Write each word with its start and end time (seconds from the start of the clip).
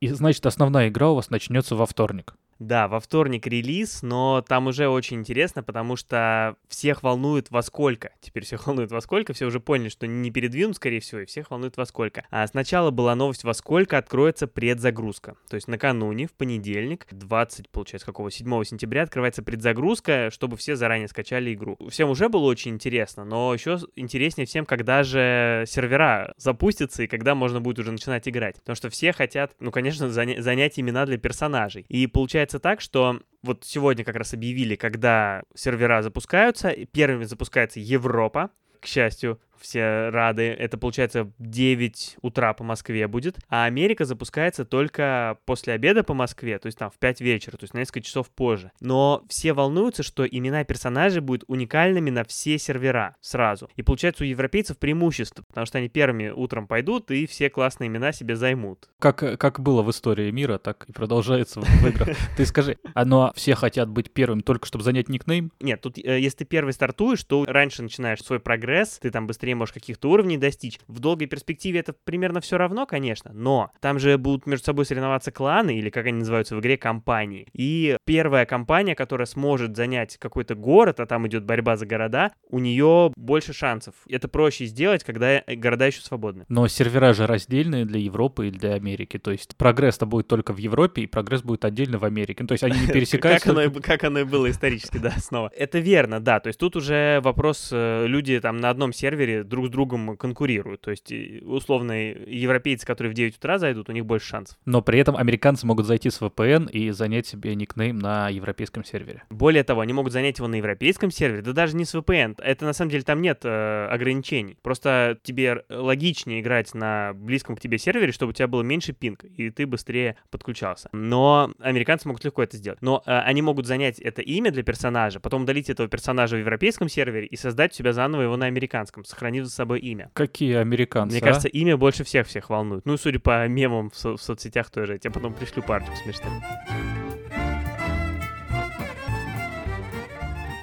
И 0.00 0.08
значит, 0.08 0.46
основная 0.46 0.88
игра 0.88 1.10
у 1.10 1.14
вас 1.16 1.30
начнется 1.30 1.74
во 1.74 1.86
вторник. 1.86 2.34
Да, 2.58 2.88
во 2.88 2.98
вторник 2.98 3.46
релиз, 3.46 4.02
но 4.02 4.42
там 4.46 4.66
уже 4.66 4.88
очень 4.88 5.18
интересно, 5.18 5.62
потому 5.62 5.94
что 5.94 6.56
всех 6.68 7.04
волнует 7.04 7.50
во 7.50 7.62
сколько. 7.62 8.10
Теперь 8.20 8.44
всех 8.44 8.66
волнует 8.66 8.90
во 8.90 9.00
сколько, 9.00 9.32
все 9.32 9.46
уже 9.46 9.60
поняли, 9.60 9.88
что 9.88 10.08
не 10.08 10.30
передвинут, 10.32 10.76
скорее 10.76 10.98
всего, 10.98 11.20
и 11.20 11.24
всех 11.24 11.50
волнует 11.50 11.76
во 11.76 11.86
сколько. 11.86 12.24
А 12.30 12.44
сначала 12.46 12.90
была 12.90 13.14
новость, 13.14 13.44
во 13.44 13.54
сколько 13.54 13.96
откроется 13.96 14.48
предзагрузка. 14.48 15.36
То 15.48 15.54
есть 15.54 15.68
накануне, 15.68 16.26
в 16.26 16.32
понедельник, 16.32 17.06
20, 17.10 17.68
получается, 17.70 18.06
какого, 18.06 18.30
7 18.30 18.64
сентября 18.64 19.02
открывается 19.02 19.42
предзагрузка, 19.44 20.30
чтобы 20.32 20.56
все 20.56 20.74
заранее 20.74 21.06
скачали 21.06 21.54
игру. 21.54 21.78
Всем 21.90 22.10
уже 22.10 22.28
было 22.28 22.44
очень 22.46 22.72
интересно, 22.72 23.24
но 23.24 23.54
еще 23.54 23.78
интереснее 23.94 24.46
всем, 24.46 24.66
когда 24.66 25.04
же 25.04 25.64
сервера 25.68 26.34
запустятся 26.36 27.04
и 27.04 27.06
когда 27.06 27.36
можно 27.36 27.60
будет 27.60 27.78
уже 27.78 27.92
начинать 27.92 28.28
играть. 28.28 28.56
Потому 28.56 28.74
что 28.74 28.90
все 28.90 29.12
хотят, 29.12 29.54
ну, 29.60 29.70
конечно, 29.70 30.10
занять 30.10 30.80
имена 30.80 31.06
для 31.06 31.18
персонажей. 31.18 31.86
И 31.88 32.08
получается 32.08 32.47
получается 32.48 32.58
так, 32.58 32.80
что 32.80 33.20
вот 33.42 33.64
сегодня 33.64 34.04
как 34.04 34.16
раз 34.16 34.34
объявили, 34.34 34.74
когда 34.76 35.42
сервера 35.54 36.02
запускаются, 36.02 36.70
первыми 36.92 37.24
запускается 37.24 37.80
Европа, 37.80 38.50
к 38.80 38.86
счастью, 38.86 39.38
все 39.60 40.10
рады. 40.10 40.44
Это 40.44 40.78
получается 40.78 41.30
9 41.38 42.18
утра 42.22 42.54
по 42.54 42.64
Москве 42.64 43.06
будет. 43.08 43.38
А 43.48 43.64
Америка 43.64 44.04
запускается 44.04 44.64
только 44.64 45.38
после 45.44 45.74
обеда 45.74 46.02
по 46.02 46.14
Москве, 46.14 46.58
то 46.58 46.66
есть 46.66 46.78
там 46.78 46.90
в 46.90 46.98
5 46.98 47.20
вечера, 47.20 47.56
то 47.56 47.64
есть 47.64 47.74
на 47.74 47.78
несколько 47.78 48.02
часов 48.02 48.30
позже. 48.30 48.72
Но 48.80 49.24
все 49.28 49.52
волнуются, 49.52 50.02
что 50.02 50.26
имена 50.26 50.64
персонажей 50.64 51.20
будут 51.20 51.44
уникальными 51.48 52.10
на 52.10 52.24
все 52.24 52.58
сервера 52.58 53.16
сразу. 53.20 53.68
И 53.76 53.82
получается 53.82 54.24
у 54.24 54.26
европейцев 54.26 54.78
преимущество, 54.78 55.44
потому 55.44 55.66
что 55.66 55.78
они 55.78 55.88
первыми 55.88 56.30
утром 56.30 56.66
пойдут 56.66 57.10
и 57.10 57.26
все 57.26 57.50
классные 57.50 57.88
имена 57.88 58.12
себе 58.12 58.36
займут. 58.36 58.88
Как, 58.98 59.38
как 59.38 59.60
было 59.60 59.82
в 59.82 59.90
истории 59.90 60.30
мира, 60.30 60.58
так 60.58 60.84
и 60.88 60.92
продолжается 60.92 61.60
в 61.60 61.86
играх. 61.86 62.16
Ты 62.36 62.46
скажи, 62.46 62.78
а 62.94 63.04
но 63.04 63.32
все 63.34 63.54
хотят 63.54 63.88
быть 63.88 64.12
первым 64.12 64.40
только 64.40 64.66
чтобы 64.66 64.84
занять 64.84 65.08
никнейм? 65.08 65.52
Нет, 65.60 65.80
тут 65.80 65.98
э, 65.98 66.20
если 66.20 66.38
ты 66.38 66.44
первый 66.44 66.72
стартуешь, 66.72 67.24
то 67.24 67.44
раньше 67.46 67.82
начинаешь 67.82 68.20
свой 68.20 68.40
прогресс, 68.40 68.98
ты 69.00 69.10
там 69.10 69.26
быстрее 69.26 69.47
быстрее 69.48 69.54
можешь 69.54 69.72
каких-то 69.72 70.10
уровней 70.10 70.36
достичь. 70.36 70.78
В 70.88 71.00
долгой 71.00 71.26
перспективе 71.26 71.80
это 71.80 71.92
примерно 71.92 72.40
все 72.40 72.58
равно, 72.58 72.86
конечно, 72.86 73.32
но 73.32 73.70
там 73.80 73.98
же 73.98 74.18
будут 74.18 74.46
между 74.46 74.64
собой 74.66 74.84
соревноваться 74.84 75.30
кланы, 75.30 75.78
или 75.78 75.90
как 75.90 76.06
они 76.06 76.18
называются 76.18 76.56
в 76.56 76.60
игре, 76.60 76.76
компании. 76.76 77.46
И 77.52 77.96
первая 78.04 78.44
компания, 78.46 78.94
которая 78.94 79.26
сможет 79.26 79.76
занять 79.76 80.18
какой-то 80.18 80.54
город, 80.54 81.00
а 81.00 81.06
там 81.06 81.26
идет 81.26 81.44
борьба 81.44 81.76
за 81.76 81.86
города, 81.86 82.32
у 82.50 82.58
нее 82.58 83.12
больше 83.16 83.52
шансов. 83.52 83.94
Это 84.08 84.28
проще 84.28 84.66
сделать, 84.66 85.04
когда 85.04 85.42
города 85.46 85.86
еще 85.86 86.00
свободны. 86.00 86.44
Но 86.48 86.68
сервера 86.68 87.14
же 87.14 87.26
раздельные 87.26 87.84
для 87.84 88.00
Европы 88.00 88.48
и 88.48 88.50
для 88.50 88.74
Америки. 88.74 89.18
То 89.18 89.30
есть 89.30 89.56
прогресс-то 89.56 90.06
будет 90.06 90.28
только 90.28 90.52
в 90.52 90.58
Европе, 90.58 91.02
и 91.02 91.06
прогресс 91.06 91.42
будет 91.42 91.64
отдельно 91.64 91.98
в 91.98 92.04
Америке. 92.04 92.42
Ну, 92.42 92.48
то 92.48 92.52
есть 92.52 92.64
они 92.64 92.78
не 92.80 92.86
пересекаются. 92.92 93.48
Как 93.80 94.04
оно 94.04 94.20
и 94.20 94.24
было 94.24 94.50
исторически, 94.50 94.98
да, 94.98 95.12
снова. 95.18 95.50
Это 95.56 95.78
верно, 95.78 96.20
да. 96.20 96.40
То 96.40 96.48
есть 96.48 96.58
тут 96.58 96.76
уже 96.76 97.20
вопрос, 97.22 97.70
э, 97.72 98.06
люди 98.06 98.38
там 98.40 98.58
на 98.58 98.70
одном 98.70 98.92
сервере 98.92 99.37
друг 99.44 99.66
с 99.66 99.70
другом 99.70 100.16
конкурируют. 100.16 100.80
То 100.80 100.90
есть, 100.90 101.12
условно, 101.42 101.92
европейцы, 101.92 102.86
которые 102.86 103.10
в 103.12 103.14
9 103.14 103.36
утра 103.36 103.58
зайдут, 103.58 103.88
у 103.88 103.92
них 103.92 104.06
больше 104.06 104.26
шансов. 104.26 104.58
Но 104.64 104.82
при 104.82 104.98
этом 104.98 105.16
американцы 105.16 105.66
могут 105.66 105.86
зайти 105.86 106.10
с 106.10 106.20
VPN 106.20 106.70
и 106.70 106.90
занять 106.90 107.26
себе 107.26 107.54
никнейм 107.54 107.98
на 107.98 108.28
европейском 108.28 108.84
сервере. 108.84 109.24
Более 109.30 109.64
того, 109.64 109.80
они 109.80 109.92
могут 109.92 110.12
занять 110.12 110.38
его 110.38 110.48
на 110.48 110.56
европейском 110.56 111.10
сервере, 111.10 111.42
да 111.42 111.52
даже 111.52 111.76
не 111.76 111.84
с 111.84 111.94
VPN. 111.94 112.36
Это 112.42 112.64
на 112.64 112.72
самом 112.72 112.90
деле 112.90 113.02
там 113.02 113.20
нет 113.20 113.40
э, 113.44 113.88
ограничений. 113.90 114.56
Просто 114.62 115.18
тебе 115.22 115.64
логичнее 115.68 116.40
играть 116.40 116.74
на 116.74 117.12
близком 117.14 117.56
к 117.56 117.60
тебе 117.60 117.78
сервере, 117.78 118.12
чтобы 118.12 118.30
у 118.30 118.32
тебя 118.32 118.48
было 118.48 118.62
меньше 118.62 118.92
пинг, 118.92 119.24
и 119.24 119.50
ты 119.50 119.66
быстрее 119.66 120.16
подключался. 120.30 120.88
Но 120.92 121.52
американцы 121.60 122.08
могут 122.08 122.24
легко 122.24 122.42
это 122.42 122.56
сделать. 122.56 122.80
Но 122.82 123.02
э, 123.06 123.10
они 123.10 123.42
могут 123.42 123.66
занять 123.66 123.98
это 123.98 124.22
имя 124.22 124.50
для 124.50 124.62
персонажа, 124.62 125.20
потом 125.20 125.42
удалить 125.42 125.70
этого 125.70 125.88
персонажа 125.88 126.36
в 126.36 126.40
европейском 126.40 126.88
сервере 126.88 127.26
и 127.26 127.36
создать 127.36 127.72
у 127.72 127.74
себя 127.74 127.92
заново 127.92 128.22
его 128.22 128.36
на 128.36 128.46
американском, 128.46 129.04
сохранить 129.04 129.27
сохранив 129.28 129.44
за 129.44 129.50
собой 129.50 129.80
имя. 129.80 130.10
Какие 130.14 130.56
американцы, 130.56 131.12
Мне 131.12 131.20
а? 131.22 131.26
кажется, 131.26 131.48
имя 131.48 131.76
больше 131.76 132.02
всех 132.04 132.26
всех 132.26 132.48
волнует. 132.50 132.86
Ну, 132.86 132.96
судя 132.96 133.18
по 133.18 133.46
мемам 133.46 133.90
в, 133.90 133.96
со- 133.96 134.16
в 134.16 134.22
соцсетях 134.22 134.70
тоже. 134.70 134.94
Я 134.94 134.98
тебе 134.98 135.12
потом 135.12 135.34
пришлю 135.34 135.62
парочку 135.62 135.94
смешных. 135.96 136.32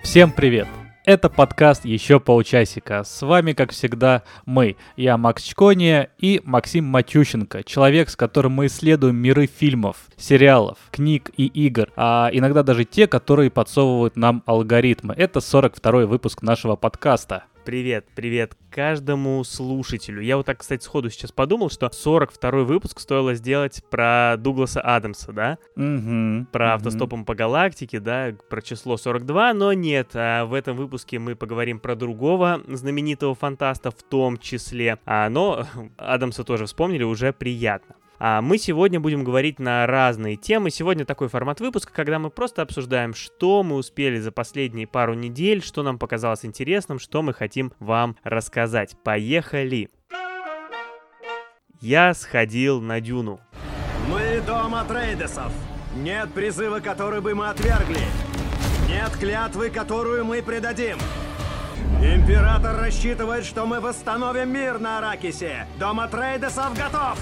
Всем 0.04 0.32
привет! 0.32 0.68
Это 1.06 1.30
подкаст 1.30 1.86
«Еще 1.86 2.20
полчасика». 2.20 3.04
С 3.04 3.22
вами, 3.22 3.54
как 3.54 3.72
всегда, 3.72 4.24
мы. 4.48 4.76
Я 4.98 5.18
Макс 5.18 5.44
Чкония 5.44 6.10
и 6.18 6.42
Максим 6.44 6.86
Матющенко. 6.86 7.64
Человек, 7.64 8.10
с 8.10 8.16
которым 8.16 8.54
мы 8.54 8.66
исследуем 8.66 9.16
миры 9.16 9.46
фильмов, 9.46 9.98
сериалов, 10.18 10.80
книг 10.90 11.30
и 11.38 11.46
игр. 11.46 11.92
А 11.96 12.32
иногда 12.34 12.64
даже 12.64 12.86
те, 12.86 13.06
которые 13.06 13.52
подсовывают 13.52 14.16
нам 14.16 14.42
алгоритмы. 14.48 15.14
Это 15.14 15.40
42-й 15.40 16.08
выпуск 16.08 16.42
нашего 16.42 16.76
подкаста. 16.76 17.44
Привет, 17.66 18.06
привет 18.14 18.56
каждому 18.70 19.44
слушателю. 19.44 20.22
Я 20.22 20.38
вот 20.38 20.46
так, 20.46 20.60
кстати, 20.60 20.84
сходу 20.84 21.10
сейчас 21.10 21.32
подумал, 21.32 21.72
что 21.72 21.88
42-й 21.88 22.64
выпуск 22.64 23.00
стоило 23.00 23.34
сделать 23.34 23.84
про 23.90 24.36
Дугласа 24.38 24.82
Адамса, 24.82 25.34
да? 25.34 25.58
Угу. 25.76 26.46
Про 26.52 26.66
угу. 26.68 26.74
автостопом 26.76 27.26
по 27.26 27.34
галактике, 27.34 28.00
да, 28.00 28.36
про 28.52 28.62
число 28.62 28.98
42, 28.98 29.56
но 29.56 29.74
нет, 29.74 30.12
а 30.14 30.46
в 30.46 30.54
этом 30.54 30.78
выпуске 30.78 31.18
мы 31.18 31.36
поговорим 31.36 31.80
про 31.80 31.96
другого 31.96 32.62
знаменитого 32.68 33.34
фантаста 33.34 33.90
в 33.90 34.04
том 34.04 34.38
числе. 34.38 35.00
А, 35.06 35.28
но 35.30 35.66
Адамса 35.98 36.44
тоже 36.44 36.68
вспомнили, 36.68 37.02
уже 37.02 37.34
приятно. 37.34 37.96
А 38.20 38.42
мы 38.42 38.58
сегодня 38.58 39.00
будем 39.00 39.24
говорить 39.24 39.60
на 39.60 39.86
разные 39.88 40.36
темы. 40.36 40.70
Сегодня 40.70 41.06
такой 41.06 41.28
формат 41.28 41.60
выпуска, 41.60 41.92
когда 41.94 42.20
мы 42.20 42.30
просто 42.30 42.62
обсуждаем, 42.62 43.14
что 43.14 43.64
мы 43.64 43.76
успели 43.76 44.20
за 44.20 44.32
последние 44.32 44.88
пару 44.88 45.14
недель, 45.14 45.62
что 45.62 45.84
нам 45.84 46.00
показалось 46.00 46.46
интересным, 46.46 47.00
что 47.00 47.22
мы 47.22 47.34
хотим 47.34 47.74
вам 47.80 48.16
рассказать. 48.24 48.96
Поехали! 49.04 49.90
Я 51.82 52.14
сходил 52.14 52.82
на 52.82 53.02
Дюну. 53.02 53.40
Мы 54.10 54.42
дом 54.46 54.76
Атрейдесов. 54.76 55.52
Нет 55.96 56.32
призыва, 56.34 56.80
который 56.80 57.22
бы 57.22 57.36
мы 57.36 57.50
отвергли. 57.50 58.02
Нет 58.88 59.12
клятвы, 59.20 59.70
которую 59.70 60.26
мы 60.26 60.42
предадим. 60.42 60.98
Император 62.02 62.78
рассчитывает, 62.78 63.46
что 63.46 63.66
мы 63.66 63.80
восстановим 63.80 64.54
мир 64.54 64.80
на 64.80 65.00
Аракисе. 65.00 65.68
Дом 65.80 66.00
Атрейдесов 66.00 66.78
готов! 66.78 67.20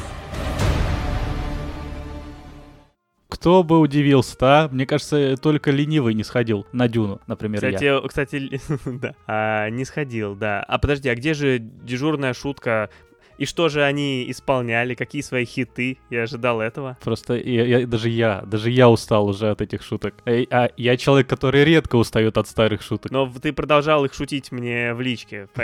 Кто 3.44 3.62
бы 3.62 3.78
удивился-то, 3.80 4.46
а? 4.46 4.70
Мне 4.70 4.86
кажется, 4.86 5.36
только 5.36 5.70
ленивый 5.70 6.14
не 6.14 6.24
сходил 6.24 6.66
на 6.72 6.88
Дюну, 6.88 7.20
например, 7.28 7.60
кстати, 7.60 7.84
я. 7.84 8.00
Кстати, 8.00 8.62
да, 8.86 9.16
а, 9.28 9.70
не 9.70 9.84
сходил, 9.84 10.34
да. 10.34 10.64
А 10.64 10.80
подожди, 10.80 11.10
а 11.10 11.16
где 11.16 11.34
же 11.34 11.60
дежурная 11.60 12.34
шутка 12.34 12.90
и 13.38 13.46
что 13.46 13.70
же 13.70 13.84
они 13.84 14.30
исполняли? 14.30 14.96
Какие 14.96 15.22
свои 15.22 15.46
хиты? 15.46 15.98
Я 16.10 16.24
ожидал 16.24 16.62
этого. 16.62 16.98
Просто 17.04 17.36
я, 17.36 17.66
я, 17.66 17.88
даже 17.88 18.10
я, 18.10 18.44
даже 18.46 18.70
я 18.70 18.90
устал 18.90 19.28
уже 19.28 19.50
от 19.50 19.62
этих 19.62 19.84
шуток. 19.84 20.16
Эй, 20.26 20.48
а 20.52 20.70
я 20.78 20.98
человек, 20.98 21.28
который 21.28 21.64
редко 21.64 21.96
устает 21.96 22.38
от 22.38 22.48
старых 22.48 22.82
шуток. 22.82 23.12
Но 23.12 23.32
ты 23.42 23.54
продолжал 23.54 24.06
их 24.06 24.14
шутить 24.14 24.52
мне 24.52 24.94
в 24.94 25.02
личке. 25.02 25.48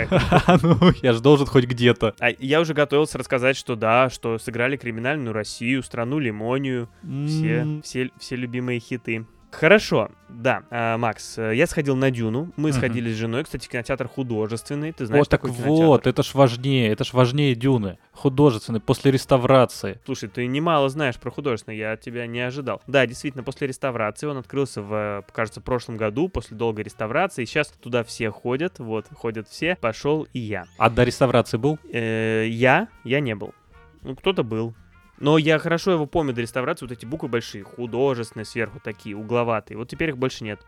Ну, 0.62 0.76
я 1.02 1.12
же 1.12 1.20
должен 1.20 1.46
хоть 1.46 1.64
где-то. 1.64 2.14
А 2.18 2.30
я 2.38 2.60
уже 2.60 2.74
готовился 2.74 3.18
рассказать, 3.18 3.56
что 3.56 3.76
да, 3.76 4.10
что 4.10 4.38
сыграли 4.38 4.76
криминальную 4.76 5.32
Россию, 5.32 5.82
страну 5.82 6.18
Лимонию, 6.18 6.88
все, 7.26 7.80
все, 7.82 8.10
все 8.18 8.36
любимые 8.36 8.80
хиты. 8.80 9.26
Хорошо, 9.50 10.10
да, 10.28 10.62
а, 10.70 10.96
Макс, 10.96 11.36
э, 11.36 11.54
я 11.54 11.66
сходил 11.66 11.96
на 11.96 12.10
Дюну, 12.10 12.52
мы 12.56 12.70
uh-huh. 12.70 12.72
сходили 12.72 13.12
с 13.12 13.16
женой, 13.16 13.44
кстати, 13.44 13.68
кинотеатр 13.68 14.08
художественный, 14.08 14.92
ты 14.92 15.06
знаешь, 15.06 15.20
Вот 15.20 15.28
так 15.28 15.44
вот, 15.44 16.06
это 16.06 16.22
ж 16.22 16.34
важнее, 16.34 16.90
это 16.90 17.04
ж 17.04 17.12
важнее 17.12 17.54
Дюны, 17.54 17.98
художественный, 18.12 18.80
после 18.80 19.10
реставрации. 19.10 20.00
Слушай, 20.04 20.28
ты 20.28 20.46
немало 20.46 20.88
знаешь 20.88 21.16
про 21.16 21.30
художественный, 21.30 21.76
я 21.76 21.92
от 21.92 22.00
тебя 22.00 22.26
не 22.26 22.40
ожидал. 22.40 22.80
Да, 22.86 23.06
действительно, 23.06 23.42
после 23.42 23.66
реставрации 23.66 24.26
он 24.26 24.38
открылся 24.38 24.82
в, 24.82 25.24
кажется, 25.32 25.60
прошлом 25.60 25.96
году, 25.96 26.28
после 26.28 26.56
долгой 26.56 26.84
реставрации, 26.84 27.44
сейчас 27.44 27.68
туда 27.68 28.04
все 28.04 28.30
ходят, 28.30 28.78
вот, 28.78 29.06
ходят 29.12 29.48
все, 29.48 29.76
пошел 29.80 30.26
и 30.32 30.38
я. 30.38 30.64
А 30.78 30.88
до 30.88 31.02
реставрации 31.02 31.56
был? 31.56 31.78
Э, 31.92 32.46
я? 32.48 32.88
Я 33.04 33.20
не 33.20 33.34
был. 33.34 33.52
Ну, 34.02 34.16
кто-то 34.16 34.42
был. 34.42 34.74
Но 35.20 35.38
я 35.38 35.58
хорошо 35.58 35.92
его 35.92 36.06
помню 36.06 36.32
до 36.32 36.40
реставрации, 36.40 36.86
вот 36.86 36.92
эти 36.92 37.06
буквы 37.06 37.28
большие, 37.28 37.62
художественные 37.62 38.46
сверху 38.46 38.80
такие, 38.82 39.16
угловатые. 39.16 39.76
Вот 39.76 39.88
теперь 39.88 40.10
их 40.10 40.18
больше 40.18 40.44
нет. 40.44 40.60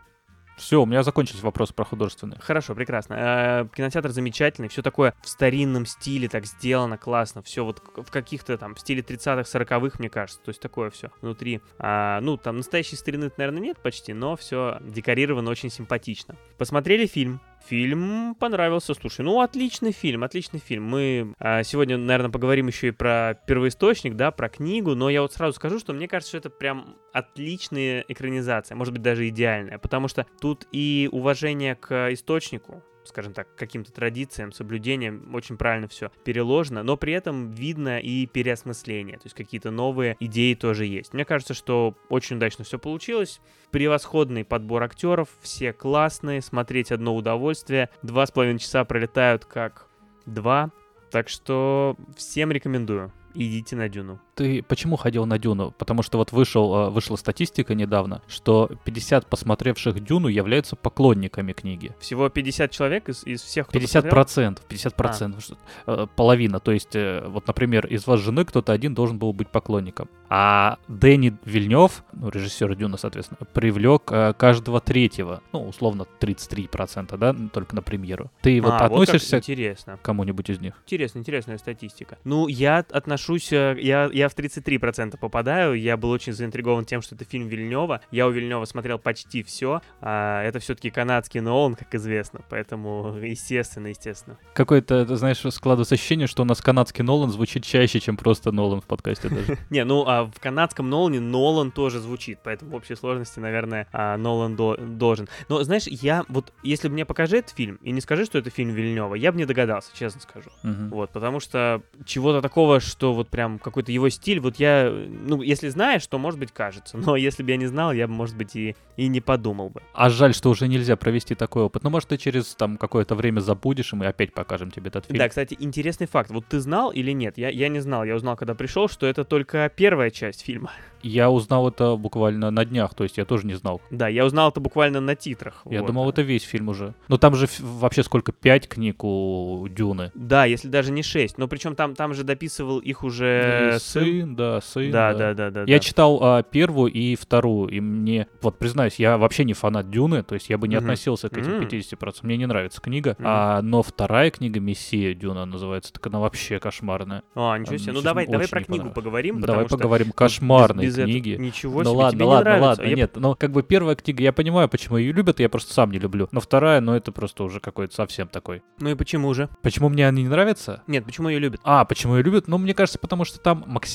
Все, 0.57 0.81
у 0.81 0.85
меня 0.85 1.01
закончились 1.01 1.41
вопросы 1.41 1.73
про 1.73 1.83
художественные. 1.83 2.39
Хорошо, 2.39 2.75
прекрасно. 2.75 3.15
Э, 3.15 3.67
кинотеатр 3.75 4.11
замечательный, 4.11 4.67
все 4.67 4.83
такое 4.83 5.15
в 5.23 5.27
старинном 5.27 5.85
стиле, 5.85 6.29
так 6.29 6.45
сделано 6.45 6.97
классно. 6.97 7.41
Все 7.41 7.65
вот 7.65 7.81
в 7.95 8.11
каких-то 8.11 8.57
там 8.57 8.75
в 8.75 8.79
стиле 8.79 9.01
30-х, 9.01 9.41
40-х, 9.41 9.95
мне 9.97 10.09
кажется. 10.09 10.41
То 10.43 10.49
есть 10.49 10.61
такое 10.61 10.91
все 10.91 11.09
внутри. 11.21 11.61
А, 11.79 12.21
ну, 12.21 12.37
там 12.37 12.57
настоящей 12.57 12.95
старины, 12.95 13.31
наверное, 13.35 13.61
нет 13.61 13.79
почти, 13.81 14.13
но 14.13 14.35
все 14.35 14.77
декорировано 14.81 15.49
очень 15.49 15.71
симпатично. 15.71 16.35
Посмотрели 16.57 17.07
фильм. 17.07 17.41
Фильм 17.67 18.35
понравился, 18.35 18.93
слушай, 18.93 19.21
ну 19.21 19.39
отличный 19.39 19.93
фильм, 19.93 20.23
отличный 20.23 20.59
фильм. 20.59 20.83
Мы 20.83 21.33
а, 21.39 21.63
сегодня, 21.63 21.97
наверное, 21.97 22.29
поговорим 22.29 22.67
еще 22.67 22.89
и 22.89 22.91
про 22.91 23.39
первоисточник, 23.47 24.15
да, 24.15 24.31
про 24.31 24.49
книгу, 24.49 24.95
но 24.95 25.09
я 25.09 25.21
вот 25.21 25.33
сразу 25.33 25.53
скажу, 25.53 25.79
что 25.79 25.93
мне 25.93 26.09
кажется, 26.09 26.31
что 26.31 26.37
это 26.39 26.49
прям 26.49 26.97
отличная 27.13 28.03
экранизация, 28.07 28.75
может 28.75 28.93
быть 28.93 29.01
даже 29.01 29.29
идеальная, 29.29 29.77
потому 29.77 30.09
что 30.09 30.25
тут 30.41 30.67
и 30.73 31.07
уважение 31.11 31.75
к 31.75 32.11
источнику, 32.11 32.83
скажем 33.05 33.33
так, 33.33 33.47
каким-то 33.55 33.91
традициям, 33.91 34.51
соблюдениям, 34.51 35.33
очень 35.33 35.57
правильно 35.57 35.87
все 35.87 36.11
переложено, 36.23 36.83
но 36.83 36.97
при 36.97 37.13
этом 37.13 37.51
видно 37.51 37.99
и 37.99 38.25
переосмысление, 38.25 39.17
то 39.17 39.25
есть 39.25 39.35
какие-то 39.35 39.71
новые 39.71 40.17
идеи 40.19 40.53
тоже 40.53 40.85
есть. 40.85 41.13
Мне 41.13 41.25
кажется, 41.25 41.53
что 41.53 41.95
очень 42.09 42.37
удачно 42.37 42.63
все 42.63 42.79
получилось. 42.79 43.41
Превосходный 43.71 44.45
подбор 44.45 44.83
актеров, 44.83 45.29
все 45.41 45.73
классные, 45.73 46.41
смотреть 46.41 46.91
одно 46.91 47.15
удовольствие. 47.15 47.89
Два 48.01 48.25
с 48.25 48.31
половиной 48.31 48.59
часа 48.59 48.85
пролетают 48.85 49.45
как 49.45 49.87
два, 50.25 50.71
так 51.11 51.29
что 51.29 51.95
всем 52.15 52.51
рекомендую. 52.51 53.11
Идите 53.35 53.75
на 53.75 53.89
Дюну. 53.89 54.19
Ты 54.35 54.63
почему 54.63 54.95
ходил 54.95 55.25
на 55.25 55.37
Дюну? 55.37 55.73
Потому 55.77 56.01
что 56.01 56.17
вот 56.17 56.31
вышел, 56.31 56.75
э, 56.75 56.89
вышла 56.89 57.15
статистика 57.17 57.75
недавно, 57.75 58.21
что 58.27 58.69
50 58.83 59.27
посмотревших 59.27 60.03
Дюну 60.03 60.27
являются 60.27 60.75
поклонниками 60.75 61.53
книги. 61.53 61.91
Всего 61.99 62.29
50 62.29 62.71
человек 62.71 63.09
из, 63.09 63.23
из 63.25 63.41
всех, 63.43 63.67
кто 63.67 63.73
50 63.73 63.93
посмотрел? 63.93 64.11
процентов, 64.11 64.65
50 64.65 64.95
процентов, 64.95 65.45
а. 65.85 66.07
половина. 66.07 66.59
То 66.59 66.71
есть, 66.71 66.95
э, 66.95 67.23
вот, 67.27 67.45
например, 67.45 67.85
из 67.85 68.07
вас 68.07 68.19
жены 68.21 68.43
кто-то 68.45 68.73
один 68.73 68.95
должен 68.95 69.19
был 69.19 69.33
быть 69.33 69.49
поклонником. 69.49 70.09
А 70.29 70.79
Дэнни 70.87 71.37
Вильнев, 71.45 72.03
ну, 72.13 72.29
режиссер 72.29 72.75
Дюна, 72.75 72.97
соответственно, 72.97 73.47
привлек 73.53 74.05
каждого 74.37 74.81
третьего, 74.81 75.43
ну, 75.51 75.67
условно, 75.67 76.05
33 76.19 76.67
процента, 76.67 77.17
да, 77.17 77.35
только 77.53 77.75
на 77.75 77.83
премьеру. 77.83 78.31
Ты 78.41 78.59
вот 78.61 78.73
а, 78.73 78.85
относишься 78.85 79.41
вот 79.45 79.99
к 79.99 80.01
кому-нибудь 80.01 80.49
из 80.49 80.59
них? 80.59 80.73
Интересно, 80.85 81.19
интересная 81.19 81.59
статистика. 81.59 82.17
Ну, 82.23 82.47
я 82.47 82.83
отношусь, 82.89 83.51
я, 83.51 84.09
я 84.11 84.22
в 84.29 84.35
33% 84.35 85.17
попадаю, 85.17 85.73
я 85.73 85.97
был 85.97 86.09
очень 86.09 86.33
заинтригован 86.33 86.85
тем, 86.85 87.01
что 87.01 87.15
это 87.15 87.25
фильм 87.25 87.47
Вильнева. 87.47 88.01
Я 88.11 88.27
у 88.27 88.31
Вильнева 88.31 88.65
смотрел 88.65 88.99
почти 88.99 89.43
все. 89.43 89.81
А 90.01 90.43
это 90.43 90.59
все-таки 90.59 90.89
канадский 90.89 91.39
Нолан, 91.39 91.75
как 91.75 91.93
известно, 91.95 92.41
поэтому 92.49 93.17
естественно, 93.21 93.87
естественно. 93.87 94.37
Какое-то, 94.53 95.15
знаешь, 95.15 95.39
складывается 95.39 95.95
ощущение, 95.95 96.27
что 96.27 96.43
у 96.43 96.45
нас 96.45 96.61
канадский 96.61 97.03
Нолан 97.03 97.29
звучит 97.29 97.63
чаще, 97.63 97.99
чем 97.99 98.17
просто 98.17 98.51
Нолан 98.51 98.81
в 98.81 98.85
подкасте 98.85 99.29
даже. 99.29 99.57
Не, 99.69 99.83
ну 99.83 100.05
а 100.07 100.25
в 100.25 100.39
канадском 100.39 100.89
Нолане 100.89 101.19
Нолан 101.19 101.71
тоже 101.71 101.99
звучит, 101.99 102.39
поэтому 102.43 102.71
в 102.71 102.75
общей 102.75 102.95
сложности, 102.95 103.39
наверное, 103.39 103.87
а, 103.91 104.17
Нолан 104.17 104.55
должен. 104.55 105.27
Но 105.49 105.63
знаешь, 105.63 105.87
я 105.87 106.23
вот, 106.27 106.53
если 106.63 106.89
мне 106.89 107.05
покажи 107.05 107.37
этот 107.37 107.51
фильм 107.51 107.75
и 107.81 107.91
не 107.91 108.01
скажи, 108.01 108.25
что 108.25 108.37
это 108.37 108.49
фильм 108.49 108.71
Вильнева, 108.71 109.15
я 109.15 109.31
бы 109.31 109.37
не 109.37 109.45
догадался, 109.45 109.89
честно 109.93 110.21
скажу. 110.21 110.49
Вот, 110.63 111.11
потому 111.11 111.39
что 111.39 111.81
чего-то 112.05 112.41
такого, 112.41 112.79
что 112.79 113.13
вот 113.13 113.29
прям 113.29 113.59
какой-то 113.59 113.91
его 113.91 114.09
стиль, 114.13 114.39
вот 114.39 114.57
я, 114.57 114.89
ну, 114.91 115.41
если 115.41 115.69
знаешь, 115.69 116.05
то, 116.07 116.17
может 116.17 116.39
быть, 116.39 116.51
кажется. 116.51 116.97
Но 116.97 117.15
если 117.15 117.43
бы 117.43 117.51
я 117.51 117.57
не 117.57 117.67
знал, 117.67 117.91
я 117.91 118.07
бы, 118.07 118.13
может 118.13 118.37
быть, 118.37 118.55
и, 118.55 118.75
и 118.97 119.07
не 119.07 119.21
подумал 119.21 119.69
бы. 119.69 119.81
А 119.93 120.09
жаль, 120.09 120.33
что 120.33 120.49
уже 120.49 120.67
нельзя 120.67 120.95
провести 120.95 121.35
такой 121.35 121.63
опыт. 121.63 121.83
Ну, 121.83 121.89
может, 121.89 122.09
ты 122.09 122.17
через 122.17 122.55
там 122.55 122.77
какое-то 122.77 123.15
время 123.15 123.39
забудешь, 123.39 123.93
и 123.93 123.95
мы 123.95 124.07
опять 124.07 124.33
покажем 124.33 124.71
тебе 124.71 124.87
этот 124.87 125.05
фильм. 125.05 125.19
Да, 125.19 125.27
кстати, 125.27 125.57
интересный 125.59 126.07
факт. 126.07 126.31
Вот 126.31 126.45
ты 126.45 126.59
знал 126.59 126.91
или 126.91 127.11
нет? 127.11 127.37
Я, 127.37 127.49
я 127.49 127.69
не 127.69 127.79
знал. 127.79 128.03
Я 128.03 128.15
узнал, 128.15 128.35
когда 128.35 128.55
пришел, 128.55 128.87
что 128.87 129.05
это 129.05 129.23
только 129.23 129.71
первая 129.75 130.09
часть 130.09 130.41
фильма. 130.41 130.71
Я 131.03 131.29
узнал 131.29 131.67
это 131.67 131.97
буквально 131.97 132.49
на 132.49 132.63
днях, 132.63 132.93
то 132.93 133.03
есть 133.03 133.17
я 133.17 133.25
тоже 133.25 133.45
не 133.45 133.55
знал. 133.55 133.81
Да, 133.91 134.07
я 134.07 134.25
узнал 134.25 134.49
это 134.49 134.61
буквально 134.61 135.01
на 135.01 135.15
титрах. 135.15 135.61
Я 135.65 135.81
вот. 135.81 135.87
думал, 135.87 136.09
это 136.09 136.21
весь 136.21 136.43
фильм 136.43 136.69
уже. 136.69 136.93
Но 137.09 137.17
там 137.17 137.35
же 137.35 137.47
вообще 137.59 138.03
сколько? 138.03 138.31
Пять 138.31 138.69
книг 138.69 139.03
у 139.03 139.67
Дюны. 139.69 140.11
Да, 140.15 140.45
если 140.45 140.69
даже 140.69 140.91
не 140.93 141.03
шесть. 141.03 141.37
Но 141.37 141.49
причем 141.49 141.75
там, 141.75 141.93
там 141.93 142.13
же 142.13 142.23
дописывал 142.23 142.79
их 142.79 143.03
уже 143.03 143.77
сын. 143.81 144.02
Сын. 144.03 144.35
Да, 144.35 144.61
сын. 144.61 144.91
Да, 144.91 145.13
да, 145.13 145.33
да, 145.33 145.49
да. 145.49 145.61
Я 145.61 145.77
да. 145.77 145.79
читал 145.79 146.19
а, 146.21 146.43
первую 146.43 146.91
и 146.91 147.15
вторую, 147.15 147.69
и 147.69 147.79
мне, 147.79 148.27
вот 148.41 148.57
признаюсь, 148.57 148.95
я 148.97 149.17
вообще 149.17 149.43
не 149.45 149.53
фанат 149.53 149.89
Дюны, 149.89 150.23
то 150.23 150.35
есть 150.35 150.49
я 150.49 150.57
бы 150.57 150.67
не 150.67 150.75
mm-hmm. 150.75 150.79
относился 150.79 151.29
к 151.29 151.37
этим 151.37 151.61
mm-hmm. 151.61 151.99
50%. 151.99 152.15
Мне 152.23 152.37
не 152.37 152.45
нравится 152.45 152.81
книга. 152.81 153.11
Mm-hmm. 153.11 153.23
А, 153.23 153.61
но 153.61 153.83
вторая 153.83 154.31
книга 154.31 154.59
Мессия 154.59 155.13
Дюна 155.13 155.45
называется, 155.45 155.93
так 155.93 156.05
она 156.07 156.19
вообще 156.19 156.59
кошмарная. 156.59 157.23
А, 157.35 157.57
ничего 157.57 157.77
себе. 157.77 157.93
Ну 157.93 158.01
давай, 158.01 158.27
давай 158.27 158.47
про 158.47 158.63
книгу 158.63 158.89
поговорим. 158.91 159.41
Давай 159.41 159.67
поговорим. 159.67 160.11
Кошмарные 160.11 160.87
без 160.87 160.95
книги. 160.95 161.31
Этого 161.33 161.45
ничего 161.45 161.83
ну 161.83 161.91
себе, 161.91 161.97
ладно, 161.97 162.17
тебе 162.17 162.25
ладно, 162.25 162.55
не 162.55 162.61
ладно, 162.61 162.83
я... 162.83 162.95
нет, 162.95 163.15
ну 163.15 163.35
как 163.35 163.51
бы 163.51 163.63
первая 163.63 163.95
книга, 163.95 164.23
я 164.23 164.33
понимаю, 164.33 164.69
почему 164.69 164.97
ее 164.97 165.11
любят, 165.11 165.39
я 165.39 165.49
просто 165.49 165.73
сам 165.73 165.91
не 165.91 165.99
люблю. 165.99 166.27
Но 166.31 166.39
вторая, 166.39 166.81
ну 166.81 166.93
это 166.93 167.11
просто 167.11 167.43
уже 167.43 167.59
какой-то 167.59 167.93
совсем 167.93 168.27
такой. 168.27 168.63
Ну 168.79 168.89
и 168.89 168.95
почему 168.95 169.33
же? 169.33 169.49
Почему 169.61 169.89
мне 169.89 170.07
они 170.07 170.23
не 170.23 170.29
нравятся? 170.29 170.83
Нет, 170.87 171.05
почему 171.05 171.29
ее 171.29 171.39
любят? 171.39 171.61
А, 171.63 171.85
почему 171.85 172.15
ее 172.15 172.23
любят? 172.23 172.47
Ну, 172.47 172.57
мне 172.57 172.73
кажется, 172.73 172.99
потому 172.99 173.25
что 173.25 173.39
там 173.39 173.63
максимально 173.67 173.92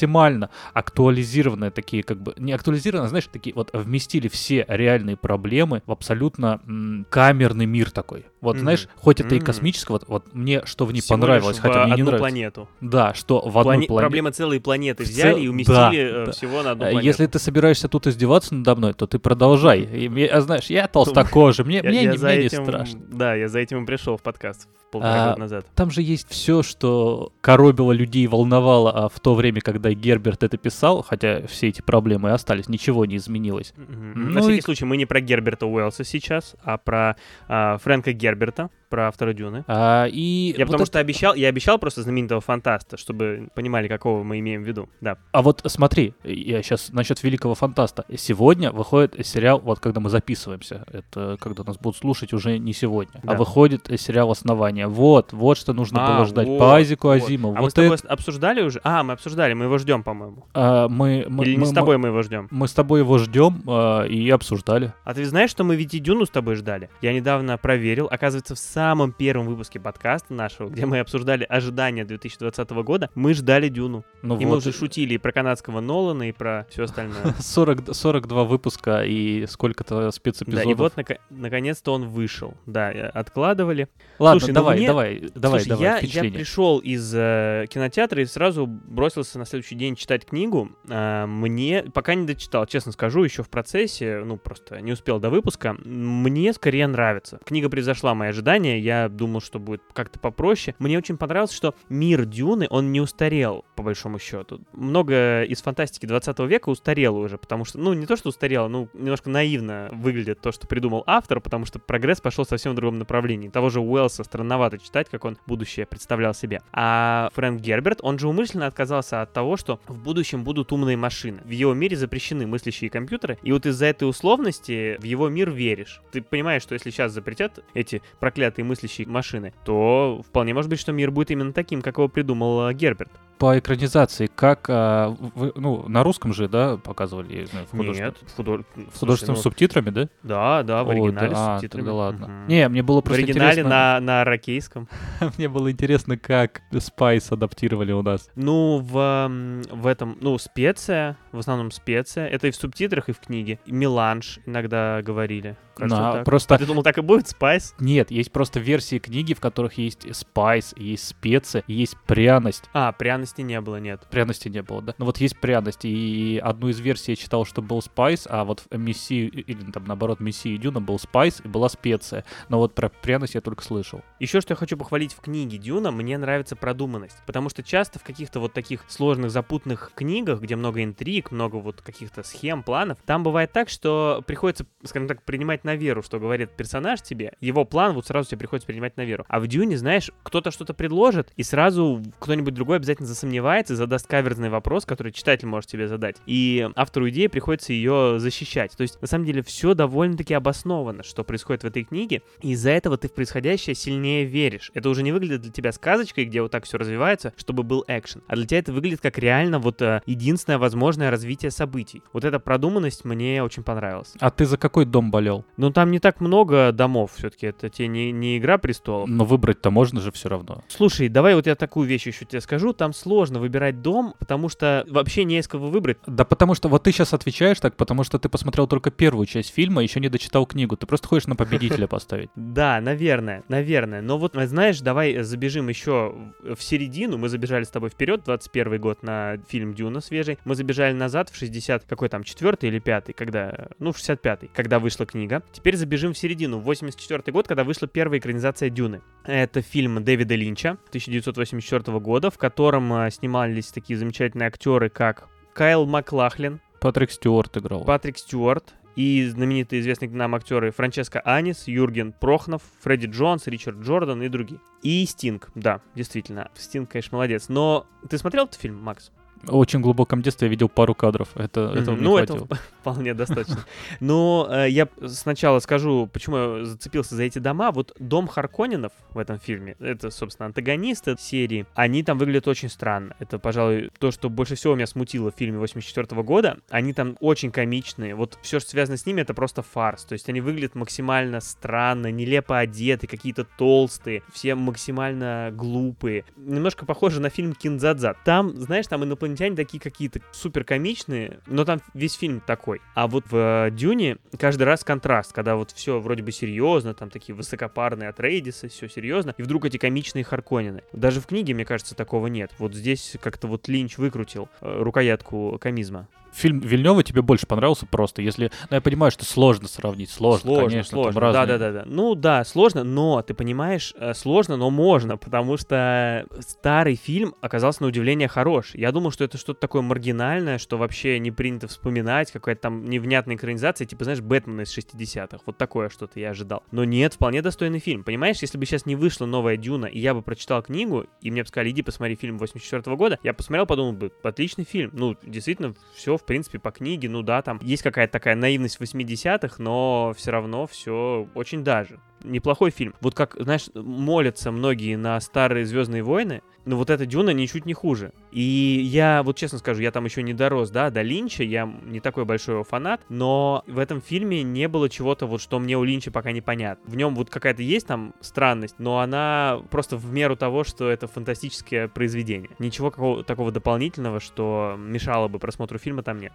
актуализированные 0.73 1.71
такие, 1.71 2.03
как 2.03 2.21
бы, 2.21 2.35
не 2.37 2.53
актуализированные, 2.53 3.09
знаешь, 3.09 3.29
такие 3.31 3.55
вот 3.55 3.71
вместили 3.73 4.29
все 4.29 4.65
реальные 4.69 5.17
проблемы 5.17 5.83
в 5.87 5.93
абсолютно 5.93 6.61
м- 6.67 7.07
камерный 7.11 7.67
мир 7.67 7.91
такой. 7.91 8.27
Вот, 8.41 8.57
mm-hmm. 8.57 8.61
знаешь, 8.61 8.89
хоть 8.97 9.21
это 9.21 9.35
mm-hmm. 9.35 9.39
и 9.39 9.41
космическое, 9.41 9.93
вот, 9.95 10.05
вот 10.07 10.35
мне 10.35 10.65
что 10.65 10.87
в 10.87 10.93
ней 10.93 11.01
Всего 11.01 11.17
понравилось, 11.17 11.59
хотя 11.59 11.85
мне 11.85 11.97
не 11.97 12.03
нравится. 12.03 12.19
планету. 12.19 12.69
Да, 12.81 13.15
что 13.15 13.41
в 13.41 13.59
одну 13.59 13.63
Плане... 13.63 13.87
планету. 13.87 13.95
Проблемы 13.97 14.31
целой 14.31 14.61
планеты 14.61 15.03
взяли 15.03 15.35
цел... 15.35 15.43
и 15.43 15.49
уместили 15.49 16.11
да, 16.13 16.25
да. 16.27 16.33
всего 16.33 16.63
на 16.63 16.73
одну 16.73 16.85
планету. 16.85 17.05
Если 17.05 17.27
ты 17.27 17.39
собираешься 17.39 17.89
тут 17.89 18.07
издеваться 18.07 18.55
надо 18.55 18.77
мной, 18.77 18.95
то 18.95 19.07
ты 19.07 19.19
продолжай. 19.19 19.81
И, 19.81 20.27
а 20.27 20.41
знаешь, 20.41 20.67
я 20.67 20.87
толстокожий, 20.87 21.65
мне, 21.65 21.83
мне, 21.83 22.07
не, 22.07 22.17
мне 22.17 22.43
не 22.43 22.49
страшно. 22.49 23.01
Да, 23.11 23.35
я 23.35 23.49
за 23.49 23.59
этим 23.59 23.83
и 23.83 23.87
пришел 23.87 24.17
в 24.17 24.23
подкаст 24.23 24.69
полтора 24.91 25.25
а, 25.25 25.29
года 25.31 25.41
назад. 25.41 25.67
Там 25.75 25.91
же 25.91 26.03
есть 26.03 26.29
все, 26.31 26.63
что 26.63 27.33
коробило 27.41 27.93
людей, 27.93 28.27
волновало 28.27 28.91
а 28.91 29.09
в 29.09 29.21
то 29.21 29.35
время, 29.35 29.61
когда 29.61 29.88
Герберт 29.95 30.43
это 30.43 30.57
писал, 30.57 31.03
хотя 31.03 31.47
все 31.47 31.69
эти 31.69 31.83
проблемы 31.83 32.33
остались, 32.33 32.69
ничего 32.69 33.05
не 33.05 33.17
изменилось. 33.17 33.73
Mm-hmm. 33.77 34.13
Ну 34.15 34.31
На 34.31 34.41
всякий 34.41 34.59
и... 34.59 34.63
случай, 34.63 34.85
мы 34.85 34.97
не 34.97 35.07
про 35.07 35.21
Герберта 35.21 35.67
Уэллса 35.67 36.05
сейчас, 36.05 36.57
а 36.63 36.79
про 36.79 37.17
а, 37.49 37.79
Фрэнка 37.79 38.13
Герберта, 38.13 38.71
про 38.89 39.09
автора 39.09 39.33
Дюны. 39.33 39.65
А, 39.67 40.07
и 40.07 40.55
я 40.57 40.65
вот 40.65 40.69
потому 40.69 40.83
это... 40.83 40.87
что 40.87 40.99
обещал, 40.99 41.35
я 41.35 41.49
обещал 41.49 41.79
просто 41.79 42.03
знаменитого 42.03 42.41
фантаста, 42.41 42.97
чтобы 42.97 43.49
понимали, 43.55 43.89
какого 43.89 44.23
мы 44.23 44.39
имеем 44.41 44.63
в 44.63 44.67
виду. 44.67 44.89
Да. 45.01 45.19
А 45.33 45.43
вот 45.43 45.63
смотри, 45.67 46.15
я 46.25 46.63
сейчас 46.63 46.91
насчет 46.93 47.23
великого 47.23 47.55
фантаста. 47.55 48.05
Сегодня 48.17 48.73
выходит 48.73 49.27
сериал, 49.27 49.61
вот 49.61 49.81
когда 49.81 50.01
мы 50.01 50.11
записываемся, 50.11 50.85
это 50.91 51.37
когда 51.41 51.65
нас 51.65 51.79
будут 51.79 51.99
слушать 51.99 52.33
уже 52.33 52.59
не 52.59 52.73
сегодня, 52.73 53.21
а 53.23 53.27
да. 53.27 53.33
а 53.35 53.37
выходит 53.37 53.89
сериал 53.99 54.31
«Основание». 54.31 54.87
Вот, 54.87 55.33
вот 55.33 55.59
что 55.59 55.73
нужно 55.73 56.05
а, 56.05 56.17
было 56.17 56.27
ждать 56.27 56.49
вот, 56.49 56.59
по 56.59 56.77
Азику 56.77 57.09
вот. 57.09 57.23
Азимову. 57.23 57.55
А 57.55 57.61
вот 57.61 57.67
мы 57.67 57.71
с 57.71 57.75
тобой 57.75 57.97
это... 57.97 58.09
обсуждали 58.09 58.63
уже? 58.63 58.81
А, 58.85 59.03
мы 59.03 59.13
обсуждали, 59.13 59.53
мы 59.55 59.67
его 59.67 59.78
ждем, 59.79 60.03
по-моему. 60.03 60.47
А, 60.55 60.89
мы, 60.89 61.27
мы, 61.29 61.45
Или 61.45 61.57
мы, 61.57 61.63
не 61.63 61.67
с 61.67 61.73
тобой 61.73 61.99
мы 61.99 62.09
его 62.09 62.23
ждем? 62.23 62.49
Мы 62.51 62.69
с 62.69 62.73
тобой 62.73 63.01
его 63.01 63.19
ждем 63.19 63.63
а, 63.67 64.05
и 64.05 64.29
обсуждали. 64.31 64.93
А 65.05 65.15
ты 65.15 65.25
знаешь, 65.25 65.51
что 65.51 65.65
мы 65.65 65.77
ведь 65.77 65.95
и 65.95 65.99
Дюну 65.99 66.27
с 66.27 66.31
тобой 66.31 66.57
ждали? 66.57 66.91
Я 67.03 67.13
недавно 67.13 67.57
проверил, 67.59 68.09
оказывается, 68.11 68.55
в 68.55 68.59
самом 68.59 69.13
первом 69.13 69.47
выпуске 69.47 69.81
подкаста 69.81 70.35
нашего, 70.35 70.69
где 70.69 70.87
мы 70.87 71.01
обсуждали 71.01 71.45
ожидания 71.45 72.05
2020 72.05 72.71
года, 72.71 73.11
мы 73.15 73.35
ждали 73.35 73.69
Дюну. 73.69 74.05
Ну 74.23 74.39
и 74.39 74.45
вот. 74.45 74.51
мы 74.51 74.57
уже 74.59 74.73
шутили 74.73 75.15
и 75.15 75.19
про 75.19 75.33
канадского 75.33 75.81
Нолана, 75.81 76.29
и 76.29 76.33
про 76.33 76.67
все 76.71 76.85
остальное. 76.85 77.35
40, 77.39 77.95
42 77.95 78.45
выпуска 78.45 79.05
и 79.05 79.47
сколько-то 79.47 80.11
спецэпизодов. 80.11 80.65
Да, 80.65 80.71
и 80.71 80.75
вот 80.75 80.95
нак- 80.97 81.21
наконец-то 81.31 81.93
он 81.93 82.09
вышел. 82.09 82.55
Да, 82.67 82.91
откладывали. 83.15 83.89
Ладно, 84.19 84.41
Слушай, 84.41 84.53
давай, 84.53 84.75
ну 84.75 84.79
мне... 84.79 84.87
давай, 84.87 85.31
давай, 85.35 85.61
Слушай, 85.61 85.69
давай, 85.69 86.05
я, 86.05 86.23
я 86.23 86.31
пришел 86.31 86.79
из 86.79 87.13
э, 87.15 87.67
кинотеатра 87.69 88.23
и 88.23 88.25
сразу 88.27 88.67
бросился 88.67 89.39
на 89.39 89.45
следующий 89.45 89.68
день 89.77 89.97
читать 89.97 90.25
книгу. 90.25 90.71
Э, 90.89 91.27
мне, 91.27 91.85
пока 91.95 92.15
не 92.15 92.27
дочитал, 92.27 92.67
честно 92.67 92.93
скажу, 92.93 93.25
еще 93.25 93.43
в 93.43 93.51
процессе, 93.51 94.23
ну, 94.25 94.37
просто 94.37 94.81
не 94.81 94.93
успел 94.93 95.19
до 95.19 95.31
выпуска, 95.31 95.77
мне 95.85 96.53
скорее 96.53 96.87
нравится. 96.87 97.41
Книга 97.45 97.69
превзошла 97.69 98.15
мои 98.15 98.31
ожидания, 98.31 98.79
я 98.79 99.09
думал, 99.09 99.41
что 99.41 99.59
будет 99.59 99.83
как-то 99.93 100.19
попроще. 100.19 100.75
Мне 100.79 100.99
очень 100.99 101.17
понравилось, 101.17 101.53
что 101.53 101.75
мир 101.89 102.25
Дюны, 102.25 102.67
он 102.71 102.93
не 102.93 103.01
устарел, 103.01 103.65
по 103.75 103.83
большому 103.83 104.19
счету. 104.19 104.61
Много 104.73 105.43
из 105.45 105.63
фантастики 105.63 106.07
20 106.07 106.39
века 106.41 106.69
устарело 106.69 107.19
уже, 107.19 107.39
потому 107.39 107.65
что, 107.65 107.79
ну, 107.79 107.93
не 107.93 108.07
то, 108.07 108.17
что 108.17 108.29
устарело, 108.31 108.69
ну, 108.69 108.89
немножко 108.95 109.31
наивно 109.31 109.89
выглядит 109.93 110.41
то, 110.41 110.53
что 110.53 110.67
придумал 110.67 111.05
автор, 111.07 111.41
потому 111.41 111.67
что 111.67 111.79
прогресс 111.79 112.21
пошел 112.21 112.45
совсем 112.45 112.73
в 112.73 112.75
другом 112.75 112.99
направлении. 112.99 113.49
Того 113.49 113.71
же 113.71 113.81
Уэллса 113.81 114.25
странновато 114.25 114.79
читать, 114.79 115.09
как 115.11 115.25
он 115.25 115.37
будущее 115.47 115.87
представлял 115.87 116.35
себе. 116.35 116.63
А 116.73 117.31
Фрэнк 117.35 117.61
Герберт, 117.61 118.01
он 118.03 118.19
же 118.19 118.29
умышленно 118.29 118.67
отказался 118.67 119.23
от 119.23 119.33
того, 119.33 119.57
что 119.59 119.81
в 119.87 119.99
будущем 119.99 120.45
будут 120.45 120.73
умные 120.73 120.97
машины. 120.97 121.43
В 121.45 121.51
его 121.51 121.75
мире 121.75 121.97
запрещены 121.97 122.47
мыслящие 122.47 122.91
компьютеры, 122.91 123.39
и 123.43 123.53
вот 123.53 123.67
из-за 123.67 123.87
этой 123.87 124.09
условности 124.09 124.97
в 124.99 125.05
его 125.05 125.29
мир 125.29 125.51
веришь. 125.51 126.01
Ты 126.13 126.23
понимаешь, 126.23 126.63
что 126.63 126.75
если 126.75 126.91
сейчас 126.91 127.13
запретят 127.13 127.63
эти 127.75 128.03
проклятые 128.21 128.65
мыслящие 128.65 129.07
машины, 129.07 129.53
то 129.65 130.23
вполне 130.27 130.55
может 130.55 130.71
быть, 130.71 130.81
что 130.81 130.93
мир 130.93 131.11
будет 131.11 131.31
именно 131.31 131.53
таким, 131.53 131.83
как 131.83 131.99
его 131.99 132.09
придумал 132.09 132.69
э, 132.69 132.75
Герберт. 132.75 133.11
По 133.39 133.59
экранизации, 133.59 134.27
как, 134.35 134.67
а, 134.69 135.17
вы- 135.35 135.53
ну, 135.55 135.89
на 135.89 136.03
русском 136.03 136.35
же, 136.35 136.49
да, 136.49 136.77
показывали, 136.77 137.41
я 137.41 137.47
знаю, 137.47 137.67
в 137.71 137.75
Нет, 137.75 138.17
в, 138.27 138.37
худо- 138.37 138.65
в 138.93 138.99
художественном 138.99 139.37
ну, 139.37 139.43
субтитрами, 139.43 139.91
да? 139.91 140.09
Да, 140.23 140.63
да, 140.63 140.85
в 140.85 140.89
О, 140.89 140.93
оригинале 140.93 141.31
да, 141.31 141.35
с 141.35 141.39
а, 141.39 141.55
субтитрами. 141.55 141.83
тогда 141.83 141.95
ладно. 141.95 142.27
Мгм. 142.29 142.49
Не, 142.49 142.69
мне 142.69 142.83
было 142.83 143.01
в 143.01 143.05
просто 143.05 143.23
оригинале 143.23 143.53
интересно, 143.53 143.71
на, 143.71 144.01
на 144.01 144.25
ракейском. 144.25 144.89
мне 145.39 145.49
было 145.49 145.71
интересно, 145.71 146.17
как 146.17 146.63
Spice 146.73 147.33
адаптировали 147.33 147.93
у 147.93 148.03
нас. 148.03 148.29
Ну, 148.35 148.79
в, 148.79 149.31
в 149.71 149.87
этом, 149.87 150.19
ну, 150.21 150.37
специя, 150.39 151.17
в 151.33 151.39
основном 151.39 151.71
специя. 151.71 152.27
Это 152.27 152.49
и 152.49 152.51
в 152.51 152.57
субтитрах, 152.57 153.09
и 153.09 153.13
в 153.13 153.21
книге. 153.21 153.61
Меланж 153.67 154.41
иногда 154.47 155.01
говорили. 155.03 155.57
Кажется, 155.79 156.03
На, 156.03 156.13
так. 156.13 156.25
просто 156.25 156.55
А 156.55 156.59
ты 156.59 156.67
думал, 156.67 156.83
так 156.83 156.99
и 156.99 157.01
будет, 157.01 157.29
Spice? 157.29 157.75
нет, 157.79 158.11
есть 158.11 158.33
просто 158.33 158.61
версии 158.61 158.99
книги, 158.99 159.35
в 159.35 159.41
которых 159.41 159.75
есть 159.79 160.05
Spice, 160.07 160.75
есть 160.77 161.07
специя, 161.09 161.63
есть 161.67 161.97
пряность. 162.07 162.65
А, 162.73 162.93
пряности 162.93 163.43
не 163.43 163.61
было, 163.61 163.77
нет. 163.77 164.07
Пряности 164.11 164.49
не 164.49 164.63
было, 164.63 164.83
да? 164.83 164.95
Ну 164.99 165.05
вот 165.05 165.19
есть 165.19 165.39
пряность, 165.39 165.85
и 165.85 166.41
одну 166.43 166.69
из 166.69 166.81
версий 166.81 167.13
я 167.13 167.17
читал, 167.17 167.45
что 167.45 167.63
был 167.63 167.81
Spice, 167.81 168.27
а 168.29 168.45
вот 168.45 168.65
в 168.71 168.77
Мессии, 168.77 169.27
или 169.27 169.71
там 169.71 169.85
наоборот 169.85 170.21
Мессии 170.21 170.53
и 170.53 170.59
Дюна 170.59 170.81
был 170.81 170.99
Spice 170.99 171.41
и 171.45 171.49
была 171.49 171.69
специя. 171.69 172.25
Но 172.49 172.59
вот 172.59 172.75
про 172.75 172.89
пряность 172.89 173.35
я 173.35 173.41
только 173.41 173.63
слышал. 173.63 174.03
Еще 174.19 174.41
что 174.41 174.53
я 174.53 174.57
хочу 174.57 174.77
похвалить 174.77 175.13
в 175.13 175.21
книге 175.21 175.59
Дюна, 175.59 175.91
мне 175.93 176.19
нравится 176.19 176.57
продуманность. 176.57 177.19
Потому 177.27 177.49
что 177.49 177.63
часто 177.63 177.99
в 177.99 178.03
каких-то 178.03 178.41
вот 178.41 178.53
таких 178.53 178.85
сложных, 178.89 179.31
запутанных 179.31 179.93
книгах, 179.95 180.41
где 180.41 180.57
много 180.57 180.83
интриг, 180.83 181.31
много 181.31 181.57
вот 181.57 181.81
каких-то 181.83 182.23
схем, 182.23 182.63
планов, 182.63 182.99
там 183.05 183.23
бывает 183.23 183.53
так, 183.53 183.69
что 183.69 184.23
приходится, 184.27 184.67
скажем 184.85 185.09
так, 185.09 185.23
принимать 185.23 185.65
на 185.69 185.77
веру, 185.77 186.03
что 186.03 186.19
говорит 186.19 186.51
персонаж 186.57 187.03
тебе, 187.03 187.35
его 187.41 187.67
план 187.67 187.93
вот 187.93 188.07
сразу 188.07 188.31
тебе 188.31 188.39
приходится 188.39 188.67
принимать 188.67 188.97
на 188.97 189.05
веру. 189.05 189.27
А 189.29 189.39
в 189.39 189.47
Дюне, 189.47 189.77
знаешь, 189.77 190.11
кто-то 190.23 190.51
что-то 190.51 190.73
предложит, 190.73 191.31
и 191.37 191.43
сразу 191.43 192.03
кто-нибудь 192.19 192.55
другой 192.55 192.77
обязательно 192.77 193.07
засомневается 193.07 193.77
задаст 193.77 194.07
каверзный 194.07 194.49
вопрос, 194.49 194.87
который 194.87 195.13
читатель 195.13 195.47
может 195.47 195.71
тебе 195.71 195.89
задать. 195.89 196.17
И 196.25 196.67
автору 196.75 197.11
идеи 197.11 197.27
приходится 197.27 197.75
ее 197.75 198.19
защищать. 198.19 198.73
То 198.77 198.83
есть, 198.83 199.01
на 199.03 199.07
самом 199.07 199.27
деле, 199.27 199.43
все 199.43 199.75
довольно-таки 199.75 200.33
обосновано, 200.33 201.03
что 201.03 201.23
происходит 201.23 201.65
в 201.65 201.67
этой 201.67 201.85
книге, 201.85 202.23
и 202.41 202.53
из-за 202.53 202.71
этого 202.71 202.97
ты 202.97 203.09
в 203.09 203.13
происходящее 203.15 203.75
сильнее 203.75 204.25
веришь. 204.25 204.71
Это 204.73 204.89
уже 204.89 205.03
не 205.03 205.13
выглядит 205.13 205.43
для 205.43 205.53
тебя 205.53 205.73
сказочкой, 205.73 206.25
где 206.25 206.41
вот 206.41 206.51
так 206.51 206.65
все 206.65 206.79
развивается, 206.79 207.35
чтобы 207.37 207.63
был 207.63 207.85
экшен, 207.89 208.23
а 208.27 208.37
для 208.37 208.47
тебя 208.47 208.61
это 208.61 208.73
выглядит 208.73 209.01
как 209.01 209.19
реально 209.19 209.59
вот 209.59 209.83
э, 209.83 210.01
единственное 210.07 210.59
возможное 210.59 211.11
развитие 211.11 211.51
событий. 211.51 212.03
Вот 212.15 212.25
эта 212.25 212.39
продуманность 212.41 213.05
мне 213.05 213.43
очень 213.43 213.63
понравилась. 213.63 214.15
А 214.19 214.31
ты 214.31 214.47
за 214.47 214.57
какой 214.57 214.87
дом 214.87 215.11
болел? 215.11 215.45
Но 215.59 215.73
там 215.73 215.91
не 215.91 215.99
так 215.99 216.21
много 216.21 216.71
домов 216.73 217.13
все-таки, 217.17 217.47
это 217.47 217.69
тебе 217.69 217.89
не, 217.89 218.13
не 218.13 218.39
игра 218.39 218.59
престолов. 218.59 219.09
Но 219.09 219.25
выбрать-то 219.25 219.71
можно 219.71 220.01
же 220.01 220.13
все 220.13 220.29
равно. 220.29 220.63
Слушай, 220.69 221.09
давай 221.09 221.35
вот 221.35 221.47
я 221.47 221.57
такую 221.57 221.89
вещь 221.89 222.07
еще 222.07 222.25
тебе 222.25 222.41
скажу. 222.41 222.73
Там 222.73 222.93
сложно 222.93 223.41
выбирать 223.41 223.83
дом, 223.83 224.15
потому 224.21 224.49
что 224.49 224.85
вообще 224.89 225.25
не 225.25 225.39
из 225.39 225.49
кого 225.49 225.67
выбрать. 225.67 225.99
Да 226.07 226.25
потому 226.25 226.55
что 226.55 226.69
вот 226.69 226.85
ты 226.85 226.93
сейчас 226.93 227.13
отвечаешь 227.13 227.59
так, 227.59 227.77
потому 227.77 228.05
что 228.05 228.21
ты 228.21 228.29
посмотрел 228.29 228.69
только 228.69 228.93
первую 228.93 229.27
часть 229.27 229.53
фильма, 229.53 229.83
еще 229.83 229.99
не 229.99 230.09
дочитал 230.09 230.47
книгу. 230.47 230.77
Ты 230.77 230.87
просто 230.87 231.09
хочешь 231.09 231.27
на 231.27 231.35
победителя 231.35 231.87
поставить. 231.89 232.31
Да, 232.37 232.81
наверное, 232.81 233.43
наверное. 233.49 234.01
Но 234.01 234.17
вот, 234.17 234.35
знаешь, 234.35 234.81
давай 234.81 235.23
забежим 235.23 235.69
еще 235.69 236.15
в 236.41 236.63
середину. 236.63 237.19
Мы 237.19 237.29
забежали 237.29 237.65
с 237.65 237.71
тобой 237.71 237.91
вперед, 237.91 238.23
21 238.25 238.81
год 238.81 239.03
на 239.03 239.39
фильм 239.49 239.75
Дюна 239.75 240.01
свежий. 240.01 240.39
Мы 240.45 240.55
забежали 240.55 240.93
назад 240.93 241.31
в 241.31 241.37
60, 241.37 241.83
какой 241.85 242.09
там, 242.09 242.23
4 242.23 242.57
или 242.61 242.79
5, 242.79 243.17
когда, 243.17 243.69
ну, 243.81 243.91
в 243.91 243.99
65 243.99 244.53
когда 244.55 244.79
вышла 244.79 245.07
книга. 245.07 245.43
Теперь 245.53 245.77
забежим 245.77 246.13
в 246.13 246.19
середину, 246.19 246.59
в 246.59 246.65
84 246.65 247.23
год, 247.33 247.49
когда 247.49 247.65
вышла 247.65 247.89
первая 247.89 248.21
экранизация 248.21 248.71
Дюны. 248.71 249.01
Это 249.25 249.63
фильм 249.63 250.03
Дэвида 250.05 250.35
Линча 250.35 250.79
1984 250.89 251.99
года, 252.01 252.31
в 252.31 252.39
котором 252.39 252.93
а, 252.93 253.11
снимались 253.11 253.69
такие 253.69 253.99
замечательные 253.99 254.49
актеры, 254.49 254.89
как 254.89 255.29
Кайл 255.55 255.87
Маклахлин, 255.87 256.61
Патрик 256.81 257.11
Стюарт 257.11 257.57
играл. 257.57 257.85
Патрик 257.85 258.19
Стюарт 258.19 258.75
и 258.95 259.27
знаменитые 259.27 259.81
известные 259.81 260.11
нам 260.11 260.35
актеры 260.35 260.71
Франческо 260.71 261.21
Анис, 261.21 261.67
Юрген 261.67 262.13
Прохнов, 262.13 262.63
Фредди 262.83 263.07
Джонс, 263.07 263.47
Ричард 263.47 263.79
Джордан 263.79 264.23
и 264.23 264.29
другие. 264.29 264.61
И 264.83 265.05
Стинг, 265.07 265.51
да, 265.55 265.81
действительно. 265.95 266.51
Стинг, 266.55 266.91
конечно, 266.91 267.17
молодец. 267.17 267.49
Но 267.49 267.87
ты 268.09 268.19
смотрел 268.19 268.45
этот 268.45 268.61
фильм, 268.61 268.77
Макс? 268.83 269.11
Очень 269.47 269.81
глубоком 269.81 270.21
детстве 270.23 270.47
я 270.47 270.51
видел 270.51 270.69
пару 270.69 270.95
кадров. 270.95 271.29
Это, 271.37 271.73
этого 271.75 271.95
Мгм. 271.95 272.01
мне 272.01 272.03
ну, 272.03 272.17
хватило. 272.17 272.45
это 272.45 272.55
вполне 272.81 273.15
достаточно. 273.15 273.65
Но 274.01 274.49
э, 274.51 274.69
я 274.71 274.89
сначала 275.07 275.61
скажу, 275.61 276.09
почему 276.13 276.37
я 276.37 276.65
зацепился 276.65 277.15
за 277.15 277.23
эти 277.23 277.39
дома. 277.39 277.71
Вот 277.71 277.95
дом 277.99 278.27
Харконинов 278.27 278.93
в 279.11 279.19
этом 279.19 279.39
фильме, 279.39 279.77
это, 279.79 280.11
собственно, 280.11 280.47
антагонисты 280.47 281.17
серии, 281.19 281.67
они 281.75 282.03
там 282.03 282.19
выглядят 282.19 282.49
очень 282.49 282.69
странно. 282.69 283.15
Это, 283.21 283.39
пожалуй, 283.39 283.91
то, 283.99 284.11
что 284.11 284.29
больше 284.29 284.57
всего 284.57 284.75
меня 284.75 284.87
смутило 284.87 285.31
в 285.31 285.35
фильме 285.37 285.59
84 285.59 286.23
года. 286.23 286.59
Они 286.69 286.93
там 286.93 287.17
очень 287.21 287.51
комичные. 287.51 288.15
Вот 288.15 288.39
все, 288.43 288.61
что 288.61 288.71
связано 288.71 288.97
с 288.97 289.07
ними, 289.07 289.21
это 289.21 289.35
просто 289.35 289.63
фарс. 289.63 290.05
То 290.05 290.15
есть 290.15 290.29
они 290.29 290.41
выглядят 290.41 290.75
максимально 290.75 291.41
странно, 291.41 292.11
нелепо 292.11 292.59
одеты, 292.59 293.07
какие-то 293.07 293.45
толстые, 293.45 294.23
все 294.33 294.55
максимально 294.55 295.51
глупые. 295.53 296.25
Немножко 296.37 296.85
похоже 296.87 297.21
на 297.21 297.31
фильм 297.31 297.55
Кинзадза. 297.55 298.17
Там, 298.25 298.57
знаешь, 298.57 298.87
там 298.87 299.05
инопланетяне 299.05 299.28
такие 299.37 299.81
какие-то 299.81 300.21
супер 300.33 300.65
комичные, 300.65 301.41
но 301.47 301.65
там 301.65 301.81
весь 301.95 302.15
фильм 302.15 302.41
такой. 302.41 302.81
А 302.95 303.07
вот 303.07 303.25
в 303.31 303.67
э, 303.67 303.71
Дюне 303.71 304.19
каждый 304.39 304.65
раз 304.65 304.85
контраст, 304.85 305.33
когда 305.33 305.57
вот 305.57 305.71
все 305.71 306.01
вроде 306.01 306.23
бы 306.23 306.33
серьезно, 306.33 306.95
там 306.95 307.11
такие 307.11 307.35
высокопарные 307.35 308.09
от 308.09 308.21
Рейдиса, 308.21 308.69
все 308.69 308.89
серьезно, 308.89 309.35
и 309.37 309.43
вдруг 309.43 309.65
эти 309.65 309.77
комичные 309.77 310.25
Харконины. 310.25 310.83
Даже 310.93 311.21
в 311.21 311.27
книге, 311.27 311.55
мне 311.55 311.65
кажется, 311.65 311.95
такого 311.95 312.27
нет. 312.29 312.53
Вот 312.59 312.75
здесь 312.75 313.17
как-то 313.21 313.47
вот 313.47 313.69
Линч 313.69 313.99
выкрутил 313.99 314.49
э, 314.61 314.83
рукоятку 314.83 315.59
комизма. 315.61 316.09
Фильм 316.33 316.61
Вильнева 316.61 317.03
тебе 317.03 317.23
больше 317.23 317.47
понравился 317.47 317.87
просто, 317.87 318.23
если... 318.23 318.51
Ну, 318.71 318.77
я 318.77 318.81
понимаю, 318.81 319.11
что 319.11 319.25
сложно 319.25 319.69
сравнить, 319.69 320.11
сложно, 320.11 320.51
Сложно, 320.51 320.69
конечно, 320.69 320.91
сложно. 320.91 321.13
там 321.13 321.23
разные... 321.23 321.47
Да, 321.47 321.59
да, 321.59 321.73
да, 321.73 321.79
да. 321.81 321.85
Ну 321.87 322.15
да, 322.15 322.45
сложно, 322.45 322.85
но 322.85 323.23
ты 323.23 323.35
понимаешь, 323.35 323.95
э, 323.99 324.15
сложно, 324.15 324.57
но 324.57 324.71
можно, 324.71 325.17
потому 325.17 325.57
что 325.57 326.27
старый 326.41 326.97
фильм 326.97 327.35
оказался 327.41 327.83
на 327.83 327.89
удивление 327.89 328.29
хорош. 328.29 328.75
Я 328.75 328.93
думал, 328.93 329.11
что 329.11 329.25
это 329.25 329.39
что-то 329.39 329.61
такое 329.61 329.83
маргинальное, 329.83 330.59
что 330.59 330.77
вообще 330.77 331.19
не 331.19 331.31
принято 331.31 331.69
вспоминать, 331.69 332.31
какая-то 332.31 332.63
там 332.63 332.85
невнятная 332.85 333.37
экранизация, 333.37 333.87
типа, 333.87 334.05
знаешь, 334.05 334.21
Бэтмена 334.21 334.63
из 334.63 334.77
60-х. 334.77 335.39
Вот 335.47 335.57
такое 335.57 335.89
что-то 335.89 336.21
я 336.21 336.31
ожидал. 336.31 336.63
Но 336.71 336.85
нет, 336.85 337.15
вполне 337.15 337.43
достойный 337.43 337.79
фильм. 337.79 338.05
Понимаешь, 338.05 338.39
если 338.43 338.59
бы 338.59 338.67
сейчас 338.67 338.87
не 338.87 338.97
вышла 338.97 339.27
новая 339.27 339.57
Дюна, 339.57 339.87
и 339.87 339.99
я 339.99 340.15
бы 340.15 340.23
прочитал 340.23 340.63
книгу, 340.63 341.07
и 341.21 341.31
мне 341.31 341.43
бы 341.43 341.49
сказали, 341.49 341.71
иди 341.71 341.83
посмотри 341.83 342.17
фильм 342.17 342.39
84 342.39 342.97
года, 342.97 343.19
я 343.23 343.33
посмотрел, 343.33 343.67
подумал 343.67 343.93
бы, 343.93 344.13
отличный 344.23 344.65
фильм. 344.65 344.91
Ну, 344.93 345.17
действительно, 345.23 345.75
все, 345.95 346.18
в 346.19 346.25
принципе, 346.25 346.59
по 346.59 346.71
книге, 346.71 347.09
ну 347.09 347.23
да, 347.23 347.43
там 347.43 347.59
есть 347.63 347.83
какая-то 347.83 348.13
такая 348.13 348.35
наивность 348.35 348.81
80-х, 348.81 349.63
но 349.63 350.13
все 350.17 350.31
равно 350.31 350.67
все 350.67 351.29
очень 351.35 351.65
даже. 351.65 352.01
Неплохой 352.25 352.71
фильм. 352.71 352.95
Вот 353.01 353.15
как, 353.15 353.37
знаешь, 353.39 353.69
молятся 353.75 354.51
многие 354.51 354.97
на 354.97 355.21
старые 355.21 355.67
Звездные 355.67 356.03
войны, 356.03 356.43
но 356.65 356.77
вот 356.77 356.91
эта 356.91 357.07
Дюна 357.07 357.31
ничуть 357.31 357.65
не 357.65 357.75
хуже. 357.75 358.13
И 358.33 358.41
я, 358.41 359.23
вот 359.23 359.37
честно 359.37 359.59
скажу, 359.59 359.81
я 359.81 359.91
там 359.91 360.05
еще 360.05 360.23
не 360.23 360.35
дорос, 360.35 360.71
да, 360.71 360.91
до 360.91 361.03
Линча, 361.03 361.43
я 361.43 361.65
не 361.85 362.01
такой 362.01 362.25
большой 362.25 362.57
его 362.57 362.65
фанат, 362.65 363.01
но 363.09 363.63
в 363.67 363.79
этом 363.79 364.03
фильме 364.03 364.43
не 364.43 364.69
было 364.69 364.89
чего-то 364.89 365.27
вот, 365.27 365.41
что 365.41 365.59
мне 365.59 365.79
у 365.79 365.85
Линча 365.85 366.11
пока 366.11 366.33
непонятно. 366.33 366.91
В 366.91 366.97
нем 366.97 367.15
вот 367.15 367.31
какая-то 367.31 367.63
есть 367.63 367.87
там 367.87 368.15
странность, 368.21 368.75
но 368.79 368.99
она 368.99 369.63
просто 369.71 369.97
в 369.97 370.13
меру 370.13 370.37
того, 370.37 370.65
что 370.65 370.91
это 370.91 371.07
фантастическое 371.07 371.89
произведение. 371.89 372.51
Ничего 372.59 372.91
какого, 372.91 373.25
такого 373.25 373.53
дополнительного, 373.53 374.21
что 374.21 374.75
мешало 374.77 375.29
бы 375.29 375.39
просмотру 375.39 375.79
фильма, 375.79 376.03
там 376.03 376.19
нет. 376.19 376.33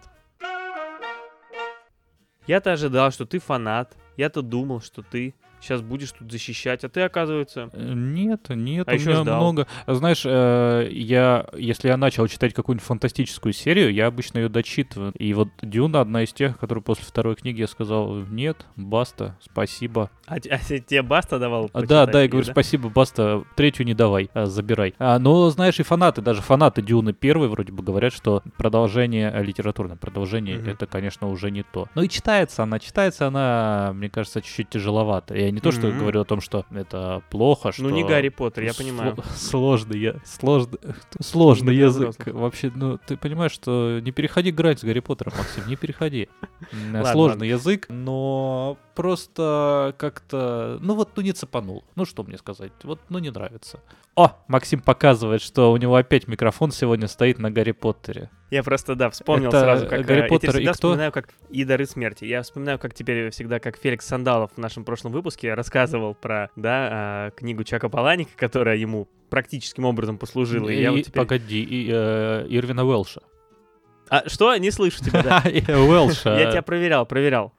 Я-то 2.47 2.73
ожидал, 2.73 3.11
что 3.11 3.25
ты 3.25 3.39
фанат. 3.39 3.95
Я-то 4.17 4.41
думал, 4.41 4.81
что 4.81 5.01
ты 5.01 5.33
сейчас 5.63 5.81
будешь 5.81 6.11
тут 6.11 6.31
защищать, 6.31 6.83
а 6.83 6.89
ты, 6.89 7.01
оказывается... 7.01 7.69
Э, 7.73 7.93
Нет, 7.93 8.49
нет, 8.49 8.87
А 8.87 8.91
у 8.91 8.93
ещё 8.95 9.09
меня 9.11 9.21
ждал. 9.21 9.37
много. 9.37 9.67
Знаешь, 9.87 10.23
э, 10.25 10.87
я, 10.91 11.45
если 11.57 11.87
я 11.87 11.97
начал 11.97 12.27
читать 12.27 12.53
какую-нибудь 12.53 12.85
фантастическую 12.85 13.53
серию, 13.53 13.93
я 13.93 14.07
обычно 14.07 14.39
ее 14.39 14.49
дочитываю. 14.49 15.11
И 15.13 15.33
вот 15.33 15.49
Дюна 15.61 16.01
одна 16.01 16.23
из 16.23 16.33
тех, 16.33 16.57
которую 16.59 16.83
после 16.83 17.05
второй 17.05 17.35
книги 17.35 17.61
я 17.61 17.67
сказал, 17.67 18.15
нет, 18.29 18.65
баста, 18.75 19.37
спасибо. 19.41 20.09
А, 20.27 20.35
а 20.35 20.39
те- 20.39 20.79
тебе 20.79 21.01
Баста 21.01 21.39
давал 21.39 21.69
А, 21.73 21.81
Да, 21.83 22.05
да, 22.05 22.21
я 22.23 22.27
говорю, 22.27 22.45
спасибо, 22.45 22.89
баста, 22.89 23.43
третью 23.55 23.85
не 23.85 23.93
давай, 23.93 24.29
а, 24.33 24.45
забирай. 24.45 24.93
А, 24.99 25.19
но, 25.19 25.49
знаешь, 25.49 25.79
и 25.79 25.83
фанаты, 25.83 26.21
даже 26.21 26.41
фанаты 26.41 26.81
Дюны 26.81 27.13
первой 27.13 27.47
вроде 27.47 27.71
бы 27.73 27.83
говорят, 27.83 28.13
что 28.13 28.41
продолжение, 28.57 29.31
э, 29.33 29.43
литературное 29.43 29.97
продолжение, 29.97 30.57
Мгм. 30.57 30.69
это, 30.69 30.85
конечно, 30.85 31.27
уже 31.29 31.51
не 31.51 31.63
то. 31.63 31.87
Ну 31.95 32.01
и 32.03 32.09
читается 32.09 32.63
она, 32.63 32.79
читается 32.79 33.27
она, 33.27 33.91
мне 33.93 34.09
кажется, 34.09 34.41
чуть-чуть 34.41 34.69
тяжеловато. 34.69 35.35
И 35.35 35.43
не 35.53 35.59
то, 35.59 35.71
что 35.71 35.87
Мгм. 35.87 35.99
говорю 35.99 36.21
о 36.21 36.25
том, 36.25 36.41
что 36.41 36.65
это 36.71 37.21
плохо, 37.29 37.71
что... 37.71 37.83
Ну, 37.83 37.89
не 37.89 38.03
Гарри 38.03 38.29
Поттер, 38.29 38.63
я 38.63 38.73
понимаю. 38.73 39.15
Сложный, 39.35 39.99
я, 39.99 40.15
сложный, 40.25 40.79
сложный 41.21 41.75
язык. 41.75 42.15
Вообще, 42.27 42.71
ну, 42.75 42.97
ты 42.97 43.17
понимаешь, 43.17 43.51
что 43.51 43.99
не 44.01 44.11
переходи 44.11 44.51
грань 44.51 44.77
с 44.77 44.83
Гарри 44.83 44.99
Поттером, 44.99 45.33
Максим, 45.37 45.67
не 45.67 45.75
переходи. 45.75 46.29
Сложный 47.11 47.47
язык, 47.49 47.87
но 47.89 48.77
просто 48.95 49.95
как-то, 49.97 50.77
ну 50.81 50.95
вот, 50.95 51.09
ну 51.15 51.21
не 51.23 51.31
цепанул. 51.31 51.83
Ну 51.95 52.05
что 52.05 52.23
мне 52.23 52.37
сказать, 52.37 52.71
вот, 52.83 52.99
ну 53.09 53.19
не 53.19 53.29
нравится. 53.31 53.79
О, 54.15 54.37
Максим 54.47 54.79
показывает, 54.81 55.41
что 55.41 55.71
у 55.71 55.77
него 55.77 55.95
опять 55.95 56.27
микрофон 56.27 56.71
сегодня 56.71 57.07
стоит 57.07 57.39
на 57.39 57.49
Гарри 57.51 57.71
Поттере. 57.71 58.29
Я 58.53 58.61
просто, 58.61 58.93
да, 58.93 59.09
вспомнил 59.09 59.49
Это 59.49 59.61
сразу, 59.61 59.87
как... 59.87 60.05
Гарри 60.05 60.19
э, 60.19 60.23
я 60.23 60.27
Поттер 60.27 60.49
и 60.49 60.53
всегда 60.53 60.73
кто? 60.73 60.89
вспоминаю, 60.89 61.11
как 61.11 61.29
и 61.49 61.63
дары 61.63 61.87
смерти. 61.87 62.25
Я 62.25 62.43
вспоминаю, 62.43 62.77
как 62.77 62.93
теперь 62.93 63.31
всегда, 63.31 63.59
как 63.59 63.77
Феликс 63.77 64.05
Сандалов 64.05 64.51
в 64.55 64.59
нашем 64.59 64.83
прошлом 64.83 65.11
выпуске 65.11 65.55
рассказывал 65.55 66.13
про, 66.13 66.51
да, 66.55 66.89
а, 66.91 67.31
книгу 67.31 67.63
Чака 67.63 67.89
Паланика, 67.89 68.29
которая 68.35 68.77
ему 68.77 69.07
практическим 69.31 69.85
образом 69.85 70.19
послужила. 70.19 70.69
И, 70.69 70.79
я 70.79 70.91
вот 70.91 70.99
И, 70.99 71.03
теперь... 71.03 71.23
Погоди, 71.23 71.63
и, 71.63 71.89
э, 71.91 72.45
Ирвина 72.47 72.85
Уэлша. 72.85 73.21
А, 74.09 74.29
что? 74.29 74.55
Не 74.57 74.69
слышу 74.69 75.03
тебя, 75.03 75.23
да. 75.23 75.49
И 75.49 75.59
Уэлша. 75.71 76.37
Я 76.37 76.51
тебя 76.51 76.61
проверял, 76.61 77.07
проверял. 77.07 77.53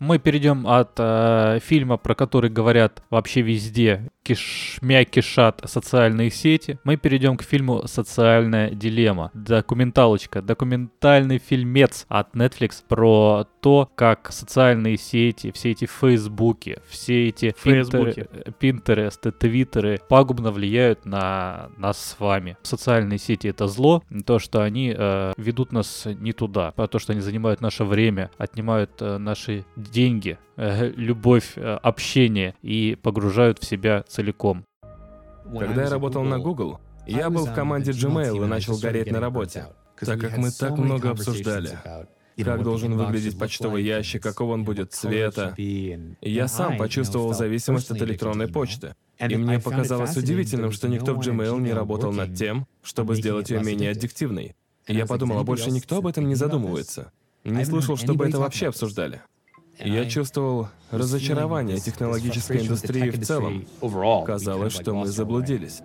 Мы 0.00 0.18
перейдем 0.18 0.66
от 0.66 0.94
э, 0.98 1.60
фильма, 1.62 1.96
про 1.96 2.16
который 2.16 2.50
говорят 2.50 3.04
вообще 3.08 3.40
везде, 3.40 4.10
кишмя 4.22 5.04
кишат 5.04 5.62
социальные 5.64 6.30
сети. 6.30 6.78
Мы 6.84 6.96
перейдем 6.96 7.36
к 7.36 7.42
фильму 7.42 7.86
«Социальная 7.86 8.70
дилемма». 8.70 9.30
Документалочка, 9.34 10.42
документальный 10.42 11.38
фильмец 11.38 12.06
от 12.08 12.34
Netflix 12.34 12.82
про 12.86 13.46
то, 13.60 13.90
как 13.94 14.32
социальные 14.32 14.96
сети, 14.96 15.52
все 15.52 15.70
эти 15.70 15.86
фейсбуки, 15.86 16.80
все 16.88 17.28
эти 17.28 17.54
Фейсбуки. 17.58 18.26
пинтересты, 18.58 19.30
твиттеры 19.30 20.00
пагубно 20.08 20.50
влияют 20.50 21.04
на 21.04 21.70
нас 21.76 21.98
с 21.98 22.20
вами. 22.20 22.56
Социальные 22.62 23.18
сети— 23.18 23.46
это 23.48 23.68
зло, 23.68 24.02
то, 24.26 24.38
что 24.38 24.62
они 24.62 24.94
э, 24.96 25.32
ведут 25.36 25.72
нас 25.72 26.06
не 26.06 26.32
туда, 26.32 26.72
а 26.76 26.86
то, 26.86 26.98
что 26.98 27.12
они 27.12 27.20
занимают 27.20 27.60
наше 27.60 27.84
время, 27.84 28.30
отнимают 28.36 28.90
э, 29.00 29.18
наши 29.18 29.64
деньги, 29.76 30.38
э, 30.56 30.92
любовь, 30.96 31.52
э, 31.56 31.78
общение 31.82 32.54
и 32.62 32.96
погружают 33.00 33.58
в 33.58 33.64
себя 33.64 34.04
целиком. 34.12 34.64
Когда 35.44 35.84
я 35.84 35.90
работал 35.90 36.22
на 36.22 36.38
Google, 36.38 36.80
я 37.06 37.30
был 37.30 37.46
в 37.46 37.54
команде 37.54 37.90
Gmail 37.92 38.44
и 38.44 38.46
начал 38.46 38.78
гореть 38.78 39.10
на 39.10 39.20
работе, 39.20 39.66
так 39.98 40.20
как 40.20 40.36
мы 40.36 40.50
так 40.50 40.76
много 40.76 41.10
обсуждали. 41.10 41.78
Как 42.44 42.62
должен 42.62 42.96
выглядеть 42.96 43.38
почтовый 43.38 43.84
ящик, 43.84 44.22
какого 44.22 44.54
он 44.54 44.64
будет 44.64 44.92
цвета. 44.92 45.54
Я 45.56 46.48
сам 46.48 46.76
почувствовал 46.78 47.34
зависимость 47.34 47.90
от 47.90 48.00
электронной 48.02 48.48
почты. 48.48 48.94
И 49.18 49.36
мне 49.36 49.58
показалось 49.58 50.16
удивительным, 50.16 50.72
что 50.72 50.88
никто 50.88 51.14
в 51.14 51.20
Gmail 51.20 51.60
не 51.60 51.72
работал 51.72 52.12
над 52.12 52.34
тем, 52.34 52.66
чтобы 52.82 53.16
сделать 53.16 53.50
ее 53.50 53.62
менее 53.62 53.90
аддиктивной. 53.90 54.56
Я 54.88 55.06
подумал, 55.06 55.38
а 55.38 55.44
больше 55.44 55.70
никто 55.70 55.98
об 55.98 56.06
этом 56.06 56.28
не 56.28 56.34
задумывается. 56.34 57.12
Не 57.44 57.64
слышал, 57.64 57.96
чтобы 57.96 58.26
это 58.26 58.38
вообще 58.38 58.68
обсуждали. 58.68 59.22
И 59.78 59.90
Я 59.90 60.08
чувствовал 60.08 60.68
разочарование 60.90 61.78
технологической 61.78 62.60
индустрии 62.62 63.10
в 63.10 63.24
целом. 63.24 63.64
Казалось, 64.24 64.74
что 64.74 64.94
мы 64.94 65.06
заблудились. 65.06 65.80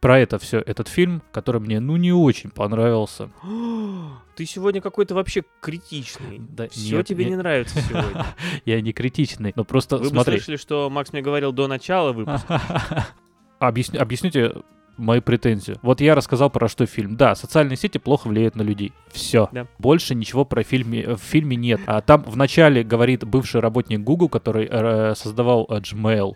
Про 0.00 0.18
это 0.18 0.38
все 0.38 0.58
этот 0.58 0.88
фильм, 0.88 1.22
который 1.32 1.62
мне 1.62 1.80
ну 1.80 1.96
не 1.96 2.12
очень 2.12 2.50
понравился. 2.50 3.30
Ты 4.36 4.44
сегодня 4.46 4.80
какой-то 4.82 5.14
вообще 5.14 5.44
критичный. 5.62 6.40
Да 6.40 6.68
Все 6.68 6.96
нет, 6.96 7.06
тебе 7.06 7.24
не- 7.24 7.30
не 7.30 7.36
нравится 7.36 7.80
сегодня. 7.80 8.26
Я 8.66 8.80
не 8.82 8.92
критичный, 8.92 9.52
но 9.56 9.64
просто 9.64 9.96
Вы 9.96 10.04
бы 10.04 10.08
смотри. 10.10 10.34
слышали, 10.38 10.56
что 10.56 10.90
Макс 10.90 11.12
мне 11.12 11.22
говорил 11.22 11.52
до 11.52 11.68
начала 11.68 12.12
выпуска. 12.12 12.60
Объясни- 13.60 13.96
объясните 13.98 14.56
мою 14.96 15.22
претензию. 15.22 15.78
Вот 15.82 16.00
я 16.00 16.14
рассказал 16.14 16.50
про 16.50 16.68
что 16.68 16.86
фильм. 16.86 17.16
Да, 17.16 17.34
социальные 17.34 17.76
сети 17.76 17.98
плохо 17.98 18.28
влияют 18.28 18.56
на 18.56 18.62
людей. 18.62 18.92
Все. 19.12 19.48
Да. 19.52 19.66
Больше 19.78 20.14
ничего 20.14 20.44
про 20.44 20.62
фильме, 20.62 21.14
в 21.14 21.18
фильме 21.18 21.56
нет. 21.56 21.80
А 21.86 22.00
там 22.00 22.24
вначале 22.26 22.82
говорит 22.82 23.24
бывший 23.24 23.60
работник 23.60 24.00
Google, 24.00 24.28
который 24.28 24.68
э, 24.70 25.14
создавал 25.14 25.66
э, 25.68 25.78
Gmail. 25.78 26.34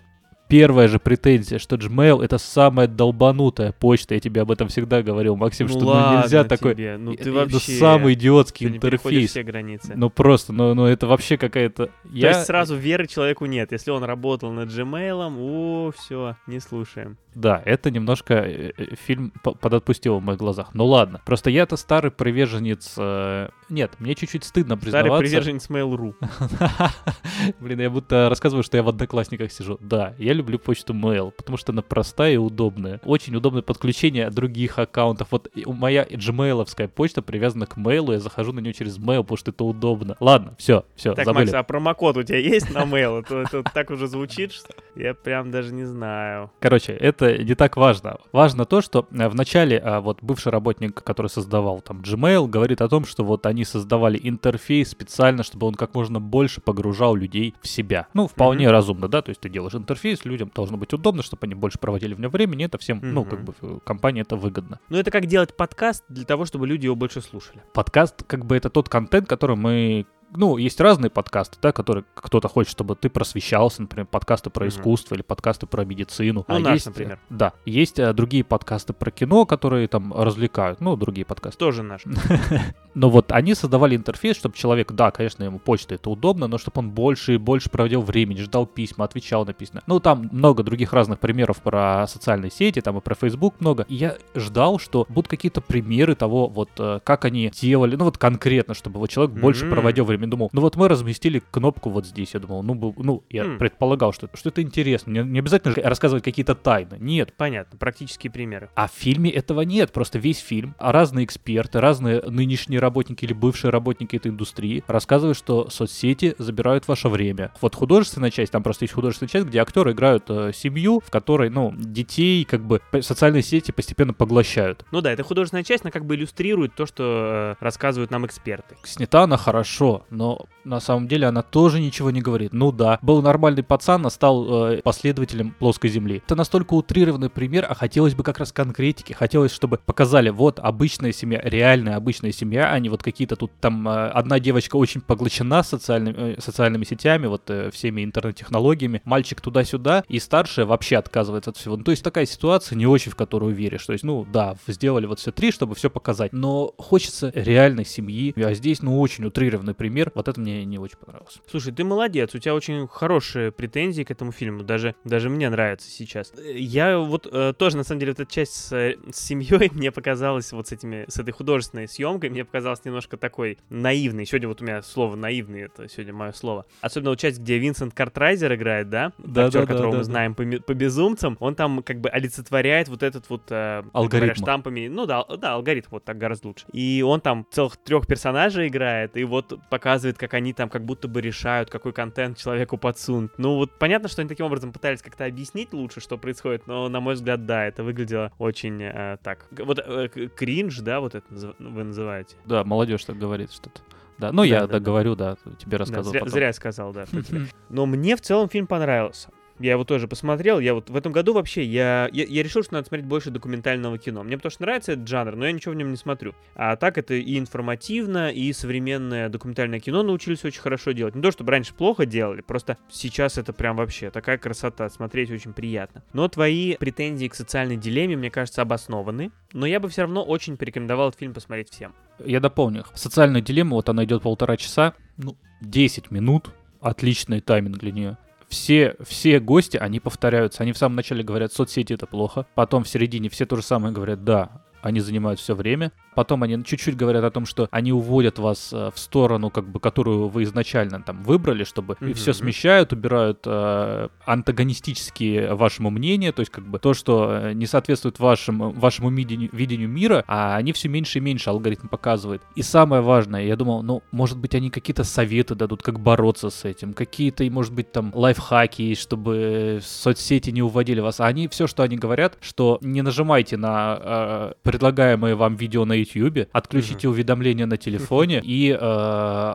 Первая 0.48 0.88
же 0.88 0.98
претензия, 0.98 1.58
что 1.58 1.76
Gmail 1.76 2.24
это 2.24 2.38
самая 2.38 2.86
долбанутая 2.86 3.72
почта. 3.72 4.14
Я 4.14 4.20
тебе 4.20 4.40
об 4.40 4.50
этом 4.50 4.68
всегда 4.68 5.02
говорил, 5.02 5.36
Максим, 5.36 5.66
Ну 5.66 5.72
что 5.78 5.94
ну, 5.94 6.22
нельзя 6.22 6.44
такой. 6.44 6.74
тебе, 6.74 6.96
ну 6.96 7.12
э, 7.12 7.16
ты 7.16 7.28
э, 7.28 7.32
вообще... 7.32 7.72
самый 7.72 8.14
идиотский 8.14 8.66
ты 8.66 8.70
не 8.72 8.76
интерфейс. 8.78 9.30
все 9.30 9.42
границы. 9.42 9.92
Ну 9.94 10.08
просто, 10.08 10.52
ну, 10.52 10.74
ну 10.74 10.86
это 10.86 11.06
вообще 11.06 11.36
какая-то. 11.36 11.86
То 11.86 11.92
Я... 12.10 12.30
есть 12.30 12.46
сразу 12.46 12.76
веры 12.76 13.06
человеку 13.06 13.44
нет. 13.46 13.72
Если 13.72 13.90
он 13.90 14.02
работал 14.04 14.50
над 14.50 14.70
Gmail, 14.70 15.32
о, 15.38 15.92
все, 15.92 16.36
не 16.46 16.60
слушаем. 16.60 17.18
Да, 17.34 17.62
это 17.64 17.90
немножко 17.90 18.34
э, 18.34 18.72
э, 18.76 18.94
фильм 19.06 19.32
по- 19.42 19.52
подотпустил 19.52 20.18
в 20.18 20.22
моих 20.22 20.38
глазах. 20.38 20.70
Ну 20.72 20.86
ладно. 20.86 21.20
Просто 21.26 21.50
я-то 21.50 21.76
старый 21.76 22.10
приверженец... 22.10 22.94
э, 22.96 23.50
Нет, 23.70 23.92
мне 23.98 24.14
чуть-чуть 24.14 24.44
стыдно 24.44 24.76
Старый 24.76 25.02
признаваться. 25.02 25.30
приверженец 25.30 25.68
Mail.ru. 25.68 26.14
Блин, 27.60 27.80
я 27.80 27.90
будто 27.90 28.28
рассказываю, 28.28 28.62
что 28.62 28.76
я 28.76 28.82
в 28.82 28.88
одноклассниках 28.88 29.52
сижу. 29.52 29.78
Да, 29.80 30.14
я 30.18 30.32
люблю 30.32 30.58
почту 30.58 30.94
Mail, 30.94 31.30
потому 31.30 31.58
что 31.58 31.72
она 31.72 31.82
простая 31.82 32.34
и 32.34 32.36
удобная. 32.36 33.00
Очень 33.04 33.36
удобное 33.36 33.62
подключение 33.62 34.30
других 34.30 34.78
аккаунтов. 34.78 35.28
Вот 35.30 35.50
моя 35.66 36.04
gmail 36.04 36.88
почта 36.88 37.22
привязана 37.22 37.66
к 37.66 37.76
Mail, 37.76 38.12
я 38.12 38.20
захожу 38.20 38.52
на 38.52 38.60
нее 38.60 38.72
через 38.72 38.98
Mail, 38.98 39.22
потому 39.22 39.36
что 39.36 39.50
это 39.50 39.64
удобно. 39.64 40.16
Ладно, 40.20 40.54
все, 40.58 40.84
все, 40.94 41.14
Так, 41.14 41.24
забыли. 41.26 41.44
Макс, 41.44 41.54
а 41.54 41.62
промокод 41.62 42.16
у 42.16 42.22
тебя 42.22 42.38
есть 42.38 42.72
на 42.72 42.84
Mail? 42.84 43.20
Это, 43.20 43.40
это 43.40 43.62
так 43.62 43.90
уже 43.90 44.06
звучит, 44.06 44.52
что 44.52 44.72
я 44.94 45.14
прям 45.14 45.50
даже 45.50 45.72
не 45.72 45.84
знаю. 45.84 46.50
Короче, 46.60 46.92
это 46.92 47.36
не 47.42 47.54
так 47.54 47.76
важно. 47.76 48.18
Важно 48.32 48.64
то, 48.64 48.80
что 48.80 49.06
э, 49.10 49.28
в 49.28 49.34
начале 49.34 49.78
а, 49.78 50.00
вот 50.00 50.18
бывший 50.22 50.50
работник, 50.50 51.02
который 51.02 51.28
создавал 51.28 51.80
там 51.80 52.00
Gmail, 52.00 52.48
говорит 52.48 52.80
о 52.80 52.88
том, 52.88 53.04
что 53.04 53.24
вот 53.24 53.46
они 53.46 53.57
создавали 53.64 54.18
интерфейс 54.22 54.90
специально, 54.90 55.42
чтобы 55.42 55.66
он 55.66 55.74
как 55.74 55.94
можно 55.94 56.20
больше 56.20 56.60
погружал 56.60 57.14
людей 57.14 57.54
в 57.60 57.68
себя. 57.68 58.06
Ну, 58.14 58.26
вполне 58.28 58.66
Мгм. 58.66 58.72
разумно, 58.72 59.08
да, 59.08 59.22
то 59.22 59.30
есть 59.30 59.40
ты 59.40 59.48
делаешь 59.48 59.74
интерфейс, 59.74 60.24
людям 60.24 60.50
должно 60.54 60.76
быть 60.76 60.92
удобно, 60.92 61.22
чтобы 61.22 61.40
они 61.46 61.54
больше 61.54 61.78
проводили 61.78 62.14
в 62.14 62.20
нем 62.20 62.30
времени, 62.30 62.64
это 62.64 62.78
всем, 62.78 63.00
ну, 63.02 63.22
Мгм. 63.22 63.30
как 63.30 63.44
бы 63.44 63.80
компании 63.84 64.22
это 64.22 64.36
выгодно. 64.36 64.80
Ну, 64.88 64.96
это 64.98 65.10
как 65.10 65.26
делать 65.26 65.56
подкаст 65.56 66.04
для 66.08 66.24
того, 66.24 66.44
чтобы 66.44 66.66
люди 66.66 66.84
его 66.86 66.96
больше 66.96 67.20
слушали. 67.20 67.62
Подкаст, 67.74 68.22
как 68.26 68.44
бы 68.44 68.56
это 68.56 68.70
тот 68.70 68.88
контент, 68.88 69.28
который 69.28 69.56
мы 69.56 70.06
ну, 70.34 70.56
есть 70.56 70.80
разные 70.80 71.10
подкасты, 71.10 71.56
да, 71.62 71.72
которые 71.72 72.04
кто-то 72.14 72.48
хочет, 72.48 72.70
чтобы 72.70 72.96
ты 72.96 73.08
просвещался, 73.08 73.82
например, 73.82 74.06
подкасты 74.06 74.50
про 74.50 74.66
Мгм. 74.66 74.68
искусство 74.74 75.14
или 75.14 75.22
подкасты 75.22 75.66
про 75.66 75.84
медицину. 75.84 76.44
Ну, 76.48 76.54
а 76.54 76.58
наш, 76.58 76.74
есть, 76.74 76.86
э, 76.86 76.90
например. 76.90 77.20
Да. 77.30 77.52
Есть 77.64 77.98
э, 77.98 78.12
другие 78.12 78.44
подкасты 78.44 78.92
про 78.92 79.10
кино, 79.10 79.46
которые 79.46 79.88
там 79.88 80.12
развлекают, 80.12 80.80
ну, 80.80 80.96
другие 80.96 81.24
подкасты. 81.24 81.58
Тоже 81.58 81.82
наш. 81.82 82.02
Но 82.94 83.10
вот 83.10 83.30
они 83.32 83.54
создавали 83.54 83.94
интерфейс, 83.96 84.36
чтобы 84.36 84.56
человек, 84.56 84.92
да, 84.92 85.10
конечно, 85.10 85.44
ему 85.44 85.58
почта 85.58 85.94
это 85.94 86.10
удобно, 86.10 86.48
но 86.48 86.58
чтобы 86.58 86.80
он 86.80 86.90
больше 86.90 87.34
и 87.34 87.36
больше 87.38 87.70
проводил 87.70 88.00
времени, 88.00 88.40
ждал 88.40 88.66
письма, 88.66 89.04
отвечал 89.04 89.44
на 89.46 89.52
письма. 89.52 89.82
Ну, 89.86 90.00
там 90.00 90.28
много 90.32 90.64
других 90.64 90.92
разных 90.92 91.20
примеров 91.20 91.62
про 91.62 92.06
социальные 92.08 92.50
сети, 92.50 92.80
там 92.80 92.98
и 92.98 93.00
про 93.00 93.14
Facebook 93.14 93.54
много. 93.60 93.84
И 93.88 93.94
я 93.94 94.16
ждал, 94.34 94.80
что 94.80 95.06
будут 95.08 95.28
какие-то 95.28 95.60
примеры 95.60 96.16
того, 96.16 96.48
вот 96.48 96.70
э, 96.78 96.98
как 97.04 97.24
они 97.24 97.52
делали, 97.54 97.94
ну 97.94 98.04
вот 98.04 98.18
конкретно, 98.18 98.74
чтобы 98.74 98.98
вот 98.98 99.10
человек 99.10 99.32
больше 99.32 99.70
проводил 99.70 100.04
время. 100.04 100.17
Думал, 100.26 100.50
ну 100.52 100.60
вот 100.60 100.76
мы 100.76 100.88
разместили 100.88 101.42
кнопку 101.50 101.90
вот 101.90 102.06
здесь, 102.06 102.34
я 102.34 102.40
думал, 102.40 102.62
ну, 102.62 102.94
ну 102.98 103.22
я 103.30 103.44
М. 103.44 103.58
предполагал, 103.58 104.12
что, 104.12 104.28
что 104.34 104.48
это 104.50 104.62
интересно. 104.62 105.10
Не, 105.10 105.22
не 105.22 105.38
обязательно 105.38 105.74
рассказывать 105.82 106.24
какие-то 106.24 106.54
тайны. 106.54 106.96
Нет, 107.00 107.32
Понятно, 107.36 107.78
практические 107.78 108.30
примеры. 108.30 108.70
а 108.74 108.88
в 108.88 108.92
фильме 108.92 109.30
этого 109.30 109.62
нет, 109.62 109.92
просто 109.92 110.18
весь 110.18 110.38
фильм, 110.38 110.74
а 110.78 110.92
разные 110.92 111.24
эксперты, 111.24 111.80
разные 111.80 112.20
нынешние 112.22 112.80
работники 112.80 113.24
или 113.24 113.32
бывшие 113.32 113.70
работники 113.70 114.16
этой 114.16 114.30
индустрии 114.30 114.82
рассказывают, 114.86 115.36
что 115.38 115.68
соцсети 115.70 116.34
забирают 116.38 116.88
ваше 116.88 117.08
время. 117.08 117.52
Вот 117.60 117.74
художественная 117.74 118.30
часть, 118.30 118.52
там 118.52 118.62
просто 118.62 118.84
есть 118.84 118.94
художественная 118.94 119.28
часть, 119.28 119.46
где 119.46 119.60
актеры 119.60 119.92
играют 119.92 120.24
э, 120.28 120.52
семью, 120.54 121.00
в 121.04 121.10
которой, 121.10 121.50
ну, 121.50 121.72
детей 121.76 122.44
как 122.44 122.62
бы 122.64 122.80
социальные 123.00 123.42
сети 123.42 123.72
постепенно 123.72 124.12
поглощают. 124.12 124.84
Ну 124.90 125.00
да, 125.00 125.12
это 125.12 125.22
художественная 125.22 125.64
часть, 125.64 125.84
она 125.84 125.90
как 125.90 126.04
бы 126.04 126.14
иллюстрирует 126.16 126.74
то, 126.74 126.86
что 126.86 127.56
э, 127.60 127.64
рассказывают 127.64 128.10
нам 128.10 128.26
эксперты. 128.26 128.76
Снята 128.84 129.22
она 129.22 129.36
хорошо, 129.36 130.04
но 130.10 130.46
на 130.64 130.80
самом 130.80 131.08
деле 131.08 131.26
она 131.26 131.42
тоже 131.42 131.80
ничего 131.80 132.10
не 132.10 132.20
говорит. 132.20 132.52
Ну 132.52 132.72
да, 132.72 132.98
был 133.02 133.22
нормальный 133.22 133.62
пацан, 133.62 134.06
а 134.06 134.10
стал 134.10 134.72
э, 134.72 134.82
последователем 134.82 135.54
плоской 135.58 135.90
земли. 135.90 136.22
Это 136.24 136.36
настолько 136.36 136.74
утрированный 136.74 137.30
пример, 137.30 137.66
а 137.68 137.74
хотелось 137.74 138.14
бы 138.14 138.22
как 138.22 138.38
раз 138.38 138.52
конкретики. 138.52 139.12
Хотелось, 139.12 139.52
чтобы 139.52 139.78
показали, 139.84 140.30
вот 140.30 140.58
обычная 140.58 141.12
семья, 141.12 141.40
реальная 141.42 141.96
обычная 141.96 142.32
семья, 142.32 142.70
а 142.72 142.78
не 142.78 142.88
вот 142.88 143.02
какие-то 143.02 143.36
тут 143.36 143.50
там 143.60 143.88
э, 143.88 144.08
одна 144.08 144.38
девочка 144.40 144.76
очень 144.76 145.00
поглощена 145.00 145.62
социальными, 145.62 146.34
э, 146.36 146.40
социальными 146.40 146.84
сетями, 146.84 147.26
вот 147.26 147.48
э, 147.48 147.70
всеми 147.70 148.04
интернет-технологиями, 148.04 149.02
мальчик 149.04 149.40
туда-сюда, 149.40 150.04
и 150.08 150.18
старшая 150.18 150.66
вообще 150.66 150.96
отказывается 150.96 151.50
от 151.50 151.56
всего. 151.56 151.76
Ну, 151.76 151.84
то 151.84 151.90
есть 151.90 152.02
такая 152.02 152.26
ситуация 152.26 152.76
не 152.76 152.86
очень, 152.86 153.12
в 153.12 153.16
которую 153.16 153.54
веришь. 153.54 153.86
То 153.86 153.92
есть, 153.92 154.04
ну 154.04 154.26
да, 154.30 154.56
сделали 154.66 155.06
вот 155.06 155.18
все 155.18 155.32
три, 155.32 155.50
чтобы 155.50 155.74
все 155.74 155.90
показать, 155.90 156.32
но 156.32 156.74
хочется 156.78 157.32
реальной 157.34 157.84
семьи, 157.84 158.34
а 158.36 158.54
здесь, 158.54 158.82
ну, 158.82 159.00
очень 159.00 159.24
утрированный 159.24 159.74
пример, 159.74 159.97
мир. 159.98 160.12
Вот 160.14 160.28
это 160.28 160.40
мне 160.40 160.64
не 160.64 160.78
очень 160.78 160.96
понравилось. 160.96 161.40
Слушай, 161.50 161.72
ты 161.72 161.84
молодец, 161.84 162.34
у 162.34 162.38
тебя 162.38 162.54
очень 162.54 162.86
хорошие 162.86 163.50
претензии 163.50 164.02
к 164.04 164.10
этому 164.10 164.32
фильму, 164.32 164.62
даже, 164.62 164.94
даже 165.04 165.28
мне 165.28 165.50
нравится 165.50 165.90
сейчас. 165.90 166.32
Я 166.54 166.98
вот 166.98 167.26
э, 167.30 167.52
тоже, 167.56 167.76
на 167.76 167.84
самом 167.84 168.00
деле, 168.00 168.12
вот 168.12 168.20
эта 168.20 168.32
часть 168.32 168.52
с, 168.52 168.70
с 168.70 169.16
семьей 169.16 169.70
мне 169.74 169.90
показалась 169.90 170.52
вот 170.52 170.68
с 170.68 170.72
этими, 170.72 171.04
с 171.08 171.18
этой 171.18 171.32
художественной 171.32 171.88
съемкой, 171.88 172.30
мне 172.30 172.44
показалась 172.44 172.84
немножко 172.84 173.16
такой 173.16 173.58
наивной. 173.70 174.26
Сегодня 174.26 174.48
вот 174.48 174.62
у 174.62 174.64
меня 174.64 174.82
слово 174.82 175.16
наивный, 175.16 175.62
это 175.62 175.88
сегодня 175.88 176.14
мое 176.14 176.32
слово. 176.32 176.64
Особенно 176.80 177.10
вот 177.10 177.18
часть, 177.18 177.40
где 177.40 177.58
Винсент 177.58 177.94
Картрайзер 177.94 178.54
играет, 178.54 178.88
да? 178.88 179.12
Да, 179.18 179.46
Актер, 179.46 179.60
да, 179.60 179.66
да, 179.66 179.72
которого 179.72 179.92
да, 179.92 179.98
мы 179.98 180.04
да. 180.04 180.10
знаем 180.10 180.34
по, 180.34 180.44
по 180.44 180.74
безумцам, 180.74 181.36
он 181.40 181.54
там 181.54 181.82
как 181.82 182.00
бы 182.00 182.08
олицетворяет 182.08 182.88
вот 182.88 183.02
этот 183.02 183.28
вот 183.28 183.42
э, 183.50 183.82
Алгоритм. 183.92 184.34
штампами. 184.34 184.86
Ну 184.88 185.06
да, 185.06 185.24
да, 185.24 185.54
алгоритм 185.54 185.88
вот 185.90 186.04
так 186.04 186.18
гораздо 186.18 186.48
лучше. 186.48 186.66
И 186.72 187.02
он 187.02 187.20
там 187.20 187.46
целых 187.50 187.76
трех 187.78 188.06
персонажей 188.06 188.68
играет, 188.68 189.16
и 189.16 189.24
вот 189.24 189.58
показывает, 189.88 190.18
как 190.18 190.34
они 190.34 190.52
там 190.52 190.68
как 190.68 190.84
будто 190.84 191.08
бы 191.08 191.22
решают, 191.22 191.70
какой 191.70 191.94
контент 191.94 192.36
человеку 192.36 192.76
подсунуть. 192.76 193.30
Ну 193.38 193.54
вот 193.54 193.78
понятно, 193.78 194.08
что 194.08 194.20
они 194.20 194.28
таким 194.28 194.44
образом 194.44 194.70
пытались 194.70 195.00
как-то 195.00 195.24
объяснить 195.24 195.72
лучше, 195.72 196.00
что 196.00 196.18
происходит, 196.18 196.66
но 196.66 196.90
на 196.90 197.00
мой 197.00 197.14
взгляд, 197.14 197.46
да, 197.46 197.64
это 197.64 197.82
выглядело 197.82 198.30
очень 198.38 198.82
э, 198.82 199.16
так. 199.22 199.46
Вот 199.50 199.78
э, 199.78 200.08
кринж, 200.36 200.80
да, 200.80 201.00
вот 201.00 201.14
это 201.14 201.26
вы 201.58 201.84
называете. 201.84 202.36
Да, 202.44 202.64
молодежь 202.64 203.02
так 203.06 203.16
говорит 203.18 203.50
что-то. 203.50 203.80
Да, 204.18 204.30
ну 204.30 204.42
Да, 204.42 204.46
я 204.46 204.66
да, 204.66 204.78
да, 204.78 205.04
да. 205.04 205.14
да, 205.14 205.36
тебе 205.58 205.70
Да, 205.72 205.78
рассказывал 205.78 206.10
зря, 206.10 206.20
потом. 206.20 206.32
зря 206.32 206.46
я 206.48 206.52
сказал, 206.52 206.92
да. 206.92 207.06
Но 207.70 207.86
мне 207.86 208.14
в 208.16 208.20
целом 208.20 208.50
фильм 208.50 208.66
понравился. 208.66 209.30
Я 209.58 209.72
его 209.72 209.84
тоже 209.84 210.06
посмотрел. 210.06 210.60
Я 210.60 210.74
вот 210.74 210.90
в 210.90 210.96
этом 210.96 211.12
году 211.12 211.32
вообще, 211.32 211.64
я, 211.64 212.08
я, 212.12 212.24
я 212.24 212.42
решил, 212.42 212.62
что 212.62 212.74
надо 212.74 212.86
смотреть 212.86 213.06
больше 213.06 213.30
документального 213.30 213.98
кино. 213.98 214.22
Мне 214.22 214.36
потому 214.36 214.50
что 214.50 214.62
нравится 214.62 214.92
этот 214.92 215.08
жанр, 215.08 215.36
но 215.36 215.46
я 215.46 215.52
ничего 215.52 215.72
в 215.74 215.76
нем 215.76 215.90
не 215.90 215.96
смотрю. 215.96 216.34
А 216.54 216.76
так 216.76 216.98
это 216.98 217.14
и 217.14 217.38
информативно, 217.38 218.30
и 218.30 218.52
современное 218.52 219.28
документальное 219.28 219.80
кино 219.80 220.02
научились 220.02 220.44
очень 220.44 220.60
хорошо 220.60 220.92
делать. 220.92 221.14
Не 221.14 221.22
то, 221.22 221.32
чтобы 221.32 221.50
раньше 221.50 221.74
плохо 221.74 222.06
делали, 222.06 222.40
просто 222.40 222.76
сейчас 222.88 223.38
это 223.38 223.52
прям 223.52 223.76
вообще 223.76 224.10
такая 224.10 224.38
красота, 224.38 224.88
смотреть 224.88 225.30
очень 225.30 225.52
приятно. 225.52 226.02
Но 226.12 226.28
твои 226.28 226.76
претензии 226.76 227.26
к 227.26 227.34
социальной 227.34 227.76
дилемме, 227.76 228.16
мне 228.16 228.30
кажется, 228.30 228.62
обоснованы. 228.62 229.30
Но 229.52 229.66
я 229.66 229.80
бы 229.80 229.88
все 229.88 230.02
равно 230.02 230.22
очень 230.22 230.56
порекомендовал 230.56 231.08
этот 231.08 231.20
фильм 231.20 231.34
посмотреть 231.34 231.70
всем. 231.70 231.94
Я 232.24 232.40
дополню. 232.40 232.84
Социальная 232.94 233.40
дилемма, 233.40 233.74
вот 233.74 233.88
она 233.88 234.04
идет 234.04 234.22
полтора 234.22 234.56
часа, 234.56 234.94
ну, 235.16 235.36
10 235.60 236.10
минут, 236.10 236.50
отличный 236.80 237.40
тайминг 237.40 237.78
для 237.78 237.92
нее. 237.92 238.18
Все, 238.48 238.96
все 239.04 239.40
гости, 239.40 239.76
они 239.76 240.00
повторяются. 240.00 240.62
Они 240.62 240.72
в 240.72 240.78
самом 240.78 240.96
начале 240.96 241.22
говорят, 241.22 241.52
соцсети 241.52 241.92
это 241.92 242.06
плохо. 242.06 242.46
Потом 242.54 242.84
в 242.84 242.88
середине 242.88 243.28
все 243.28 243.44
то 243.46 243.56
же 243.56 243.62
самое 243.62 243.92
говорят, 243.92 244.24
да, 244.24 244.64
они 244.80 245.00
занимают 245.00 245.38
все 245.38 245.54
время. 245.54 245.92
Потом 246.18 246.42
они 246.42 246.64
чуть-чуть 246.64 246.96
говорят 246.96 247.22
о 247.22 247.30
том, 247.30 247.46
что 247.46 247.68
они 247.70 247.92
уводят 247.92 248.40
вас 248.40 248.72
э, 248.72 248.90
в 248.92 248.98
сторону, 248.98 249.50
как 249.50 249.68
бы, 249.68 249.78
которую 249.78 250.26
вы 250.26 250.42
изначально 250.42 251.00
там 251.00 251.22
выбрали, 251.22 251.62
чтобы 251.62 251.96
и 252.00 252.12
все 252.12 252.32
смещают, 252.32 252.92
убирают 252.92 253.42
э, 253.46 254.08
антагонистические 254.26 255.54
вашему 255.54 255.90
мнению, 255.90 256.32
то 256.32 256.40
есть 256.40 256.50
как 256.50 256.66
бы 256.66 256.80
то, 256.80 256.92
что 256.92 257.30
э, 257.30 257.52
не 257.52 257.66
соответствует 257.66 258.18
вашему, 258.18 258.72
вашему 258.72 259.10
видению, 259.10 259.48
видению 259.52 259.88
мира, 259.88 260.24
а 260.26 260.56
они 260.56 260.72
все 260.72 260.88
меньше 260.88 261.18
и 261.18 261.20
меньше 261.20 261.50
алгоритм 261.50 261.86
показывает. 261.86 262.42
И 262.56 262.62
самое 262.62 263.00
важное, 263.00 263.44
я 263.44 263.54
думал, 263.54 263.84
ну, 263.84 264.02
может 264.10 264.38
быть, 264.38 264.56
они 264.56 264.70
какие-то 264.70 265.04
советы 265.04 265.54
дадут, 265.54 265.84
как 265.84 266.00
бороться 266.00 266.50
с 266.50 266.64
этим, 266.64 266.94
какие-то, 266.94 267.44
может 267.44 267.72
быть, 267.72 267.92
там 267.92 268.10
лайфхаки, 268.12 268.82
есть, 268.82 269.02
чтобы 269.02 269.78
соцсети 269.84 270.50
не 270.50 270.62
уводили 270.62 270.98
вас. 270.98 271.20
А 271.20 271.26
они 271.26 271.46
все, 271.46 271.68
что 271.68 271.84
они 271.84 271.96
говорят, 271.96 272.38
что 272.40 272.80
не 272.82 273.02
нажимайте 273.02 273.56
на 273.56 273.98
э, 274.00 274.52
предлагаемые 274.64 275.36
вам 275.36 275.54
видео 275.54 275.84
на 275.84 275.92
YouTube, 275.92 276.07
отключите 276.52 277.08
уведомления 277.08 277.66
на 277.66 277.76
телефоне 277.76 278.40
и 278.44 278.70
э, 278.70 278.76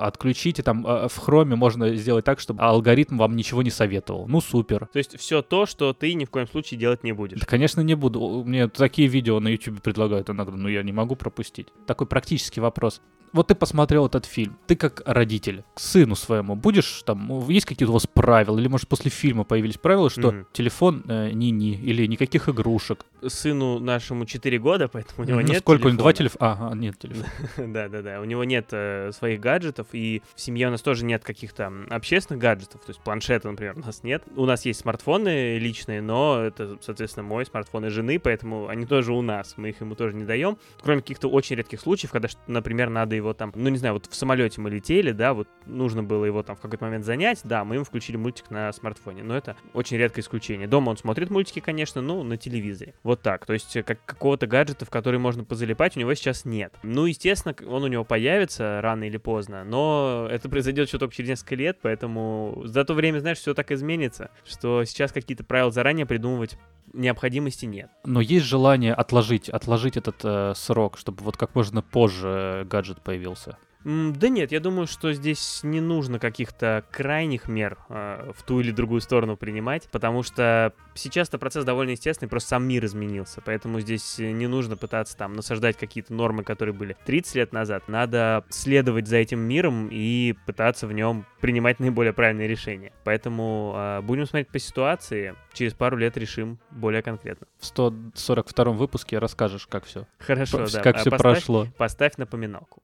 отключите 0.01 0.63
там 0.63 0.85
э, 0.85 1.07
в 1.07 1.17
хроме 1.17 1.55
можно 1.55 1.95
сделать 1.95 2.25
так, 2.25 2.39
чтобы 2.39 2.61
алгоритм 2.61 3.17
вам 3.17 3.35
ничего 3.35 3.63
не 3.63 3.69
советовал. 3.69 4.27
Ну 4.27 4.41
супер. 4.41 4.87
То 4.91 4.97
есть 4.97 5.17
все 5.19 5.41
то, 5.41 5.65
что 5.65 5.93
ты 5.93 6.13
ни 6.13 6.25
в 6.25 6.29
коем 6.29 6.47
случае 6.47 6.79
делать 6.79 7.03
не 7.03 7.11
будешь. 7.11 7.39
Да, 7.39 7.45
конечно, 7.45 7.81
не 7.81 7.95
буду. 7.95 8.43
Мне 8.45 8.67
такие 8.67 9.07
видео 9.07 9.39
на 9.39 9.49
YouTube 9.49 9.81
предлагают 9.81 10.29
иногда, 10.29 10.55
но 10.55 10.69
я 10.69 10.83
не 10.83 10.91
могу 10.91 11.15
пропустить. 11.15 11.67
Такой 11.85 12.07
практический 12.07 12.61
вопрос. 12.61 13.01
Вот 13.33 13.47
ты 13.47 13.55
посмотрел 13.55 14.05
этот 14.05 14.25
фильм, 14.25 14.57
ты 14.67 14.75
как 14.75 15.01
родитель 15.07 15.63
к 15.73 15.79
сыну 15.79 16.15
своему 16.15 16.55
будешь 16.55 17.01
там, 17.03 17.27
ну, 17.27 17.49
есть 17.49 17.65
какие-то 17.65 17.89
у 17.89 17.95
вас 17.95 18.05
правила, 18.05 18.59
или 18.59 18.67
может 18.67 18.87
после 18.87 19.09
фильма 19.09 19.43
появились 19.43 19.77
правила, 19.77 20.11
что 20.11 20.31
Мгм. 20.31 20.47
телефон 20.53 21.03
э, 21.07 21.31
ни-ни, 21.31 21.71
или 21.73 22.05
никаких 22.05 22.47
игрушек. 22.47 23.05
Сыну 23.27 23.79
нашему 23.79 24.25
4 24.25 24.59
года, 24.59 24.87
поэтому 24.87 25.23
у 25.23 25.27
него 25.27 25.39
Ну, 25.41 25.47
нет 25.47 25.59
сколько 25.59 25.87
у 25.87 25.89
него? 25.89 25.99
Два 25.99 26.13
телефона. 26.13 26.53
телефона? 26.53 26.67
Ага, 26.67 26.75
нет 26.75 26.97
телефона. 26.99 27.27
Да-да-да, 27.73 28.21
у 28.21 28.25
него 28.25 28.43
нет 28.43 28.67
э, 28.71 29.11
своих 29.13 29.39
гаджетов, 29.39 29.87
и 29.93 30.21
в 30.35 30.41
семье 30.41 30.67
у 30.67 30.71
нас 30.71 30.81
тоже 30.81 31.05
нет 31.05 31.23
каких-то 31.23 31.71
общественных 31.89 32.41
гаджетов, 32.41 32.81
то 32.81 32.89
есть 32.89 33.01
планшета, 33.01 33.49
например, 33.49 33.75
у 33.77 33.81
нас 33.81 34.03
нет. 34.03 34.23
У 34.35 34.45
нас 34.45 34.65
есть 34.65 34.81
смартфоны 34.81 35.57
личные, 35.57 36.01
но 36.01 36.41
это, 36.41 36.77
соответственно, 36.81 37.23
мой 37.23 37.45
смартфон 37.45 37.85
и 37.85 37.89
жены, 37.89 38.19
поэтому 38.19 38.67
они 38.67 38.85
тоже 38.85 39.13
у 39.13 39.21
нас, 39.21 39.55
мы 39.57 39.69
их 39.69 39.81
ему 39.81 39.95
тоже 39.95 40.15
не 40.15 40.25
даем. 40.25 40.57
Кроме 40.81 41.01
каких-то 41.01 41.29
очень 41.29 41.55
редких 41.55 41.79
случаев, 41.79 42.11
когда, 42.11 42.29
например, 42.47 42.89
надо 42.89 43.15
его 43.15 43.33
там, 43.33 43.51
ну 43.55 43.69
не 43.69 43.77
знаю, 43.77 43.95
вот 43.95 44.07
в 44.07 44.15
самолете 44.15 44.61
мы 44.61 44.69
летели, 44.69 45.11
да, 45.11 45.33
вот 45.33 45.47
нужно 45.65 46.03
было 46.03 46.25
его 46.25 46.43
там 46.43 46.55
в 46.55 46.59
какой-то 46.59 46.83
момент 46.85 47.05
занять, 47.05 47.41
да, 47.43 47.63
мы 47.63 47.75
ему 47.75 47.85
включили 47.85 48.17
мультик 48.17 48.49
на 48.49 48.71
смартфоне, 48.71 49.23
но 49.23 49.35
это 49.35 49.55
очень 49.73 49.97
редкое 49.97 50.21
исключение. 50.21 50.67
Дома 50.67 50.89
он 50.89 50.97
смотрит 50.97 51.29
мультики, 51.29 51.59
конечно, 51.59 52.01
ну, 52.01 52.23
на 52.23 52.37
телевизоре. 52.37 52.93
Вот 53.03 53.12
так, 53.15 53.45
то 53.45 53.53
есть 53.53 53.75
э, 53.75 53.83
как 53.83 54.03
какого-то 54.05 54.47
гаджета, 54.47 54.85
в 54.85 54.89
который 54.89 55.19
можно 55.19 55.43
позалипать, 55.43 55.95
у 55.97 55.99
него 55.99 56.13
сейчас 56.13 56.45
нет. 56.45 56.73
Ну, 56.83 57.05
естественно, 57.05 57.55
он 57.67 57.83
у 57.83 57.87
него 57.87 58.03
появится 58.03 58.79
рано 58.81 59.03
или 59.03 59.17
поздно, 59.17 59.63
но 59.63 60.27
это 60.29 60.49
произойдет 60.49 60.87
еще 60.87 60.97
только 60.97 61.15
через 61.15 61.29
несколько 61.29 61.55
лет, 61.55 61.79
поэтому 61.81 62.61
за 62.65 62.83
то 62.85 62.93
время, 62.93 63.19
знаешь, 63.19 63.37
все 63.37 63.53
так 63.53 63.71
изменится, 63.71 64.31
что 64.45 64.83
сейчас 64.83 65.11
какие-то 65.11 65.43
правила 65.43 65.71
заранее 65.71 66.05
придумывать 66.05 66.57
необходимости 66.93 67.65
нет. 67.65 67.89
Но 68.05 68.21
есть 68.21 68.45
желание 68.45 68.93
отложить, 68.93 69.49
отложить 69.49 69.97
этот 69.97 70.17
э, 70.23 70.53
срок, 70.55 70.97
чтобы 70.97 71.23
вот 71.23 71.37
как 71.37 71.55
можно 71.55 71.81
позже 71.81 72.27
э, 72.27 72.65
гаджет 72.65 73.01
появился. 73.01 73.57
Да 73.83 74.29
нет, 74.29 74.51
я 74.51 74.59
думаю, 74.59 74.87
что 74.87 75.11
здесь 75.11 75.59
не 75.63 75.81
нужно 75.81 76.17
каких-то 76.17 76.85
крайних 76.91 77.47
мер 77.47 77.77
э, 77.89 78.31
в 78.35 78.43
ту 78.43 78.61
или 78.61 78.71
другую 78.71 79.01
сторону 79.01 79.35
принимать, 79.35 79.89
потому 79.91 80.23
что 80.23 80.73
сейчас-то 80.93 81.37
процесс 81.37 81.65
довольно 81.65 81.91
естественный, 81.91 82.29
просто 82.29 82.49
сам 82.49 82.65
мир 82.65 82.85
изменился, 82.85 83.41
поэтому 83.43 83.81
здесь 83.81 84.19
не 84.19 84.47
нужно 84.47 84.77
пытаться 84.77 85.17
там 85.17 85.33
насаждать 85.33 85.77
какие-то 85.77 86.13
нормы, 86.13 86.43
которые 86.43 86.73
были 86.73 86.95
30 87.05 87.35
лет 87.35 87.51
назад. 87.53 87.87
Надо 87.87 88.45
следовать 88.49 89.07
за 89.07 89.17
этим 89.17 89.39
миром 89.39 89.89
и 89.91 90.33
пытаться 90.45 90.87
в 90.87 90.93
нем 90.93 91.25
принимать 91.41 91.79
наиболее 91.79 92.13
правильные 92.13 92.47
решения. 92.47 92.93
Поэтому 93.03 93.73
э, 93.75 94.01
будем 94.01 94.25
смотреть 94.25 94.47
по 94.47 94.59
ситуации, 94.59 95.35
через 95.51 95.73
пару 95.73 95.97
лет 95.97 96.15
решим 96.15 96.57
более 96.71 97.01
конкретно. 97.01 97.47
В 97.59 97.65
142 97.65 98.71
выпуске 98.71 99.19
расскажешь, 99.19 99.67
как 99.67 99.83
все. 99.85 100.07
Хорошо, 100.19 100.65
да. 100.71 100.81
Как 100.81 100.95
А 100.95 100.99
все 100.99 101.11
поставь- 101.11 101.33
прошло. 101.33 101.67
Поставь 101.77 102.17
напоминалку. 102.17 102.81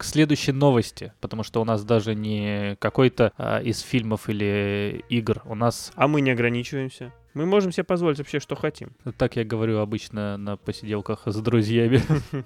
К 0.00 0.04
следующей 0.04 0.52
новости, 0.52 1.12
потому 1.20 1.42
что 1.42 1.60
у 1.60 1.64
нас 1.66 1.84
даже 1.84 2.14
не 2.14 2.74
какой-то 2.76 3.34
а, 3.36 3.58
из 3.58 3.80
фильмов 3.80 4.30
или 4.30 5.04
игр. 5.10 5.42
У 5.44 5.54
нас, 5.54 5.92
А 5.94 6.08
мы 6.08 6.22
не 6.22 6.30
ограничиваемся. 6.30 7.12
Мы 7.34 7.44
можем 7.44 7.70
себе 7.70 7.84
позволить 7.84 8.16
вообще, 8.16 8.40
что 8.40 8.56
хотим. 8.56 8.92
так 9.18 9.36
я 9.36 9.44
говорю 9.44 9.76
обычно 9.76 10.38
на 10.38 10.56
посиделках 10.56 11.24
с 11.26 11.36
друзьями. 11.36 12.00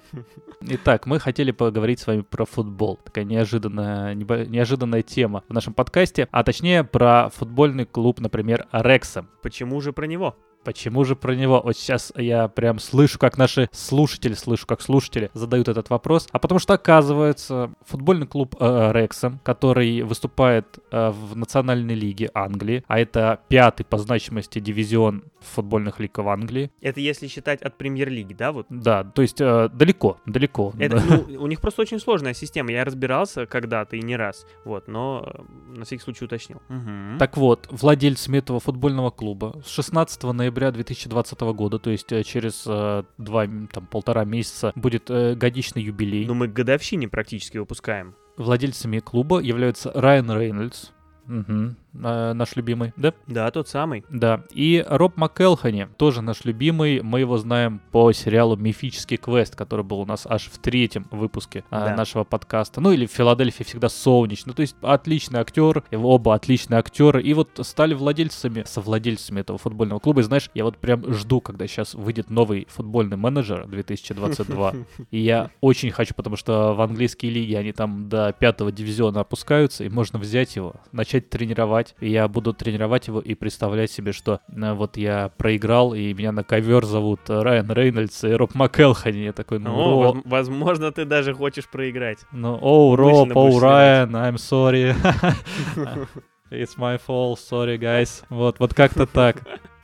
Итак, 0.59 1.05
мы 1.05 1.17
хотели 1.17 1.51
поговорить 1.51 2.01
с 2.01 2.07
вами 2.07 2.23
про 2.29 2.43
футбол. 2.43 2.99
Такая 3.01 3.23
неожиданная, 3.23 4.13
неожиданная 4.15 5.01
тема 5.01 5.45
в 5.47 5.53
нашем 5.53 5.73
подкасте, 5.73 6.27
а 6.31 6.43
точнее 6.43 6.83
про 6.83 7.29
футбольный 7.29 7.85
клуб, 7.85 8.19
например, 8.19 8.67
Рексом. 8.73 9.29
Почему 9.41 9.79
же 9.79 9.93
про 9.93 10.07
него? 10.07 10.35
Почему 10.65 11.05
же 11.05 11.15
про 11.15 11.35
него? 11.35 11.61
Вот 11.63 11.77
сейчас 11.77 12.11
я 12.15 12.47
прям 12.47 12.79
слышу, 12.79 13.19
как 13.19 13.37
наши 13.37 13.69
слушатели, 13.71 14.33
слышу, 14.33 14.65
как 14.65 14.81
слушатели 14.81 15.29
задают 15.35 15.67
этот 15.67 15.91
вопрос. 15.91 16.27
А 16.31 16.39
потому 16.39 16.59
что, 16.59 16.73
оказывается, 16.73 17.71
футбольный 17.85 18.25
клуб 18.25 18.55
э, 18.59 18.91
Рексом, 18.91 19.39
который 19.43 20.01
выступает 20.01 20.79
э, 20.91 21.11
в 21.11 21.35
Национальной 21.35 21.93
лиге 21.93 22.31
Англии, 22.33 22.83
а 22.87 22.99
это 22.99 23.39
пятый 23.47 23.83
по 23.83 23.99
значимости 23.99 24.59
дивизион 24.59 25.23
футбольных 25.39 25.99
лиг 25.99 26.17
в 26.17 26.27
Англии. 26.27 26.71
Это 26.81 26.99
если 26.99 27.27
считать 27.27 27.61
от 27.61 27.77
премьер-лиги, 27.77 28.33
да, 28.33 28.51
вот? 28.51 28.65
Да, 28.69 29.03
то 29.03 29.21
есть 29.21 29.39
э, 29.39 29.69
далеко, 29.71 30.17
далеко. 30.25 30.73
Это, 30.79 30.99
ну, 31.07 31.43
у 31.43 31.47
них 31.47 31.61
просто 31.61 31.83
очень 31.83 31.99
сложная 31.99 32.33
система. 32.33 32.71
Я 32.71 32.83
разбирался 32.85 33.45
когда-то 33.45 33.95
и 33.95 34.01
не 34.01 34.15
раз. 34.15 34.47
Вот, 34.63 34.87
но 34.87 35.23
э, 35.25 35.77
на 35.77 35.85
всякий 35.85 36.01
случай 36.01 36.25
уточнил. 36.25 36.61
Мгм. 36.69 37.17
Так 37.19 37.37
вот, 37.37 37.67
владельцами 37.69 38.39
этого 38.39 38.59
футбольного 38.59 39.11
клуба 39.11 39.61
с 39.63 39.69
16 39.69 40.23
ноября 40.23 40.54
2020 40.71 41.39
года, 41.41 41.79
то 41.79 41.89
есть 41.89 42.11
э, 42.11 42.23
через 42.23 42.63
э, 42.67 43.03
два, 43.17 43.47
там, 43.71 43.85
полтора 43.87 44.25
месяца 44.25 44.71
будет 44.75 45.09
э, 45.09 45.35
годичный 45.35 45.83
юбилей. 45.83 46.25
Ну, 46.25 46.33
мы 46.33 46.47
к 46.47 46.53
годовщине 46.53 47.07
практически 47.07 47.57
выпускаем. 47.57 48.15
Владельцами 48.37 48.99
клуба 48.99 49.39
являются 49.39 49.91
Райан 49.93 50.31
Рейнольдс. 50.31 50.91
Мгм. 51.25 51.77
Э, 52.03 52.33
наш 52.33 52.55
любимый, 52.55 52.93
да? 52.97 53.13
Да, 53.27 53.49
тот 53.51 53.67
самый. 53.67 54.03
Да. 54.09 54.43
И 54.51 54.83
Роб 54.87 55.17
МакЭлхани, 55.17 55.87
тоже 55.97 56.21
наш 56.21 56.45
любимый. 56.45 57.01
Мы 57.01 57.21
его 57.21 57.37
знаем 57.37 57.81
по 57.91 58.11
сериалу 58.11 58.55
«Мифический 58.55 59.17
квест», 59.17 59.55
который 59.55 59.83
был 59.85 59.99
у 60.01 60.05
нас 60.05 60.25
аж 60.27 60.45
в 60.45 60.57
третьем 60.59 61.07
выпуске 61.11 61.59
э, 61.59 61.63
Да. 61.69 61.95
нашего 61.95 62.23
подкаста. 62.23 62.81
Ну 62.81 62.91
или 62.91 63.05
в 63.05 63.11
Филадельфии 63.11 63.63
всегда 63.63 63.89
солнечно. 63.89 64.53
То 64.53 64.61
есть 64.61 64.75
отличный 64.81 65.39
актер, 65.39 65.83
оба 65.91 66.35
отличные 66.35 66.79
актеры. 66.79 67.21
И 67.21 67.33
вот 67.33 67.59
стали 67.63 67.93
владельцами, 67.93 68.63
совладельцами 68.65 69.41
этого 69.41 69.57
футбольного 69.57 69.99
клуба. 69.99 70.21
И 70.21 70.23
знаешь, 70.23 70.49
я 70.53 70.63
вот 70.63 70.77
прям 70.77 71.11
жду, 71.13 71.41
когда 71.41 71.67
сейчас 71.67 71.93
выйдет 71.93 72.29
новый 72.29 72.67
футбольный 72.69 73.17
менеджер 73.17 73.67
2022. 73.67 74.73
И 75.11 75.19
я 75.19 75.49
очень 75.61 75.91
хочу, 75.91 76.13
потому 76.13 76.35
что 76.35 76.73
в 76.73 76.81
английской 76.81 77.27
лиге 77.27 77.57
они 77.57 77.71
там 77.71 78.09
до 78.09 78.33
пятого 78.37 78.71
дивизиона 78.71 79.21
опускаются, 79.21 79.83
и 79.83 79.89
можно 79.89 80.19
взять 80.19 80.55
его, 80.55 80.75
начать 80.91 81.29
тренировать. 81.29 81.84
И 81.99 82.09
я 82.09 82.27
буду 82.27 82.53
тренировать 82.53 83.07
его 83.07 83.19
и 83.19 83.35
представлять 83.35 83.91
себе, 83.91 84.11
что 84.13 84.39
э, 84.47 84.73
вот 84.73 84.97
я 84.97 85.29
проиграл, 85.37 85.93
и 85.93 86.13
меня 86.13 86.31
на 86.31 86.43
ковер 86.43 86.85
зовут 86.85 87.19
Райан 87.27 87.69
Рейнольдс 87.71 88.23
и 88.23 88.31
Роб 88.31 88.55
МакЭлхани. 88.55 89.19
Я 89.25 89.33
такой, 89.33 89.59
ну, 89.59 89.71
О, 89.75 90.03
Ро- 90.03 90.13
воз- 90.13 90.23
возможно, 90.25 90.91
ты 90.91 91.05
даже 91.05 91.33
хочешь 91.33 91.67
проиграть. 91.69 92.19
ну, 92.31 92.57
оу, 92.61 92.95
Роб, 92.95 93.35
оу, 93.35 93.59
Райан, 93.59 94.15
I'm 94.15 94.35
sorry. 94.37 94.95
It's 96.51 96.77
my 96.77 96.97
fault, 96.97 97.39
sorry, 97.39 97.77
guys. 97.77 98.23
Вот, 98.29 98.59
вот 98.59 98.73
как-то 98.73 99.05
так. 99.05 99.37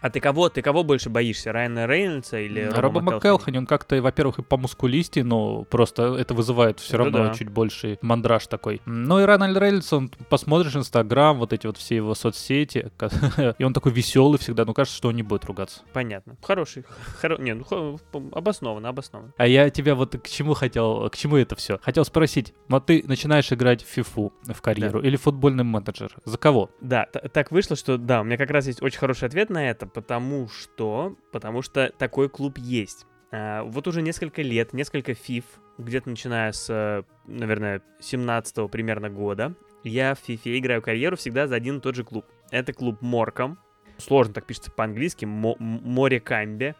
А 0.00 0.10
ты 0.10 0.20
кого, 0.20 0.48
ты 0.48 0.62
кого 0.62 0.82
больше 0.82 1.10
боишься, 1.10 1.52
Райана 1.52 1.86
Рейнольдса 1.86 2.38
или 2.38 2.62
Роба, 2.64 3.00
Роба? 3.00 3.00
МакЭлхани, 3.00 3.58
он 3.58 3.66
как-то, 3.66 4.00
во-первых, 4.00 4.38
и 4.38 4.42
по 4.42 4.56
мускулисти, 4.56 5.20
но 5.20 5.64
просто 5.64 6.14
это 6.14 6.34
вызывает 6.34 6.80
все 6.80 6.94
Это 6.94 6.98
равно 6.98 7.18
да. 7.28 7.34
чуть 7.34 7.48
больше 7.48 7.98
мандраж 8.02 8.46
такой. 8.46 8.80
Ну 8.86 9.20
и 9.20 9.24
Рональд 9.24 9.56
Рейнольдс, 9.58 9.92
он 9.92 10.10
посмотришь 10.28 10.74
Инстаграм, 10.74 11.38
вот 11.38 11.52
эти 11.52 11.66
вот 11.66 11.76
все 11.76 11.96
его 11.96 12.14
соцсети, 12.14 12.90
и 13.58 13.64
он 13.64 13.74
такой 13.74 13.92
веселый 13.92 14.38
всегда, 14.38 14.64
ну 14.64 14.74
кажется, 14.74 14.96
что 14.96 15.08
он 15.08 15.16
не 15.16 15.22
будет 15.22 15.44
ругаться. 15.44 15.82
Понятно. 15.92 16.36
Хороший. 16.42 16.84
Хоро... 17.20 17.36
Не, 17.38 17.54
ну 17.54 17.98
обоснованно, 18.32 18.88
обоснованно. 18.88 19.32
А 19.36 19.46
я 19.46 19.70
тебя 19.70 19.94
вот 19.94 20.16
к 20.16 20.28
чему 20.28 20.54
хотел, 20.54 21.10
к 21.10 21.16
чему 21.16 21.36
это 21.36 21.56
все? 21.56 21.78
Хотел 21.82 22.04
спросить, 22.04 22.54
вот 22.68 22.86
ты 22.86 23.04
начинаешь 23.06 23.52
играть 23.52 23.82
в 23.82 23.86
фифу 23.86 24.32
в 24.42 24.60
карьеру 24.62 25.00
или 25.00 25.16
футбольный 25.16 25.64
менеджер, 25.64 26.14
за 26.24 26.38
кого? 26.38 26.70
Да, 26.80 27.04
так 27.04 27.50
вышло, 27.50 27.76
что 27.76 27.98
да, 27.98 28.20
у 28.20 28.24
меня 28.24 28.36
как 28.36 28.50
раз 28.50 28.66
есть 28.66 28.82
очень 28.82 28.98
хороший 28.98 29.26
ответ 29.26 29.50
на 29.50 29.68
это, 29.68 29.89
потому 29.92 30.48
что, 30.48 31.16
потому 31.32 31.62
что 31.62 31.92
такой 31.98 32.28
клуб 32.28 32.58
есть. 32.58 33.06
А, 33.32 33.62
вот 33.64 33.86
уже 33.86 34.02
несколько 34.02 34.42
лет, 34.42 34.72
несколько 34.72 35.14
фиф, 35.14 35.44
где-то 35.78 36.10
начиная 36.10 36.52
с, 36.52 37.04
наверное, 37.26 37.82
17 38.00 38.70
примерно 38.70 39.10
года, 39.10 39.54
я 39.82 40.14
в 40.14 40.18
фифе 40.18 40.58
играю 40.58 40.82
карьеру 40.82 41.16
всегда 41.16 41.46
за 41.46 41.54
один 41.56 41.78
и 41.78 41.80
тот 41.80 41.94
же 41.94 42.04
клуб. 42.04 42.26
Это 42.50 42.72
клуб 42.72 43.00
Морком. 43.00 43.58
Сложно 43.98 44.34
так 44.34 44.46
пишется 44.46 44.70
по-английски. 44.70 45.24
Морекамбе. 45.26 46.74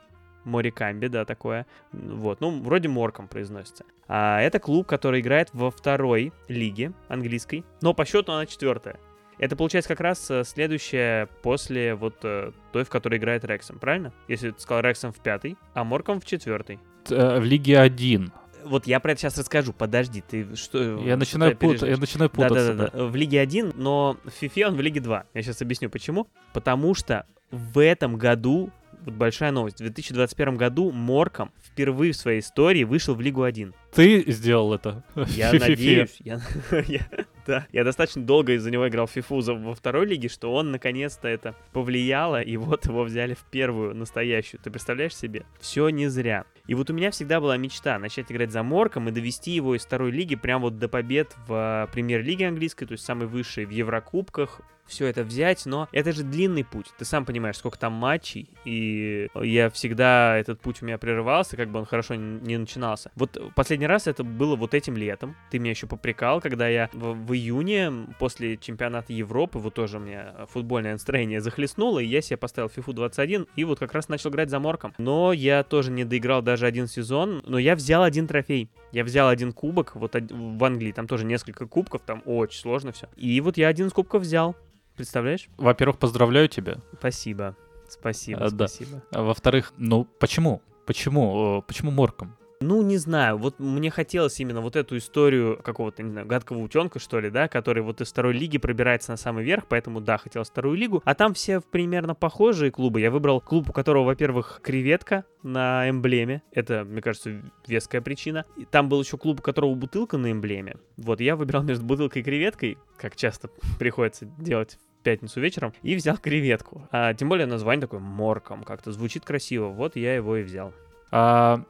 Морекамбе, 0.44 1.08
да, 1.08 1.24
такое. 1.24 1.66
Вот, 1.92 2.40
ну, 2.40 2.62
вроде 2.62 2.88
Морком 2.88 3.28
произносится. 3.28 3.84
А 4.08 4.40
это 4.40 4.58
клуб, 4.58 4.86
который 4.86 5.20
играет 5.20 5.50
во 5.52 5.70
второй 5.70 6.32
лиге 6.48 6.92
английской, 7.08 7.64
но 7.80 7.94
по 7.94 8.04
счету 8.04 8.32
она 8.32 8.46
четвертая. 8.46 8.98
Это 9.40 9.56
получается 9.56 9.88
как 9.88 10.00
раз 10.00 10.30
э, 10.30 10.44
следующее 10.44 11.26
после 11.42 11.94
вот 11.94 12.14
э, 12.24 12.52
той, 12.72 12.84
в 12.84 12.90
которой 12.90 13.18
играет 13.18 13.42
Рексом, 13.44 13.78
правильно? 13.78 14.12
Если 14.28 14.50
ты 14.50 14.60
сказал 14.60 14.82
Рексом 14.82 15.12
в 15.12 15.20
пятый, 15.20 15.56
а 15.72 15.82
Морком 15.82 16.20
в 16.20 16.26
четвертый. 16.26 16.78
Э, 17.08 17.40
В 17.40 17.44
Лиге 17.44 17.78
1. 17.80 18.30
Вот 18.64 18.86
я 18.86 19.00
про 19.00 19.12
это 19.12 19.22
сейчас 19.22 19.38
расскажу. 19.38 19.72
Подожди, 19.72 20.20
ты 20.20 20.54
что? 20.54 20.98
Я 21.00 21.16
начинаю, 21.16 21.56
пут- 21.56 21.80
я 21.82 21.96
начинаю 21.96 22.28
путаться. 22.28 22.74
Да-да-да, 22.74 23.04
в 23.06 23.16
Лиге 23.16 23.40
1, 23.40 23.72
но 23.76 24.18
в 24.24 24.42
FIFA 24.42 24.64
он 24.66 24.76
в 24.76 24.80
Лиге 24.82 25.00
2. 25.00 25.24
Я 25.32 25.42
сейчас 25.42 25.62
объясню 25.62 25.88
почему. 25.88 26.28
Потому 26.52 26.94
что 26.94 27.24
в 27.50 27.78
этом 27.82 28.16
году, 28.16 28.70
вот 29.06 29.14
большая 29.14 29.50
новость, 29.52 29.76
в 29.76 29.84
2021 29.84 30.58
году 30.58 30.92
Морком 30.92 31.50
впервые 31.64 32.12
в 32.12 32.16
своей 32.16 32.40
истории 32.40 32.84
вышел 32.84 33.14
в 33.14 33.22
Лигу 33.22 33.42
1. 33.44 33.72
Ты 33.94 34.30
сделал 34.30 34.74
это? 34.74 35.02
Я 35.28 35.50
надеюсь, 35.54 36.16
я, 36.22 36.42
я- 36.86 37.08
да, 37.50 37.66
я 37.72 37.82
достаточно 37.82 38.22
долго 38.22 38.52
из-за 38.52 38.70
него 38.70 38.88
играл 38.88 39.06
в 39.06 39.10
фифу 39.10 39.40
во 39.40 39.74
второй 39.74 40.06
лиге, 40.06 40.28
что 40.28 40.54
он 40.54 40.70
наконец-то 40.70 41.26
это 41.26 41.56
повлияло, 41.72 42.40
и 42.40 42.56
вот 42.56 42.86
его 42.86 43.02
взяли 43.02 43.34
в 43.34 43.44
первую, 43.50 43.92
настоящую. 43.96 44.60
Ты 44.62 44.70
представляешь 44.70 45.16
себе? 45.16 45.44
Все 45.58 45.88
не 45.88 46.06
зря. 46.06 46.44
И 46.68 46.76
вот 46.76 46.90
у 46.90 46.94
меня 46.94 47.10
всегда 47.10 47.40
была 47.40 47.56
мечта 47.56 47.98
начать 47.98 48.30
играть 48.30 48.52
за 48.52 48.62
Морком 48.62 49.08
и 49.08 49.12
довести 49.12 49.50
его 49.50 49.74
из 49.74 49.84
второй 49.84 50.12
лиги 50.12 50.36
прям 50.36 50.62
вот 50.62 50.78
до 50.78 50.88
побед 50.88 51.34
в 51.48 51.88
э, 51.88 51.92
премьер-лиге 51.92 52.46
английской, 52.46 52.86
то 52.86 52.92
есть 52.92 53.04
самой 53.04 53.26
высшей, 53.26 53.64
в 53.64 53.70
Еврокубках, 53.70 54.60
все 54.90 55.06
это 55.06 55.24
взять, 55.24 55.64
но 55.66 55.88
это 55.92 56.12
же 56.12 56.22
длинный 56.22 56.64
путь. 56.64 56.86
Ты 56.98 57.04
сам 57.04 57.24
понимаешь, 57.24 57.56
сколько 57.56 57.78
там 57.78 57.92
матчей, 57.92 58.50
и 58.64 59.28
я 59.40 59.70
всегда, 59.70 60.36
этот 60.36 60.60
путь 60.60 60.82
у 60.82 60.86
меня 60.86 60.98
прерывался, 60.98 61.56
как 61.56 61.70
бы 61.70 61.78
он 61.78 61.86
хорошо 61.86 62.14
не 62.14 62.58
начинался. 62.58 63.10
Вот 63.14 63.40
последний 63.54 63.86
раз 63.86 64.06
это 64.06 64.24
было 64.24 64.56
вот 64.56 64.74
этим 64.74 64.96
летом. 64.96 65.36
Ты 65.50 65.58
меня 65.58 65.70
еще 65.70 65.86
попрекал, 65.86 66.40
когда 66.40 66.68
я 66.68 66.90
в, 66.92 67.14
в 67.14 67.32
июне 67.32 67.92
после 68.18 68.56
чемпионата 68.56 69.12
Европы, 69.12 69.58
вот 69.58 69.74
тоже 69.74 69.98
мне 69.98 70.26
футбольное 70.48 70.92
настроение 70.92 71.40
захлестнуло, 71.40 72.00
и 72.00 72.06
я 72.06 72.20
себе 72.20 72.36
поставил 72.36 72.70
FIFA 72.74 72.92
21, 72.92 73.46
и 73.56 73.64
вот 73.64 73.78
как 73.78 73.92
раз 73.92 74.08
начал 74.08 74.30
играть 74.30 74.50
за 74.50 74.58
Морком. 74.58 74.94
Но 74.98 75.32
я 75.32 75.62
тоже 75.62 75.90
не 75.90 76.04
доиграл 76.04 76.42
даже 76.42 76.66
один 76.66 76.86
сезон, 76.86 77.42
но 77.46 77.58
я 77.58 77.76
взял 77.76 78.02
один 78.02 78.26
трофей. 78.26 78.70
Я 78.92 79.04
взял 79.04 79.28
один 79.28 79.52
кубок, 79.52 79.94
вот 79.94 80.14
в 80.14 80.64
Англии, 80.64 80.92
там 80.92 81.06
тоже 81.06 81.24
несколько 81.24 81.66
кубков, 81.66 82.02
там 82.04 82.22
очень 82.24 82.60
сложно 82.60 82.92
все. 82.92 83.08
И 83.16 83.40
вот 83.40 83.56
я 83.56 83.68
один 83.68 83.86
из 83.86 83.92
кубков 83.92 84.22
взял. 84.22 84.56
Представляешь? 85.00 85.48
Во-первых, 85.56 85.98
поздравляю 85.98 86.46
тебя. 86.48 86.76
Спасибо. 86.98 87.56
Спасибо, 87.88 88.44
А, 88.44 88.50
да. 88.50 88.68
спасибо. 88.68 89.02
А 89.12 89.22
во-вторых, 89.22 89.72
ну 89.78 90.04
почему? 90.18 90.60
Почему? 90.86 91.60
Э, 91.60 91.62
Почему 91.66 91.90
Морком? 91.90 92.36
Ну, 92.62 92.82
не 92.82 92.98
знаю, 92.98 93.38
вот 93.38 93.58
мне 93.58 93.90
хотелось 93.90 94.38
именно 94.38 94.60
вот 94.60 94.76
эту 94.76 94.98
историю 94.98 95.58
какого-то, 95.62 96.02
не 96.02 96.10
знаю, 96.10 96.26
гадкого 96.26 96.58
утенка, 96.58 96.98
что 96.98 97.18
ли, 97.18 97.30
да, 97.30 97.48
который 97.48 97.82
вот 97.82 98.02
из 98.02 98.08
второй 98.10 98.34
лиги 98.34 98.58
пробирается 98.58 99.12
на 99.12 99.16
самый 99.16 99.44
верх, 99.44 99.64
поэтому, 99.66 100.02
да, 100.02 100.18
хотелось 100.18 100.50
вторую 100.50 100.76
лигу. 100.76 101.00
А 101.06 101.14
там 101.14 101.32
все 101.32 101.62
примерно 101.62 102.14
похожие 102.14 102.70
клубы. 102.70 103.00
Я 103.00 103.10
выбрал 103.10 103.40
клуб, 103.40 103.70
у 103.70 103.72
которого, 103.72 104.04
во-первых, 104.04 104.60
креветка 104.62 105.24
на 105.42 105.88
эмблеме. 105.88 106.42
Это, 106.52 106.84
мне 106.84 107.00
кажется, 107.00 107.40
веская 107.66 108.02
причина. 108.02 108.44
И 108.58 108.66
там 108.66 108.90
был 108.90 109.00
еще 109.02 109.16
клуб, 109.16 109.40
у 109.40 109.42
которого 109.42 109.74
бутылка 109.74 110.18
на 110.18 110.30
эмблеме. 110.30 110.76
Вот, 110.98 111.22
я 111.22 111.36
выбирал 111.36 111.62
между 111.62 111.86
бутылкой 111.86 112.20
и 112.20 112.24
креветкой, 112.26 112.76
как 112.98 113.16
часто 113.16 113.48
приходится 113.78 114.26
делать 114.38 114.78
пятницу 115.00 115.40
вечером, 115.40 115.72
и 115.82 115.94
взял 115.94 116.16
креветку. 116.16 116.86
А, 116.90 117.14
тем 117.14 117.28
более 117.28 117.46
название 117.46 117.82
такое 117.82 118.00
морком, 118.00 118.64
как-то 118.64 118.92
звучит 118.92 119.24
красиво. 119.24 119.68
Вот 119.68 119.96
я 119.96 120.14
его 120.14 120.36
и 120.36 120.42
взял. 120.42 120.72
А, 121.10 121.62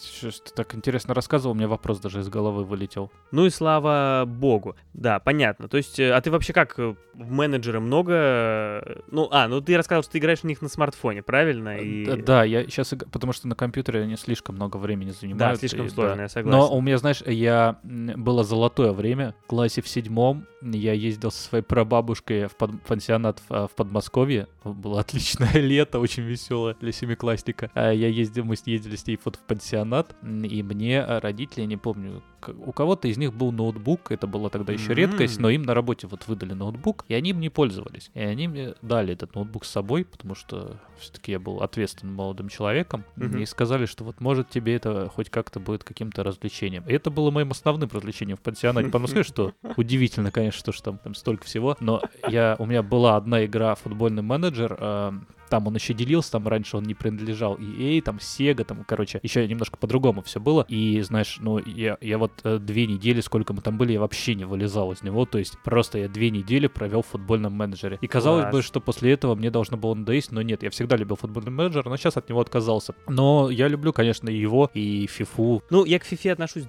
что 0.00 0.30
так 0.54 0.74
интересно 0.74 1.14
рассказывал, 1.14 1.52
у 1.52 1.56
меня 1.56 1.68
вопрос 1.68 1.98
даже 2.00 2.20
из 2.20 2.28
головы 2.28 2.64
вылетел. 2.64 3.10
Ну 3.30 3.46
и 3.46 3.50
слава 3.50 4.24
богу. 4.26 4.74
Да, 4.94 5.18
понятно. 5.20 5.68
То 5.68 5.76
есть, 5.76 5.98
э, 6.00 6.12
а 6.12 6.20
ты 6.20 6.30
вообще 6.30 6.52
как, 6.52 6.78
э, 6.78 6.94
в 7.14 7.30
менеджеры 7.30 7.80
много... 7.80 8.12
э, 8.14 9.00
Ну, 9.10 9.28
а, 9.30 9.48
ну 9.48 9.60
ты 9.60 9.76
рассказал, 9.76 10.02
что 10.02 10.12
ты 10.12 10.18
играешь 10.18 10.40
в 10.40 10.44
них 10.44 10.62
на 10.62 10.68
смартфоне, 10.68 11.22
правильно? 11.22 11.76
И... 11.78 12.04
Д- 12.04 12.16
Да, 12.16 12.44
я 12.44 12.64
сейчас, 12.64 12.94
потому 13.10 13.32
что 13.32 13.48
на 13.48 13.54
компьютере 13.54 14.02
они 14.02 14.16
слишком 14.16 14.54
много 14.56 14.76
времени 14.78 15.10
занимают. 15.10 15.58
слишком 15.58 15.86
и 15.86 15.88
сложно, 15.88 16.16
да. 16.16 16.22
я 16.22 16.28
согласен. 16.28 16.58
Но 16.58 16.74
у 16.76 16.80
меня, 16.80 16.98
знаешь, 16.98 17.22
я 17.26 17.78
было 17.82 18.44
золотое 18.44 18.92
время. 18.92 19.34
В 19.44 19.46
классе 19.48 19.82
в 19.82 19.88
седьмом 19.88 20.46
я 20.62 20.92
ездил 20.92 21.30
со 21.30 21.42
своей 21.42 21.64
прабабушкой 21.64 22.46
в 22.46 22.56
под- 22.56 22.80
пансионат 22.82 23.40
в, 23.40 23.44
а, 23.50 23.66
в 23.68 23.72
Подмосковье. 23.72 24.46
Было 24.64 25.00
отличное 25.00 25.52
лето, 25.54 25.98
очень 25.98 26.22
веселое 26.22 26.76
для 26.80 26.92
семиклассника. 26.92 27.70
А 27.74 27.90
Я 27.90 28.08
ездил, 28.08 28.44
мы 28.44 28.54
ездили 28.64 28.96
с 28.96 29.06
ней 29.06 29.18
вот 29.24 29.36
в 29.36 29.40
пансионат, 29.40 29.81
м, 30.22 30.44
и 30.44 30.62
мне 30.62 31.00
а, 31.02 31.20
родители, 31.20 31.60
я 31.62 31.66
не 31.66 31.76
помню, 31.76 32.22
у 32.56 32.72
кого-то 32.72 33.06
из 33.08 33.18
них 33.18 33.32
был 33.32 33.52
ноутбук, 33.52 34.10
это 34.10 34.26
была 34.26 34.48
тогда 34.48 34.72
еще 34.72 34.94
редкость, 34.94 35.36
М. 35.36 35.42
но 35.42 35.50
им 35.50 35.62
на 35.62 35.74
работе 35.74 36.06
вот 36.08 36.26
выдали 36.26 36.54
ноутбук, 36.54 37.04
и 37.08 37.14
они 37.14 37.30
им 37.30 37.40
не 37.40 37.50
пользовались. 37.50 38.10
И 38.14 38.20
они 38.20 38.48
мне 38.48 38.74
дали 38.82 39.12
этот 39.12 39.34
ноутбук 39.34 39.64
с 39.64 39.70
собой, 39.70 40.04
потому 40.04 40.34
что 40.34 40.76
все-таки 40.98 41.32
я 41.32 41.38
был 41.38 41.62
ответственным 41.62 42.16
молодым 42.16 42.48
человеком, 42.48 43.04
Мгм. 43.16 43.38
и 43.38 43.46
сказали, 43.46 43.86
что 43.86 44.04
вот 44.04 44.20
может 44.20 44.48
тебе 44.50 44.74
это 44.74 45.08
хоть 45.14 45.30
как-то 45.30 45.60
будет 45.60 45.84
каким-то 45.84 46.24
развлечением. 46.24 46.84
И 46.88 46.92
это 46.92 47.10
было 47.10 47.30
моим 47.30 47.50
основным 47.52 47.88
развлечением 47.92 48.36
в 48.36 48.40
пансионате. 48.40 48.86
Потому 48.88 49.06
что, 49.06 49.22
что 49.22 49.52
удивительно, 49.76 50.30
конечно, 50.32 50.58
что 50.58 50.72
ж 50.72 50.80
там, 50.80 50.98
там 50.98 51.14
столько 51.14 51.44
всего, 51.44 51.76
но 51.80 52.02
я, 52.26 52.56
у 52.58 52.66
меня 52.66 52.82
была 52.82 53.16
одна 53.16 53.44
игра 53.44 53.74
футбольный 53.76 54.22
менеджер, 54.22 54.76
э, 54.78 55.12
там 55.52 55.66
он 55.66 55.74
еще 55.74 55.92
делился, 55.92 56.32
там 56.32 56.48
раньше 56.48 56.78
он 56.78 56.84
не 56.84 56.94
принадлежал 56.94 57.56
EA, 57.58 58.00
там 58.00 58.16
Sega, 58.16 58.64
там, 58.64 58.84
короче, 58.84 59.20
еще 59.22 59.46
немножко 59.46 59.76
по-другому 59.76 60.22
все 60.22 60.40
было. 60.40 60.64
И, 60.66 60.98
знаешь, 61.02 61.36
ну, 61.40 61.58
я, 61.58 61.98
я 62.00 62.16
вот 62.16 62.32
э, 62.44 62.56
две 62.56 62.86
недели, 62.86 63.20
сколько 63.20 63.52
мы 63.52 63.60
там 63.60 63.76
были, 63.76 63.92
я 63.92 64.00
вообще 64.00 64.34
не 64.34 64.46
вылезал 64.46 64.92
из 64.92 65.02
него, 65.02 65.26
то 65.26 65.36
есть 65.36 65.58
просто 65.62 65.98
я 65.98 66.08
две 66.08 66.30
недели 66.30 66.68
провел 66.68 67.02
в 67.02 67.08
футбольном 67.08 67.52
менеджере. 67.52 67.98
И 68.00 68.06
казалось 68.06 68.44
Класс. 68.44 68.54
бы, 68.54 68.62
что 68.62 68.80
после 68.80 69.12
этого 69.12 69.34
мне 69.34 69.50
должно 69.50 69.76
было 69.76 69.92
надоесть, 69.92 70.32
но 70.32 70.40
нет, 70.40 70.62
я 70.62 70.70
всегда 70.70 70.96
любил 70.96 71.16
футбольный 71.16 71.52
менеджер, 71.52 71.84
но 71.84 71.98
сейчас 71.98 72.16
от 72.16 72.30
него 72.30 72.40
отказался. 72.40 72.94
Но 73.06 73.50
я 73.50 73.68
люблю, 73.68 73.92
конечно, 73.92 74.30
и 74.30 74.38
его, 74.38 74.70
и 74.72 75.06
фифу. 75.06 75.62
Ну, 75.68 75.84
я 75.84 75.98
к 75.98 76.04
фифе 76.04 76.32
отношусь 76.32 76.64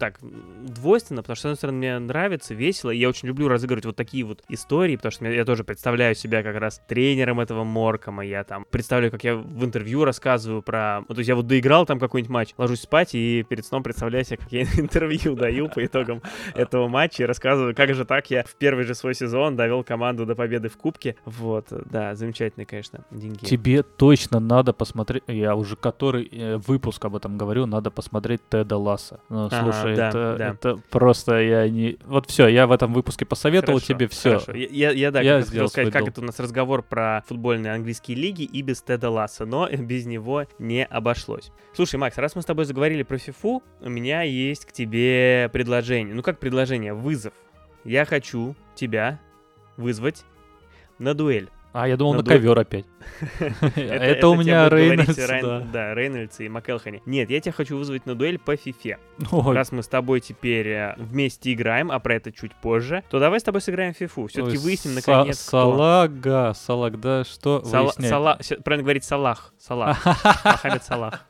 так, 0.00 0.18
двойственно, 0.20 1.22
потому 1.22 1.36
что, 1.36 1.42
с 1.42 1.44
одной 1.44 1.56
стороны, 1.56 1.78
мне 1.78 1.98
нравится, 2.00 2.52
весело, 2.52 2.90
и 2.90 2.98
я 2.98 3.08
очень 3.08 3.28
люблю 3.28 3.46
разыгрывать 3.46 3.86
вот 3.86 3.94
такие 3.94 4.24
вот 4.24 4.42
истории, 4.48 4.96
потому 4.96 5.12
что 5.12 5.24
я 5.26 5.44
тоже 5.44 5.62
представляю 5.62 6.16
себя 6.16 6.42
как 6.42 6.56
раз 6.56 6.82
тренером 6.88 7.38
этого 7.38 7.62
Моркома, 7.62 8.23
я 8.24 8.44
там 8.44 8.66
представляю, 8.70 9.10
как 9.10 9.24
я 9.24 9.36
в 9.36 9.64
интервью 9.64 10.04
рассказываю 10.04 10.62
про... 10.62 11.02
Ну, 11.08 11.14
то 11.14 11.20
есть 11.20 11.28
я 11.28 11.34
вот 11.34 11.46
доиграл 11.46 11.86
там 11.86 11.98
какой-нибудь 11.98 12.30
матч, 12.30 12.54
ложусь 12.58 12.80
спать 12.80 13.14
и 13.14 13.44
перед 13.48 13.64
сном 13.64 13.82
представляю 13.82 14.24
себе, 14.24 14.38
как 14.38 14.52
я 14.52 14.62
интервью 14.76 15.34
даю 15.34 15.68
по 15.68 15.84
итогам 15.84 16.22
этого 16.54 16.88
матча 16.88 17.22
и 17.22 17.26
рассказываю, 17.26 17.74
как 17.74 17.94
же 17.94 18.04
так 18.04 18.30
я 18.30 18.44
в 18.44 18.54
первый 18.56 18.84
же 18.84 18.94
свой 18.94 19.14
сезон 19.14 19.56
довел 19.56 19.84
команду 19.84 20.26
до 20.26 20.34
победы 20.34 20.68
в 20.68 20.76
Кубке. 20.76 21.16
Вот, 21.24 21.66
да, 21.70 22.14
замечательные, 22.14 22.66
конечно, 22.66 23.04
деньги. 23.10 23.44
Тебе 23.44 23.82
точно 23.82 24.40
надо 24.40 24.72
посмотреть, 24.72 25.22
я 25.26 25.54
уже 25.54 25.76
который 25.76 26.28
э, 26.30 26.56
выпуск 26.56 27.04
об 27.04 27.16
этом 27.16 27.36
говорю, 27.38 27.66
надо 27.66 27.90
посмотреть 27.90 28.40
Теда 28.48 28.76
Ласса. 28.76 29.20
Ну, 29.28 29.46
Ага, 29.46 29.62
слушай, 29.62 29.96
да, 29.96 30.08
это, 30.08 30.36
да. 30.38 30.48
это 30.48 30.78
просто 30.90 31.40
я 31.40 31.68
не... 31.68 31.98
Вот 32.04 32.28
все, 32.28 32.46
я 32.48 32.66
в 32.66 32.72
этом 32.72 32.92
выпуске 32.92 33.24
посоветовал 33.24 33.78
Хорошо, 33.78 33.94
тебе 33.94 34.08
все. 34.08 34.30
хорошо. 34.38 34.52
Я, 34.52 34.68
я, 34.68 34.90
я, 34.90 35.10
да, 35.10 35.20
Я 35.20 35.42
хотел 35.42 35.68
сказать, 35.68 35.92
как 35.92 36.02
долг. 36.02 36.10
это 36.10 36.20
у 36.20 36.24
нас 36.24 36.38
разговор 36.40 36.82
про 36.82 37.22
футбольные 37.26 37.72
английские 37.74 38.13
лиги 38.14 38.42
и 38.42 38.62
без 38.62 38.82
Теда 38.82 39.10
Ласса, 39.10 39.44
но 39.44 39.68
без 39.70 40.06
него 40.06 40.46
не 40.58 40.84
обошлось. 40.84 41.52
Слушай, 41.74 41.96
Макс, 41.96 42.16
раз 42.18 42.34
мы 42.34 42.42
с 42.42 42.44
тобой 42.44 42.64
заговорили 42.64 43.02
про 43.02 43.18
фифу, 43.18 43.62
у 43.80 43.88
меня 43.88 44.22
есть 44.22 44.66
к 44.66 44.72
тебе 44.72 45.50
предложение. 45.52 46.14
Ну 46.14 46.22
как 46.22 46.38
предложение? 46.38 46.94
Вызов. 46.94 47.34
Я 47.84 48.04
хочу 48.04 48.54
тебя 48.74 49.20
вызвать 49.76 50.24
на 50.98 51.14
дуэль. 51.14 51.50
А, 51.74 51.88
я 51.88 51.96
думал, 51.96 52.12
На 52.14 52.18
на 52.22 52.24
ковер 52.24 52.56
опять. 52.56 52.84
Это 53.74 54.28
у 54.28 54.36
меня 54.36 54.68
Рейнольдс, 54.68 55.16
да. 55.72 55.92
Рейнольдс 55.92 56.38
и 56.38 56.48
МакЭлхани. 56.48 57.02
Нет, 57.04 57.30
я 57.30 57.40
тебя 57.40 57.50
хочу 57.50 57.76
вызвать 57.76 58.06
на 58.06 58.14
дуэль 58.14 58.38
по 58.38 58.54
фифе. 58.54 58.98
Раз 59.32 59.72
мы 59.72 59.82
с 59.82 59.88
тобой 59.88 60.20
теперь 60.20 60.68
э, 60.68 60.94
вместе 60.96 61.52
играем, 61.52 61.90
а 61.90 61.98
про 61.98 62.14
это 62.14 62.30
чуть 62.30 62.54
позже, 62.54 63.02
то 63.10 63.18
давай 63.18 63.40
с 63.40 63.42
тобой 63.42 63.60
сыграем 63.60 63.92
фифу. 63.92 64.28
Все-таки 64.28 64.56
выясним, 64.56 64.94
наконец. 64.94 65.40
Салага, 65.40 66.52
Салаг, 66.54 67.00
да, 67.00 67.24
что 67.24 67.60
правильно 67.60 68.84
говорить 68.84 69.02
Салах. 69.02 69.52
Салах. 69.58 70.06
Мохаммед 70.44 70.84
Салах. 70.84 71.26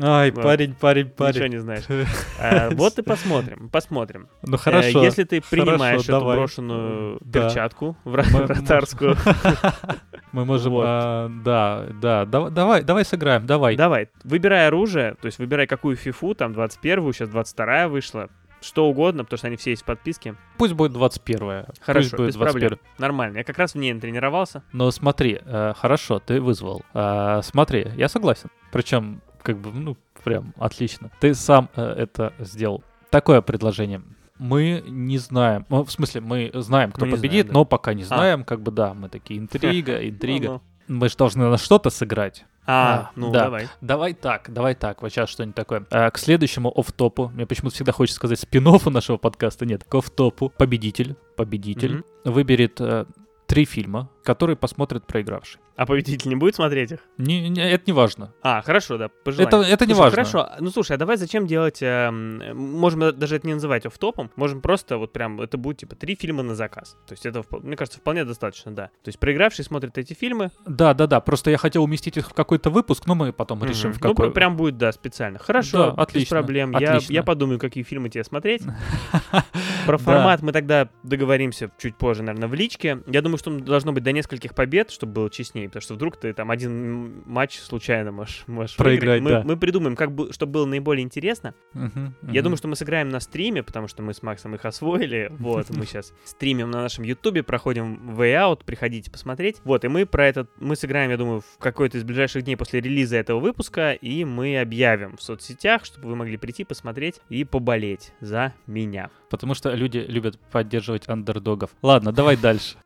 Ай, 0.00 0.30
Да. 0.30 0.42
парень, 0.42 0.74
парень, 0.74 1.04
Ничего 1.06 1.16
парень. 1.16 1.50
не 1.52 1.58
знаешь. 1.58 1.84
Э, 2.40 2.70
Вот 2.74 2.98
и 2.98 3.02
посмотрим. 3.02 3.68
Посмотрим. 3.70 4.28
Ну 4.42 4.54
Э, 4.54 4.58
хорошо. 4.58 5.02
Если 5.02 5.24
ты 5.24 5.40
принимаешь 5.40 6.02
эту 6.02 6.12
давай. 6.12 6.36
брошенную 6.36 7.18
Да. 7.20 7.48
перчатку 7.48 7.96
вратарскую, 8.04 9.16
Мы 10.32 10.44
можем, 10.44 10.72
Вот. 10.72 10.84
а, 10.86 11.28
да, 11.42 11.86
да, 12.02 12.24
дав- 12.26 12.50
давай, 12.52 12.82
давай 12.84 13.04
сыграем, 13.04 13.46
давай. 13.46 13.76
давай, 13.76 14.08
выбирай 14.24 14.66
оружие, 14.68 15.14
то 15.20 15.26
есть 15.26 15.38
выбирай 15.38 15.66
какую 15.66 15.96
фифу, 15.96 16.34
там 16.34 16.52
21-ю, 16.52 17.12
сейчас 17.14 17.30
22-я 17.30 17.88
вышла, 17.88 18.28
что 18.60 18.86
угодно, 18.88 19.24
потому 19.24 19.38
что 19.38 19.46
они 19.46 19.56
все 19.56 19.70
есть 19.70 19.82
в 19.82 19.84
подписке. 19.84 20.34
Пусть 20.56 20.74
будет 20.74 20.92
21 20.92 21.66
Хорошо, 21.80 22.08
Пусть 22.08 22.16
будет 22.16 22.28
без 22.28 22.36
проблем. 22.36 22.68
21 22.68 22.78
Нормально. 22.98 23.38
Я 23.38 23.44
как 23.44 23.58
раз 23.58 23.74
в 23.74 23.78
ней 23.78 23.94
тренировался. 23.98 24.62
Но 24.72 24.90
смотри, 24.90 25.40
э, 25.44 25.74
хорошо, 25.76 26.18
ты 26.18 26.40
вызвал. 26.40 26.82
А, 26.94 27.42
смотри, 27.42 27.88
я 27.96 28.08
согласен. 28.08 28.50
Причем, 28.72 29.20
как 29.42 29.58
бы, 29.58 29.70
ну, 29.72 29.96
прям 30.24 30.54
отлично. 30.58 31.10
Ты 31.20 31.34
сам 31.34 31.68
э, 31.76 31.82
это 31.82 32.32
сделал. 32.38 32.82
Такое 33.10 33.40
предложение. 33.40 34.02
Мы 34.38 34.84
не 34.86 35.18
знаем, 35.18 35.66
ну, 35.68 35.84
в 35.84 35.90
смысле, 35.90 36.20
мы 36.20 36.50
знаем, 36.54 36.92
кто 36.92 37.06
Мы 37.06 37.12
победит, 37.12 37.30
знаем, 37.30 37.46
да. 37.48 37.52
но 37.54 37.64
пока 37.64 37.94
не 37.94 38.02
А. 38.02 38.06
знаем, 38.06 38.44
как 38.44 38.60
бы, 38.60 38.70
да, 38.70 38.94
мы 38.94 39.08
такие, 39.08 39.40
интрига, 39.40 40.08
интрига. 40.08 40.60
Мы 40.86 41.08
же 41.08 41.16
должны 41.16 41.48
на 41.48 41.58
что-то 41.58 41.90
сыграть. 41.90 42.44
А, 42.70 43.08
А, 43.08 43.10
ну 43.16 43.32
да. 43.32 43.44
давай. 43.44 43.68
Давай 43.80 44.12
так, 44.12 44.52
давай 44.52 44.74
так, 44.74 45.00
вот 45.00 45.10
сейчас 45.10 45.30
что-нибудь 45.30 45.54
такое. 45.56 45.86
А, 45.90 46.10
к 46.10 46.18
следующему 46.18 46.70
офф-топу, 46.78 47.28
мне 47.30 47.46
почему-то 47.46 47.74
всегда 47.74 47.92
хочется 47.92 48.16
сказать 48.16 48.38
спин 48.38 48.64
нашего 48.64 49.16
подкаста, 49.16 49.64
нет, 49.64 49.84
к 49.84 49.94
офф-топу, 49.94 50.50
победитель, 50.50 51.16
победитель 51.36 51.94
Мгм. 51.94 52.04
выберет 52.34 52.78
э, 52.80 53.06
три 53.48 53.64
фильма, 53.64 54.10
которые 54.24 54.56
посмотрит 54.56 55.06
проигравший. 55.06 55.58
А 55.74 55.86
победитель 55.86 56.28
не 56.28 56.36
будет 56.36 56.54
смотреть 56.56 56.92
их? 56.92 57.00
Не, 57.18 57.48
не- 57.48 57.62
это 57.62 57.84
не 57.86 57.92
важно. 57.94 58.34
А, 58.42 58.60
хорошо, 58.62 58.98
да, 58.98 59.08
по 59.08 59.30
Это, 59.30 59.48
желанию. 59.50 59.72
это 59.72 59.86
не 59.86 59.94
Слушай, 59.94 60.04
важно. 60.10 60.10
Хорошо, 60.16 60.50
ну 60.60 60.70
слушай, 60.70 60.92
а 60.92 60.96
давай 60.98 61.16
зачем 61.16 61.46
делать, 61.46 61.78
э, 61.80 62.10
можем 62.10 63.16
даже 63.16 63.36
это 63.36 63.46
не 63.46 63.54
называть 63.54 63.86
офф-топом, 63.86 64.30
можем 64.36 64.60
просто 64.60 64.98
вот 64.98 65.12
прям, 65.12 65.40
это 65.40 65.56
будет 65.56 65.78
типа 65.78 65.94
три 65.96 66.14
фильма 66.16 66.42
на 66.42 66.54
заказ. 66.56 66.96
То 67.06 67.14
есть 67.14 67.24
это, 67.24 67.42
мне 67.62 67.76
кажется, 67.76 68.00
вполне 68.00 68.24
достаточно, 68.24 68.72
да. 68.72 68.86
То 69.02 69.08
есть 69.08 69.18
проигравший 69.18 69.64
смотрит 69.64 69.96
эти 69.96 70.12
фильмы. 70.14 70.50
Да, 70.66 70.92
да, 70.94 71.06
да. 71.06 71.20
Просто 71.20 71.50
я 71.50 71.56
хотел 71.58 71.84
уместить 71.84 72.16
их 72.18 72.28
в 72.28 72.34
какой-то 72.34 72.68
выпуск, 72.70 73.06
но 73.06 73.14
мы 73.14 73.32
потом 73.32 73.64
решим, 73.64 73.90
Мгм. 73.90 73.98
в 73.98 74.02
какой. 74.02 74.26
Ну, 74.26 74.32
прям 74.32 74.56
будет, 74.56 74.76
да, 74.76 74.92
специально. 74.92 75.38
Хорошо, 75.38 75.78
Да, 75.78 75.90
без 75.92 75.98
отлично, 76.02 76.36
проблем. 76.36 76.72
Я, 76.72 76.94
отлично. 76.94 77.12
я 77.14 77.22
подумаю, 77.22 77.58
какие 77.58 77.84
фильмы 77.84 78.10
тебе 78.10 78.24
смотреть. 78.24 78.62
Про 79.88 79.98
формат 79.98 80.42
мы 80.42 80.52
тогда 80.52 80.88
договоримся 81.02 81.70
чуть 81.78 81.96
позже, 81.96 82.22
наверное, 82.22 82.48
в 82.48 82.54
личке. 82.54 83.00
Я 83.06 83.22
думаю, 83.22 83.38
что 83.38 83.50
должно 83.58 83.92
быть 83.92 84.04
до 84.04 84.12
нескольких 84.12 84.54
побед, 84.54 84.90
чтобы 84.90 85.12
было 85.12 85.30
честнее, 85.30 85.68
потому 85.68 85.82
что 85.82 85.94
вдруг 85.94 86.16
ты 86.18 86.32
там 86.32 86.50
один 86.50 87.22
матч 87.26 87.58
случайно 87.58 88.12
можешь, 88.12 88.44
можешь 88.46 88.76
Проиграть, 88.76 89.20
выиграть. 89.22 89.42
да. 89.42 89.48
Мы, 89.48 89.54
мы 89.54 89.56
придумаем, 89.56 89.96
как 89.96 90.12
бы, 90.12 90.32
чтобы 90.32 90.52
было 90.52 90.66
наиболее 90.66 91.02
интересно. 91.04 91.54
Мгм, 91.72 92.14
Я 92.22 92.28
мгм. 92.28 92.42
думаю, 92.42 92.56
что 92.58 92.68
мы 92.68 92.76
сыграем 92.76 93.08
на 93.08 93.20
стриме, 93.20 93.62
потому 93.62 93.88
что 93.88 94.02
мы 94.02 94.12
с 94.12 94.22
Максом 94.22 94.54
их 94.54 94.64
освоили. 94.64 95.32
Вот, 95.38 95.70
мы 95.70 95.86
сейчас 95.86 96.12
стримим 96.24 96.70
на 96.70 96.82
нашем 96.82 97.04
Ютубе, 97.04 97.42
проходим 97.42 98.10
Way 98.18 98.34
Out, 98.34 98.64
приходите 98.64 99.10
посмотреть. 99.10 99.56
Вот, 99.64 99.84
и 99.84 99.88
мы 99.88 100.04
про 100.04 100.26
этот, 100.26 100.50
мы 100.58 100.76
сыграем, 100.76 101.10
я 101.10 101.16
думаю, 101.16 101.40
в 101.40 101.58
какой-то 101.58 101.96
из 101.96 102.04
ближайших 102.04 102.42
дней 102.42 102.56
после 102.56 102.80
релиза 102.80 103.16
этого 103.16 103.40
выпуска, 103.40 103.92
и 103.92 104.24
мы 104.24 104.60
объявим 104.60 105.16
в 105.16 105.22
соцсетях, 105.22 105.84
чтобы 105.84 106.08
вы 106.08 106.16
могли 106.16 106.36
прийти, 106.36 106.64
посмотреть 106.64 107.20
и 107.30 107.44
поболеть 107.44 108.12
за 108.20 108.52
меня. 108.66 109.10
Потому 109.30 109.54
что 109.54 109.74
люди 109.74 109.98
любят 109.98 110.38
поддерживать 110.50 111.08
андердогов. 111.08 111.70
Ладно, 111.82 112.12
давай 112.12 112.36
дальше. 112.36 112.76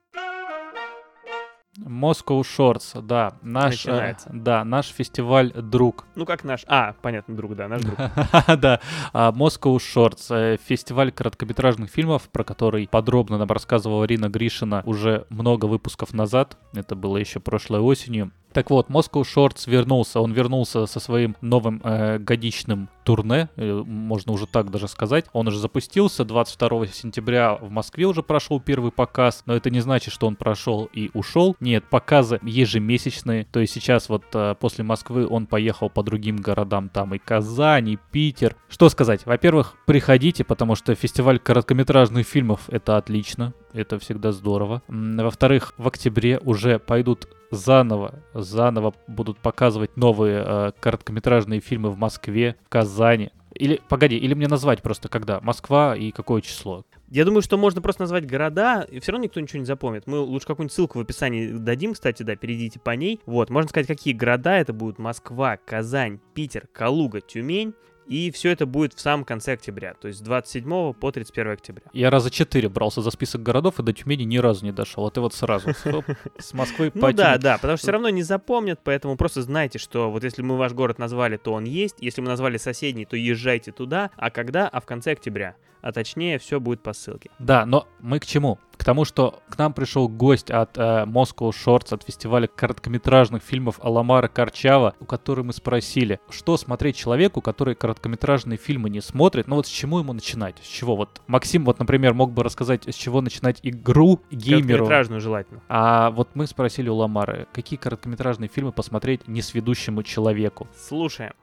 Moscow 1.78 2.42
Shorts, 2.42 3.00
да, 3.00 3.38
наш, 3.40 3.87
э, 3.87 4.14
да, 4.31 4.62
наш 4.62 4.88
фестиваль 4.88 5.52
друг. 5.55 6.05
Ну, 6.14 6.26
как 6.26 6.44
наш... 6.44 6.64
А, 6.66 6.94
понятно, 7.00 7.35
друг, 7.35 7.57
да, 7.57 7.66
наш 7.66 7.81
друг. 7.81 7.96
да, 8.59 8.81
а, 9.14 9.33
Moscow 9.33 9.76
Shorts, 9.78 10.26
э, 10.31 10.59
фестиваль 10.62 11.12
короткометражных 11.12 11.90
фильмов, 11.90 12.28
про 12.31 12.44
который 12.44 12.88
подробно 12.88 13.38
нам 13.38 13.48
рассказывала 13.48 14.05
Рина 14.05 14.28
Гришина 14.28 14.83
уже 14.85 15.24
много 15.31 15.64
выпусков 15.64 16.12
назад. 16.12 16.59
Это 16.74 16.94
было 16.94 17.16
еще 17.16 17.40
прошлой 17.40 17.81
осенью. 17.81 18.33
Так 18.53 18.71
вот, 18.71 18.88
Moscow 18.88 19.23
Shorts 19.23 19.69
вернулся. 19.69 20.21
Он 20.21 20.33
вернулся 20.33 20.87
со 20.87 21.01
своим 21.01 21.37
новым 21.41 21.81
э, 21.83 22.19
годичным 22.19 22.88
турне, 23.05 23.49
э, 23.57 23.83
можно 23.85 24.33
уже 24.33 24.47
так 24.47 24.71
даже 24.71 24.88
сказать. 24.88 25.27
Он 25.33 25.49
уже 25.49 25.59
запустился 25.59 26.25
22 26.25 26.87
сентября 26.88 27.55
в 27.55 27.71
Москве 27.71 28.07
уже 28.07 28.23
прошел 28.23 28.61
первый 28.61 28.93
показ, 28.93 29.43
но 29.47 29.55
это 29.55 29.71
не 29.71 29.81
значит, 29.81 30.12
что 30.12 30.27
он 30.27 30.37
прошел 30.37 30.88
и 30.93 31.11
ушел. 31.15 31.57
Нет, 31.61 31.85
показы 31.88 32.38
ежемесячные. 32.43 33.47
То 33.51 33.61
есть 33.61 33.73
сейчас 33.73 34.09
вот 34.09 34.25
э, 34.35 34.55
после 34.59 34.85
Москвы 34.85 35.27
он 35.27 35.47
поехал 35.47 35.91
по 35.91 36.03
другим 36.03 36.37
городам, 36.37 36.88
там 36.88 37.15
и 37.15 37.19
Казань, 37.19 37.88
и 37.88 37.99
Питер. 38.11 38.57
Что 38.69 38.88
сказать? 38.88 39.27
Во-первых, 39.27 39.77
приходите, 39.87 40.45
потому 40.45 40.75
что 40.75 40.95
фестиваль 40.95 41.38
короткометражных 41.38 42.27
фильмов 42.27 42.62
это 42.69 42.97
отлично, 42.97 43.55
это 43.72 43.98
всегда 43.98 44.32
здорово. 44.32 44.82
Во-вторых, 44.88 45.74
в 45.76 45.88
октябре 45.88 46.38
уже 46.38 46.78
пойдут 46.78 47.28
заново, 47.50 48.20
заново 48.35 48.94
будут 49.06 49.38
показывать 49.38 49.96
новые 49.96 50.42
э, 50.44 50.72
короткометражные 50.80 51.61
фильмы 51.61 51.90
в 51.90 51.98
Москве, 51.98 52.56
в 52.64 52.68
Казани. 52.68 53.30
Или, 53.54 53.80
погоди, 53.88 54.16
или 54.16 54.35
мне 54.35 54.48
назвать 54.48 54.82
просто 54.82 55.08
когда? 55.08 55.40
Москва 55.40 55.94
и 55.94 56.11
какое 56.11 56.40
число? 56.40 56.85
Я 57.08 57.26
думаю, 57.26 57.42
что 57.42 57.58
можно 57.58 57.82
просто 57.82 58.02
назвать 58.02 58.26
города, 58.26 58.87
и 58.90 58.98
все 58.98 59.12
равно 59.12 59.24
никто 59.24 59.38
ничего 59.38 59.58
не 59.58 59.66
запомнит. 59.66 60.06
Мы 60.06 60.20
лучше 60.20 60.46
какую-нибудь 60.46 60.72
ссылку 60.72 60.98
в 60.98 61.02
описании 61.02 61.52
дадим, 61.52 61.92
кстати, 61.92 62.22
да, 62.22 62.37
перейдите 62.37 62.80
по 62.80 62.92
ней. 62.92 63.20
Вот, 63.26 63.50
можно 63.50 63.68
сказать, 63.68 63.87
какие 63.87 64.14
города 64.14 64.56
это 64.56 64.72
будут. 64.72 64.98
Москва, 64.98 65.58
Казань, 65.58 66.20
Питер, 66.32 66.68
Калуга, 66.72 67.20
Тюмень. 67.20 67.74
И 68.07 68.31
все 68.31 68.51
это 68.51 68.67
будет 68.67 68.95
в 68.95 69.01
самом 69.01 69.25
конце 69.25 69.53
октября, 69.53 69.95
то 69.95 70.09
есть 70.09 70.21
с 70.21 70.23
27 70.23 70.93
по 70.93 71.11
31 71.11 71.53
октября. 71.53 71.85
Я 71.93 72.11
раза 72.11 72.31
четыре 72.31 72.69
брался 72.69 73.03
за 73.03 73.11
список 73.11 73.43
городов 73.43 73.79
и 73.79 73.83
до 73.83 73.93
Тюмени 73.93 74.25
ни 74.25 74.38
разу 74.38 74.65
не 74.65 74.73
дошел. 74.73 75.07
А 75.07 75.11
ты 75.11 75.21
вот 75.21 75.35
сразу 75.35 75.71
с 76.38 76.53
Москвы 76.53 76.91
по 76.91 77.09
Ну 77.09 77.12
да, 77.12 77.38
да, 77.38 77.57
потому 77.57 77.77
что 77.77 77.85
все 77.85 77.93
равно 77.93 78.09
не 78.09 78.23
запомнят, 78.23 78.81
поэтому 78.83 79.17
просто 79.17 79.43
знайте, 79.43 79.79
что 79.79 80.11
вот 80.11 80.25
если 80.25 80.43
мы 80.43 80.57
ваш 80.57 80.73
город 80.73 80.99
назвали, 80.99 81.37
то 81.37 81.53
он 81.53 81.65
есть, 81.65 81.97
если 82.01 82.21
мы 82.21 82.29
назвали 82.29 82.57
соседний, 82.57 83.05
то 83.05 83.17
езжайте 83.17 83.73
туда, 83.73 84.11
а 84.17 84.31
когда? 84.31 84.69
А 84.69 84.81
в 84.81 84.87
конце 84.87 85.12
октября. 85.12 85.57
А 85.83 85.92
точнее, 85.92 86.38
все 86.38 86.61
будет 86.61 86.83
по 86.83 86.92
ссылке. 86.92 87.31
Да, 87.38 87.66
но 87.66 87.87
мы 88.01 88.21
к 88.21 88.27
чему? 88.27 88.59
к 88.83 88.85
тому, 88.85 89.05
что 89.05 89.40
к 89.49 89.59
нам 89.59 89.73
пришел 89.73 90.09
гость 90.09 90.51
от 90.51 90.77
э, 90.77 91.05
Moscow 91.07 91.51
Shorts, 91.51 91.95
от 91.95 92.03
фестиваля 92.03 92.49
короткометражных 92.49 93.40
фильмов 93.40 93.79
Аламара 93.81 94.27
Карчава, 94.27 94.95
у 94.99 95.05
которой 95.05 95.42
мы 95.42 95.53
спросили, 95.53 96.18
что 96.31 96.57
смотреть 96.57 96.97
человеку, 96.97 97.40
который 97.40 97.77
короткометражные 97.77 98.57
фильмы 98.57 98.90
не 98.90 99.01
смотрит, 99.01 99.47
ну 99.47 99.55
вот 99.55 99.68
с 99.68 99.71
чему 99.71 100.01
ему 100.01 100.12
начинать? 100.12 100.57
С 100.62 100.66
чего 100.66 100.97
вот? 100.97 101.23
Максим 101.29 101.64
вот, 101.64 101.79
например, 101.79 102.12
мог 102.14 102.33
бы 102.33 102.42
рассказать, 102.42 102.88
с 102.88 102.97
чего 102.97 103.21
начинать 103.21 103.61
игру 103.62 104.21
геймеру. 104.33 104.87
Короткометражную 104.87 105.21
желательно. 105.21 105.62
А 105.68 106.11
вот 106.11 106.31
мы 106.35 106.49
спросили 106.49 106.88
у 106.88 106.97
Ламары, 106.97 107.47
какие 107.53 107.79
короткометражные 107.79 108.49
фильмы 108.49 108.73
посмотреть 108.73 109.29
несведущему 109.29 110.03
человеку? 110.03 110.66
Слушаем. 110.77 111.35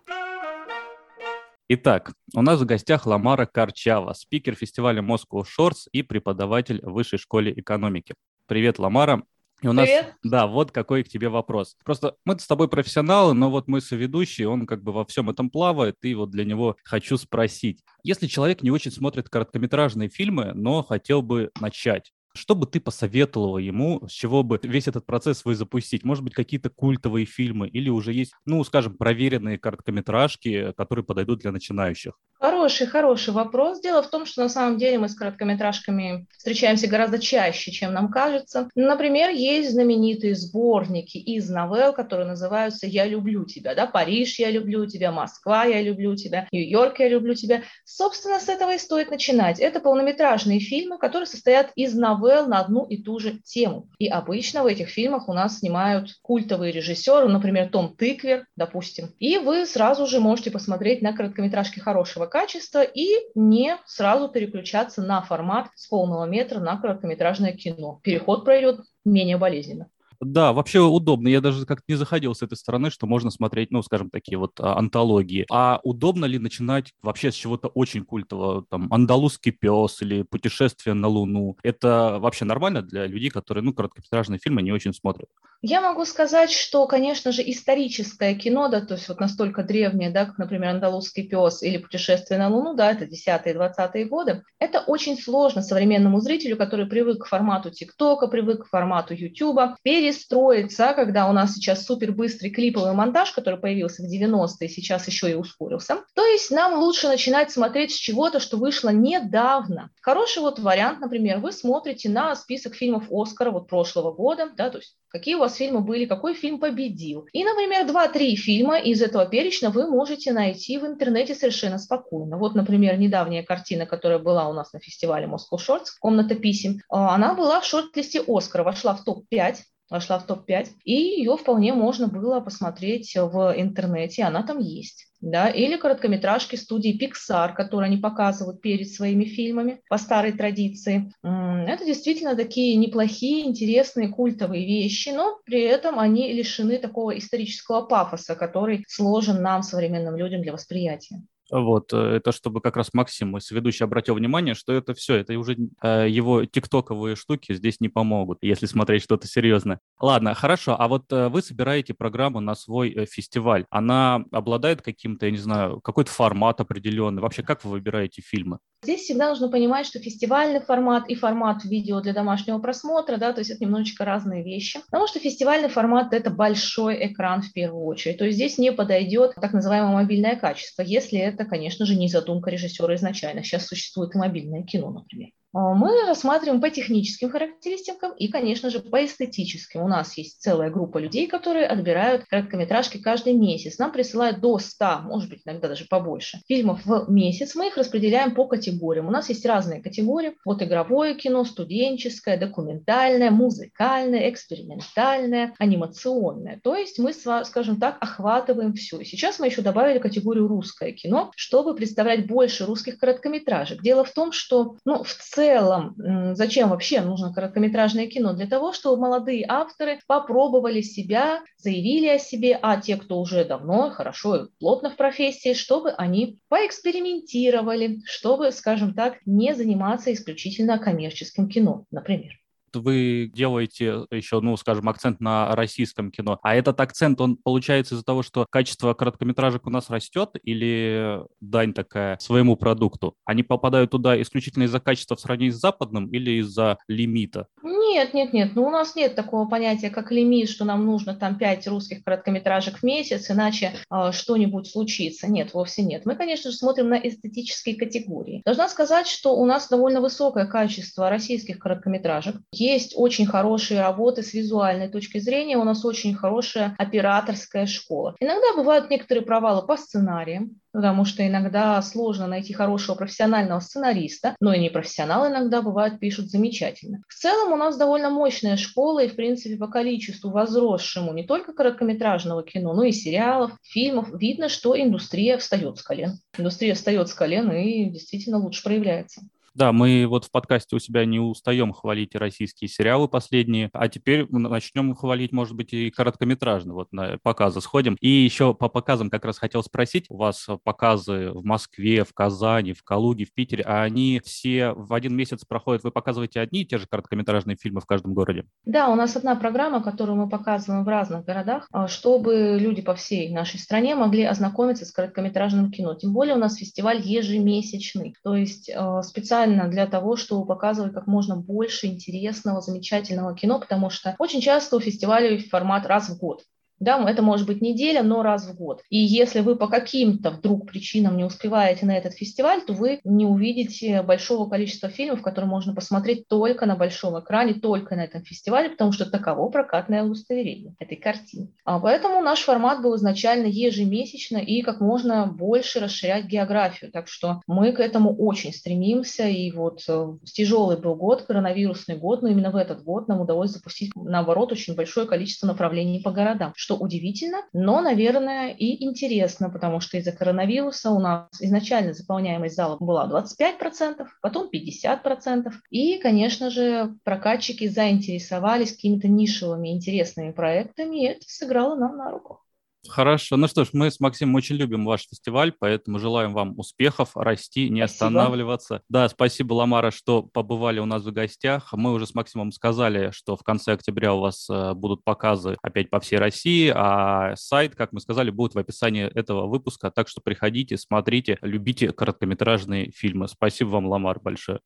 Итак, 1.72 2.14
у 2.34 2.42
нас 2.42 2.60
в 2.60 2.66
гостях 2.66 3.06
Ламара 3.06 3.46
Карчава, 3.46 4.14
спикер 4.14 4.56
фестиваля 4.56 5.04
Moscow 5.04 5.44
Shorts 5.46 5.88
и 5.92 6.02
преподаватель 6.02 6.82
в 6.82 6.94
Высшей 6.94 7.20
школе 7.20 7.54
экономики. 7.56 8.16
Привет, 8.48 8.80
Ламара. 8.80 9.22
И 9.62 9.68
у 9.68 9.74
нас, 9.74 9.86
Привет. 9.86 10.16
да, 10.24 10.48
вот 10.48 10.72
какой 10.72 11.04
к 11.04 11.10
тебе 11.10 11.30
вопрос. 11.30 11.78
Просто 11.86 12.16
мы 12.26 12.40
с 12.40 12.48
тобой 12.48 12.70
профессионалы, 12.70 13.36
но 13.36 13.52
вот 13.52 13.68
мой 13.68 13.82
соведущий, 13.82 14.46
он 14.46 14.66
как 14.66 14.82
бы 14.82 14.92
во 14.92 15.06
всем 15.06 15.30
этом 15.30 15.52
плавает, 15.52 15.98
и 16.02 16.16
вот 16.16 16.32
для 16.32 16.44
него 16.44 16.76
хочу 16.84 17.18
спросить. 17.18 17.84
Если 18.02 18.26
человек 18.26 18.64
не 18.64 18.72
очень 18.72 18.90
смотрит 18.90 19.30
короткометражные 19.30 20.10
фильмы, 20.10 20.54
но 20.56 20.82
хотел 20.82 21.22
бы 21.22 21.52
начать, 21.60 22.12
что 22.36 22.56
бы 22.56 22.66
ты 22.68 22.80
посоветовала 22.80 23.58
ему, 23.58 24.08
с 24.08 24.12
чего 24.12 24.44
бы 24.44 24.60
весь 24.64 24.88
этот 24.88 25.06
процесс 25.06 25.40
свой 25.40 25.56
запустить? 25.56 26.04
Может 26.04 26.24
быть, 26.24 26.34
какие-то 26.34 26.70
культовые 26.70 27.26
фильмы 27.26 27.68
или 27.68 27.90
уже 27.90 28.14
есть, 28.14 28.34
ну, 28.46 28.64
скажем, 28.64 28.96
проверенные 28.98 29.58
короткометражки, 29.60 30.74
которые 30.78 31.06
подойдут 31.06 31.40
для 31.42 31.52
начинающих? 31.52 32.14
Хороший, 32.40 32.88
хороший 32.88 33.34
вопрос. 33.34 33.82
Дело 33.82 34.02
в 34.02 34.10
том, 34.10 34.26
что 34.26 34.42
на 34.42 34.48
самом 34.48 34.78
деле 34.78 34.98
мы 34.98 35.10
с 35.10 35.14
короткометражками 35.16 36.26
встречаемся 36.38 36.88
гораздо 36.88 37.20
чаще, 37.20 37.70
чем 37.70 37.92
нам 37.92 38.10
кажется. 38.10 38.70
Например, 38.76 39.30
есть 39.30 39.72
знаменитые 39.72 40.36
сборники 40.36 41.18
из 41.18 41.50
новелл, 41.50 41.92
которые 41.92 42.28
называются 42.28 42.88
«Я 42.88 43.06
люблю 43.06 43.44
тебя», 43.44 43.76
да, 43.76 43.88
«Париж, 43.88 44.40
я 44.40 44.52
люблю 44.52 44.86
тебя», 44.86 45.12
«Москва, 45.12 45.66
я 45.66 45.82
люблю 45.82 46.16
тебя», 46.16 46.48
«Нью-Йорк, 46.54 47.00
я 47.00 47.10
люблю 47.10 47.34
тебя». 47.34 47.64
Собственно, 47.84 48.40
с 48.40 48.48
этого 48.48 48.74
и 48.74 48.78
стоит 48.78 49.12
начинать. 49.12 49.60
Это 49.60 49.82
полнометражные 49.82 50.62
фильмы, 50.62 50.98
которые 50.98 51.28
состоят 51.28 51.74
из 51.76 51.94
новелл 51.94 52.48
на 52.48 52.62
одну 52.62 52.86
и 52.86 53.04
ту 53.04 53.20
же 53.20 53.40
тему. 53.44 53.90
И 53.98 54.08
обычно 54.08 54.64
в 54.64 54.68
этих 54.68 54.88
фильмах 54.88 55.28
у 55.28 55.34
нас 55.34 55.60
снимают 55.60 56.12
культовые 56.22 56.72
режиссеры, 56.72 57.28
например, 57.28 57.68
Том 57.68 57.98
Тыквер, 57.98 58.46
допустим. 58.56 59.14
И 59.20 59.38
вы 59.40 59.66
сразу 59.66 60.08
же 60.08 60.22
можете 60.22 60.52
посмотреть 60.52 61.02
на 61.02 61.12
короткометражки 61.12 61.80
хорошего 61.80 62.29
качества 62.30 62.84
и 62.84 63.10
не 63.36 63.78
сразу 63.86 64.30
переключаться 64.30 65.02
на 65.02 65.22
формат 65.22 65.68
с 65.76 65.88
полного 65.88 66.26
метра 66.26 66.60
на 66.60 66.78
короткометражное 66.78 67.54
кино. 67.54 68.00
Переход 68.04 68.46
пройдет 68.46 68.82
менее 69.04 69.38
болезненно. 69.38 69.90
Да, 70.22 70.52
вообще 70.52 70.82
удобно. 70.82 71.30
Я 71.30 71.40
даже 71.40 71.66
как-то 71.66 71.86
не 71.88 71.96
заходил 71.96 72.36
с 72.36 72.42
этой 72.42 72.58
стороны, 72.58 72.90
что 72.92 73.08
можно 73.08 73.32
смотреть, 73.32 73.72
ну, 73.72 73.82
скажем, 73.82 74.10
такие 74.10 74.38
вот 74.38 74.60
а, 74.60 74.78
антологии. 74.78 75.46
А 75.50 75.80
удобно 75.84 76.26
ли 76.26 76.38
начинать 76.38 76.94
вообще 77.02 77.32
с 77.32 77.36
чего-то 77.36 77.70
очень 77.70 78.04
культового, 78.04 78.66
там, 78.70 78.92
«Андалузский 78.92 79.54
пес» 79.54 80.02
или 80.02 80.24
«Путешествие 80.24 80.94
на 80.94 81.08
Луну»? 81.08 81.58
Это 81.64 82.18
вообще 82.20 82.44
нормально 82.44 82.82
для 82.82 83.08
людей, 83.08 83.30
которые, 83.30 83.64
ну, 83.64 83.74
короткометражные 83.74 84.40
фильмы 84.40 84.62
не 84.62 84.74
очень 84.74 84.94
смотрят? 84.94 85.30
Я 85.62 85.82
могу 85.82 86.06
сказать, 86.06 86.52
что, 86.52 86.88
конечно 86.88 87.34
же, 87.34 87.42
историческое 87.42 88.34
кино, 88.34 88.70
да, 88.70 88.80
то 88.80 88.94
есть 88.94 89.10
вот 89.10 89.20
настолько 89.20 89.62
древнее, 89.62 90.10
да, 90.10 90.24
как, 90.24 90.38
например, 90.38 90.70
«Андалузский 90.70 91.28
пес» 91.28 91.62
или 91.62 91.76
«Путешествие 91.76 92.40
на 92.40 92.48
Луну», 92.48 92.76
да, 92.76 92.92
это 92.92 93.04
10-е, 93.04 93.54
20-е 93.54 94.06
годы, 94.06 94.44
это 94.58 94.80
очень 94.80 95.18
сложно 95.20 95.62
современному 95.62 96.22
зрителю, 96.22 96.56
который 96.56 96.86
привык 96.86 97.26
к 97.26 97.28
формату 97.28 97.72
ТикТока, 97.72 98.28
привык 98.28 98.64
к 98.64 98.70
формату 98.70 99.14
Ютуба, 99.14 99.76
перестроиться, 99.84 100.94
когда 100.96 101.28
у 101.28 101.34
нас 101.34 101.56
сейчас 101.56 101.86
супер 101.86 102.14
быстрый 102.14 102.52
клиповый 102.52 102.94
монтаж, 102.94 103.34
который 103.34 103.60
появился 103.60 104.02
в 104.02 104.06
90-е, 104.06 104.70
сейчас 104.70 105.08
еще 105.08 105.30
и 105.30 105.36
ускорился. 105.36 105.98
То 106.16 106.26
есть 106.26 106.52
нам 106.52 106.80
лучше 106.80 107.10
начинать 107.10 107.52
смотреть 107.52 107.92
с 107.92 107.98
чего-то, 107.98 108.40
что 108.40 108.56
вышло 108.56 108.90
недавно. 108.90 109.90
Хороший 110.00 110.42
вот 110.42 110.58
вариант, 110.58 111.02
например, 111.02 111.40
вы 111.40 111.52
смотрите 111.52 112.08
на 112.08 112.34
список 112.38 112.76
фильмов 112.76 113.08
Оскара 113.12 113.52
вот 113.52 113.68
прошлого 113.68 114.14
года, 114.14 114.50
да, 114.56 114.70
то 114.70 114.78
есть 114.78 114.96
какие 115.10 115.36
у 115.36 115.40
вас 115.40 115.49
фильмы 115.56 115.82
были, 115.82 116.06
какой 116.06 116.34
фильм 116.34 116.60
победил. 116.60 117.28
И, 117.34 117.44
например, 117.44 117.86
2-3 117.86 118.36
фильма 118.36 118.80
из 118.80 119.02
этого 119.02 119.26
перечня 119.26 119.70
вы 119.70 119.88
можете 119.88 120.32
найти 120.32 120.78
в 120.78 120.86
интернете 120.86 121.36
совершенно 121.36 121.78
спокойно. 121.78 122.38
Вот, 122.38 122.56
например, 122.56 122.98
недавняя 122.98 123.44
картина, 123.44 123.86
которая 123.86 124.20
была 124.20 124.50
у 124.50 124.54
нас 124.54 124.74
на 124.74 124.80
фестивале 124.80 125.28
Moscow 125.28 125.58
Shorts, 125.58 125.88
«Комната 126.00 126.36
писем», 126.36 126.82
а, 126.90 127.16
она 127.16 127.34
была 127.34 127.62
в 127.62 127.66
шорт-листе 127.66 128.22
Оскара, 128.28 128.64
вошла 128.64 128.94
в 128.94 129.04
топ-5 129.04 129.56
вошла 129.90 130.20
в 130.20 130.26
топ-5, 130.26 130.70
и 130.84 130.94
ее 130.94 131.36
вполне 131.38 131.74
можно 131.74 132.08
было 132.08 132.40
посмотреть 132.40 133.16
в 133.16 133.54
интернете, 133.58 134.24
она 134.24 134.44
там 134.44 134.60
есть. 134.60 135.08
Да, 135.22 135.50
или 135.50 135.76
короткометражки 135.76 136.56
студии 136.56 136.98
Pixar, 136.98 137.54
которые 137.54 137.88
они 137.88 137.98
показывают 137.98 138.62
перед 138.62 138.90
своими 138.90 139.26
фильмами 139.26 139.82
по 139.90 139.98
старой 139.98 140.32
традиции. 140.32 141.12
Это 141.22 141.86
действительно 141.86 142.38
такие 142.38 142.78
неплохие, 142.78 143.46
интересные, 143.46 144.08
культовые 144.08 144.66
вещи, 144.66 145.10
но 145.10 145.40
при 145.44 145.62
этом 145.62 146.00
они 146.00 146.32
лишены 146.32 146.78
такого 146.78 147.18
исторического 147.18 147.82
пафоса, 147.82 148.36
который 148.36 148.86
сложен 148.88 149.42
нам, 149.42 149.62
современным 149.62 150.16
людям, 150.16 150.42
для 150.42 150.54
восприятия. 150.54 151.22
Вот, 151.52 151.94
э, 151.94 151.98
это 151.98 152.32
чтобы 152.32 152.62
как 152.62 152.78
раз 152.78 152.94
Максим, 152.94 153.30
мой 153.30 153.42
соведущий, 153.42 153.84
обратил 153.84 154.16
внимание, 154.16 154.56
что 154.56 154.74
это 154.74 154.94
все, 154.94 155.16
это 155.16 155.38
уже 155.38 155.58
э, 155.82 156.08
его 156.10 156.46
тиктоковые 156.46 157.16
штуки 157.16 157.54
здесь 157.54 157.80
не 157.80 157.90
помогут, 157.90 158.40
если 158.42 158.66
смотреть 158.66 159.04
что-то 159.04 159.28
серьезное. 159.28 159.80
Ладно, 160.00 160.34
хорошо, 160.34 160.76
а 160.80 160.88
вот 160.88 161.12
э, 161.12 161.30
вы 161.30 161.42
собираете 161.42 161.94
программу 161.94 162.40
на 162.40 162.56
свой 162.56 162.92
э, 162.92 163.06
фестиваль, 163.06 163.66
она 163.70 164.24
обладает 164.32 164.82
каким-то, 164.82 165.26
я 165.26 165.32
не 165.32 165.38
знаю, 165.38 165.82
какой-то 165.82 166.12
формат 166.12 166.62
определенный, 166.62 167.22
вообще 167.22 167.44
как 167.44 167.64
вы 167.64 167.72
выбираете 167.72 168.22
фильмы? 168.22 168.60
Здесь 168.82 169.02
всегда 169.02 169.30
нужно 169.30 169.50
понимать, 169.50 169.86
что 169.86 170.00
фестивальный 170.00 170.62
формат 170.62 171.10
и 171.10 171.16
формат 171.16 171.66
видео 171.66 172.00
для 172.00 172.14
домашнего 172.14 172.60
просмотра, 172.60 173.18
да, 173.18 173.34
то 173.34 173.40
есть 173.40 173.52
это 173.52 173.64
немножечко 173.64 174.06
разные 174.06 174.42
вещи, 174.42 174.80
потому 174.90 175.06
что 175.06 175.20
фестивальный 175.20 175.68
формат– 175.68 176.08
это 176.14 176.30
большой 176.30 177.06
экран 177.08 177.42
в 177.42 177.52
первую 177.52 177.84
очередь, 177.84 178.18
то 178.18 178.26
есть 178.26 178.38
здесь 178.38 178.58
не 178.58 178.72
подойдет 178.72 179.36
так 179.36 179.52
называемое 179.52 179.94
мобильное 179.94 180.38
качество, 180.38 180.82
если 180.82 181.20
это 181.20 181.44
конечно 181.44 181.86
же, 181.86 181.96
не 181.96 182.08
задумка 182.08 182.50
режиссера 182.50 182.96
изначально. 182.96 183.44
Сейчас 183.44 183.68
существует 183.68 184.16
и 184.16 184.18
мобильное 184.18 184.64
кино, 184.64 184.92
например. 184.92 185.30
А, 185.52 185.74
мы 185.74 186.06
рассматриваем 186.06 186.62
по 186.62 186.70
техническим 186.70 187.30
характеристикам 187.32 188.14
и, 188.14 188.28
конечно 188.28 188.70
же, 188.70 188.80
по 188.80 189.04
эстетическим. 189.04 189.82
У 189.82 189.88
нас 189.88 190.18
есть 190.18 190.42
целая 190.42 190.70
группа 190.70 191.00
людей, 191.00 191.28
которые 191.28 191.66
отбирают 191.66 192.26
короткометражки 192.26 192.98
каждый 192.98 193.34
месяц. 193.34 193.80
Нам 193.80 193.92
присылают 193.92 194.42
до 194.42 194.60
100, 194.60 195.02
может 195.04 195.30
быть, 195.30 195.42
иногда 195.46 195.68
даже 195.68 195.86
побольше, 195.86 196.40
фильмов 196.48 196.86
в 196.86 197.10
месяц. 197.10 197.56
Мы 197.56 197.68
их 197.68 197.78
распределяем 197.78 198.36
по 198.36 198.46
категориям. 198.48 199.08
У 199.08 199.12
нас 199.12 199.30
есть 199.30 199.46
разные 199.46 199.82
категории. 199.82 200.36
Вот 200.46 200.62
игровое 200.62 201.16
кино, 201.16 201.44
студенческое, 201.44 202.38
документальное, 202.38 203.32
музыкальное, 203.32 204.30
экспериментальное, 204.30 205.56
анимационное. 205.58 206.60
То 206.64 206.76
есть 206.76 207.00
мы, 207.00 207.14
скажем 207.14 207.80
так, 207.80 207.98
охватываем 208.02 208.74
все. 208.74 209.04
Сейчас 209.04 209.40
мы 209.40 209.48
еще 209.48 209.62
добавили 209.62 209.98
категорию 209.98 210.48
русское 210.48 210.92
кино, 210.92 211.32
чтобы 211.36 211.76
представлять 211.76 212.28
больше 212.28 212.66
русских 212.66 213.00
короткометражек. 213.00 213.82
Дело 213.82 214.04
в 214.04 214.12
том, 214.12 214.32
что 214.32 214.78
ну, 214.86 215.04
в 215.04 215.14
целом 215.14 215.39
целом, 215.40 215.96
зачем 216.36 216.70
вообще 216.70 217.02
нужно 217.02 217.34
короткометражное 217.34 218.08
кино? 218.08 218.34
Для 218.34 218.48
того, 218.48 218.74
чтобы 218.74 219.02
молодые 219.02 219.46
авторы 219.48 220.00
попробовали 220.08 220.82
себя, 220.82 221.42
заявили 221.58 222.08
о 222.08 222.20
себе, 222.20 222.60
а 222.62 222.80
те, 222.80 222.98
кто 222.98 223.20
уже 223.20 223.46
давно, 223.46 223.90
хорошо 223.92 224.36
и 224.36 224.48
плотно 224.60 224.90
в 224.90 224.96
профессии, 224.96 225.54
чтобы 225.54 225.92
они 225.92 226.40
поэкспериментировали, 226.50 228.02
чтобы, 228.06 228.52
скажем 228.52 228.94
так, 228.94 229.18
не 229.26 229.56
заниматься 229.56 230.14
исключительно 230.14 230.78
коммерческим 230.80 231.48
кино, 231.48 231.86
например 231.92 232.39
вы 232.76 233.30
делаете 233.34 234.06
еще, 234.12 234.40
ну, 234.42 234.58
скажем, 234.58 234.88
акцент 234.90 235.20
на 235.20 235.56
российском 235.56 236.12
кино, 236.12 236.40
а 236.44 236.56
этот 236.56 236.80
акцент, 236.80 237.20
он 237.22 237.38
получается 237.38 237.96
из-за 237.96 238.04
того, 238.04 238.24
что 238.24 238.46
качество 238.50 238.94
короткометражек 238.94 239.68
у 239.68 239.70
нас 239.70 239.90
растет 239.90 240.32
или 240.44 241.22
дань 241.42 241.74
такая 241.74 242.18
своему 242.20 242.56
продукту? 242.56 243.16
Они 243.26 243.44
попадают 243.44 243.92
туда 243.92 244.20
исключительно 244.22 244.64
из-за 244.64 244.80
качества 244.80 245.16
в 245.16 245.20
сравнении 245.20 245.52
с 245.52 245.60
западным 245.60 246.08
или 246.08 246.40
из-за 246.40 246.78
лимита? 246.88 247.48
Нет, 247.90 248.14
нет, 248.14 248.34
нет. 248.34 248.52
Ну, 248.56 248.68
у 248.68 248.70
нас 248.70 248.96
нет 248.96 249.16
такого 249.16 249.48
понятия, 249.48 249.90
как 249.90 250.12
лимит, 250.12 250.48
что 250.48 250.64
нам 250.64 250.86
нужно 250.86 251.16
там 251.16 251.38
5 251.38 251.68
русских 251.68 252.04
короткометражек 252.04 252.78
в 252.78 252.84
месяц, 252.84 253.32
иначе 253.32 253.74
э, 253.92 254.12
что-нибудь 254.12 254.68
случится. 254.68 255.28
Нет, 255.28 255.54
вовсе 255.54 255.82
нет. 255.82 256.06
Мы, 256.06 256.16
конечно 256.16 256.52
же, 256.52 256.58
смотрим 256.58 256.90
на 256.90 256.96
эстетические 256.96 257.76
категории. 257.76 258.44
Должна 258.46 258.70
сказать, 258.70 259.08
что 259.08 259.36
у 259.36 259.46
нас 259.46 259.70
довольно 259.70 260.02
высокое 260.02 260.46
качество 260.46 261.10
российских 261.10 261.58
короткометражек. 261.58 262.36
Есть 262.52 262.94
очень 262.96 263.26
хорошие 263.26 263.82
работы 263.82 264.22
с 264.22 264.34
визуальной 264.34 264.90
точки 264.90 265.18
зрения, 265.18 265.58
у 265.58 265.64
нас 265.64 265.84
очень 265.84 266.14
хорошая 266.14 266.76
операторская 266.78 267.66
школа. 267.66 268.16
Иногда 268.20 268.56
бывают 268.56 268.92
некоторые 268.92 269.26
провалы 269.26 269.66
по 269.66 269.78
сценариям, 269.78 270.60
потому 270.72 271.06
что 271.06 271.28
иногда 271.28 271.82
сложно 271.82 272.28
найти 272.28 272.54
хорошего 272.54 272.96
профессионального 272.96 273.60
сценариста, 273.60 274.36
но 274.40 274.54
и 274.54 274.60
непрофессионалы 274.60 275.30
иногда 275.30 275.62
бывают 275.62 276.00
пишут 276.00 276.30
замечательно. 276.30 277.02
В 277.08 277.16
целом 277.16 277.54
у 277.54 277.56
нас 277.56 277.78
довольно 277.80 278.12
мощная 278.12 278.58
школа, 278.58 279.04
и 279.04 279.08
в 279.08 279.16
принципе 279.16 279.58
по 279.58 279.68
количеству 279.68 280.30
возросшему 280.30 281.14
не 281.14 281.26
только 281.26 281.54
короткометражного 281.54 282.44
кино, 282.44 282.74
но 282.74 282.84
и 282.84 282.92
сериалов, 282.92 283.54
фильмов, 283.64 284.10
видно, 284.14 284.50
что 284.50 284.80
индустрия 284.80 285.38
встает 285.40 285.78
с 285.78 285.82
колен. 285.82 286.20
Индустрия 286.38 286.76
встает 286.76 287.10
с 287.10 287.14
колен 287.14 287.52
и 287.52 287.90
действительно 287.90 288.38
лучше 288.38 288.64
проявляется. 288.64 289.22
Да, 289.54 289.72
мы 289.72 290.06
вот 290.08 290.26
в 290.26 290.32
подкасте 290.32 290.76
у 290.76 290.80
себя 290.80 291.06
не 291.06 291.20
устаем 291.20 291.74
хвалить 291.74 292.16
российские 292.16 292.68
сериалы 292.68 293.08
последние, 293.08 293.70
а 293.74 293.88
теперь 293.88 294.28
начнем 294.30 294.96
хвалить, 294.96 295.32
может 295.32 295.56
быть, 295.56 295.74
и 295.74 295.90
короткометражные. 295.90 296.74
Вот 296.74 296.92
на 296.92 297.18
показы 297.24 297.62
сходим. 297.62 297.98
И 298.00 298.10
еще 298.10 298.54
по 298.54 298.70
показам 298.70 299.10
как 299.10 299.26
раз 299.26 299.38
хотел 299.38 299.64
спросить. 299.64 300.06
У 300.10 300.18
вас 300.18 300.48
показы 300.64 301.32
в 301.32 301.44
Москве, 301.44 302.04
в 302.04 302.14
Казани, 302.14 302.74
в 302.74 302.84
Калуге, 302.84 303.26
в 303.26 303.34
Питере, 303.34 303.64
а 303.66 303.84
они 303.84 304.22
все 304.24 304.72
в 304.74 304.94
один 304.94 305.16
месяц 305.16 305.46
проходят? 305.46 305.84
Вы 305.84 305.92
показываете 305.92 306.40
одни 306.40 306.62
и 306.62 306.66
те 306.66 306.78
же 306.78 306.88
короткометражные 306.88 307.58
фильмы 307.58 307.82
в 307.82 307.86
каждом 307.86 308.14
городе? 308.14 308.46
Да, 308.66 308.90
у 308.90 308.96
нас 308.96 309.16
одна 309.16 309.36
программа, 309.36 309.82
которую 309.82 310.18
мы 310.18 310.30
показываем 310.30 310.84
в 310.84 310.88
разных 310.88 311.26
городах, 311.26 311.68
а, 311.72 311.88
чтобы 311.88 312.58
люди 312.60 312.82
по 312.82 312.96
всей 312.96 313.34
нашей 313.34 313.60
стране 313.60 313.96
могли 313.96 314.24
ознакомиться 314.24 314.86
с 314.86 314.92
короткометражным 314.92 315.72
кино. 315.72 315.96
Тем 315.96 316.14
более 316.14 316.36
у 316.36 316.40
нас 316.40 316.56
фестиваль 316.56 317.02
ежемесячный, 317.02 318.16
то 318.24 318.36
есть 318.36 318.72
а, 318.74 319.02
специально 319.04 319.39
специально 319.40 319.70
для 319.70 319.88
того, 319.88 320.18
чтобы 320.18 320.46
показывать 320.46 320.94
как 320.94 321.08
можно 321.08 321.38
больше 321.38 321.88
интересного, 321.88 322.62
замечательного 322.62 323.34
кино, 323.36 323.60
потому 323.60 323.90
что 323.90 324.16
очень 324.20 324.42
часто 324.42 324.76
у 324.76 324.80
фестиваля 324.82 325.40
формат 325.50 325.86
раз 325.86 326.10
в 326.10 326.18
год. 326.18 326.44
Да, 326.80 327.04
это 327.10 327.22
может 327.22 327.48
быть 327.48 327.62
неделя, 327.62 328.04
но 328.04 328.24
раз 328.24 328.48
в 328.48 328.56
год. 328.56 328.82
И 328.90 328.98
если 328.98 329.42
вы 329.42 329.56
по 329.56 329.68
каким-то 329.68 330.32
вдруг 330.32 330.68
причинам 330.68 331.18
не 331.18 331.26
успеваете 331.26 331.86
на 331.86 331.98
этот 331.98 332.14
фестиваль, 332.14 332.62
то 332.66 332.74
вы 332.74 333.00
не 333.04 333.26
увидите 333.26 334.02
большого 334.02 334.50
количества 334.50 334.90
фильмов, 334.90 335.22
которые 335.22 335.50
можно 335.50 335.74
посмотреть 335.74 336.28
только 336.28 336.66
на 336.66 336.76
большом 336.76 337.20
экране, 337.20 337.54
только 337.54 337.96
на 337.96 338.06
этом 338.06 338.24
фестивале, 338.24 338.70
потому 338.70 338.92
что 338.92 339.10
таково 339.10 339.50
прокатное 339.50 340.04
удостоверение 340.04 340.76
этой 340.80 340.96
картины. 340.96 341.50
А 341.66 341.80
поэтому 341.80 342.22
наш 342.22 342.42
формат 342.42 342.82
был 342.82 342.96
изначально 342.96 343.48
ежемесячно 343.48 344.38
и 344.38 344.62
как 344.62 344.80
можно 344.80 345.26
больше 345.26 345.80
расширять 345.80 346.26
географию. 346.26 346.92
Так 346.92 347.08
что 347.08 347.42
мы 347.48 347.72
к 347.72 347.80
этому 347.80 348.16
очень 348.16 348.54
стремимся. 348.54 349.28
И 349.28 349.52
вот 349.52 349.84
э, 349.88 350.14
тяжелый 350.26 350.78
был 350.78 350.96
год, 350.96 351.24
коронавирусный 351.24 351.98
год, 351.98 352.22
но 352.22 352.30
именно 352.30 352.52
в 352.52 352.56
этот 352.56 352.84
год 352.84 353.08
нам 353.08 353.22
удалось 353.22 353.52
запустить, 353.52 353.92
наоборот, 353.96 354.52
очень 354.52 354.76
большое 354.76 355.08
количество 355.08 355.48
направлений 355.48 356.02
по 356.02 356.12
городам, 356.12 356.54
что 356.70 356.76
удивительно, 356.76 357.40
но, 357.52 357.82
наверное, 357.82 358.52
и 358.52 358.84
интересно, 358.86 359.50
потому 359.50 359.80
что 359.80 359.98
из-за 359.98 360.12
коронавируса 360.12 360.92
у 360.92 361.00
нас 361.00 361.28
изначально 361.40 361.94
заполняемость 361.94 362.56
зала 362.56 362.78
была 362.80 363.10
25%, 363.10 364.06
потом 364.22 364.50
50%. 364.54 365.52
И, 365.72 365.98
конечно 365.98 366.52
же, 366.52 366.94
прокатчики 367.04 367.68
заинтересовались 367.68 368.74
какими-то 368.74 369.08
нишевыми 369.08 369.70
интересными 369.70 370.32
проектами, 370.32 371.02
и 371.02 371.08
это 371.08 371.22
сыграло 371.26 371.74
нам 371.74 371.98
на 371.98 372.12
руку. 372.12 372.42
Хорошо. 372.88 373.36
Ну 373.36 373.48
что 373.48 373.66
ж, 373.66 373.70
мы 373.74 373.92
с 373.92 374.00
Максимом 374.00 374.36
очень 374.36 374.56
любим 374.56 374.86
ваш 374.86 375.02
фестиваль, 375.08 375.52
поэтому 375.52 376.00
желаем 376.00 376.34
вам 376.34 376.58
успехов, 376.58 377.12
расти, 377.16 377.70
не 377.70 377.86
спасибо. 377.86 378.08
останавливаться. 378.08 378.82
Да, 378.88 379.10
спасибо, 379.10 379.54
Ламара, 379.54 379.92
что 379.92 380.24
побывали 380.24 380.80
у 380.80 380.86
нас 380.86 381.04
в 381.04 381.12
гостях. 381.12 381.74
Мы 381.74 381.92
уже 381.92 382.08
с 382.08 382.16
Максимом 382.16 382.52
сказали, 382.52 383.12
что 383.12 383.36
в 383.36 383.44
конце 383.44 383.74
октября 383.74 384.14
у 384.14 384.22
вас 384.22 384.50
э, 384.50 384.74
будут 384.74 385.04
показы 385.04 385.58
опять 385.62 385.90
по 385.90 386.00
всей 386.00 386.18
России, 386.18 386.72
а 386.74 387.36
сайт, 387.36 387.76
как 387.76 387.92
мы 387.92 388.00
сказали, 388.00 388.30
будет 388.30 388.56
в 388.56 388.60
описании 388.60 389.06
этого 389.06 389.48
выпуска, 389.48 389.92
так 389.92 390.08
что 390.08 390.22
приходите, 390.22 390.78
смотрите, 390.78 391.38
любите 391.42 391.92
короткометражные 391.92 392.92
фильмы. 392.92 393.28
Спасибо 393.28 393.70
вам, 393.70 393.88
Ламар, 393.88 394.20
большое. 394.22 394.62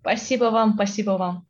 Спасибо 0.00 0.44
вам, 0.46 0.74
спасибо 0.74 1.12
вам. 1.12 1.46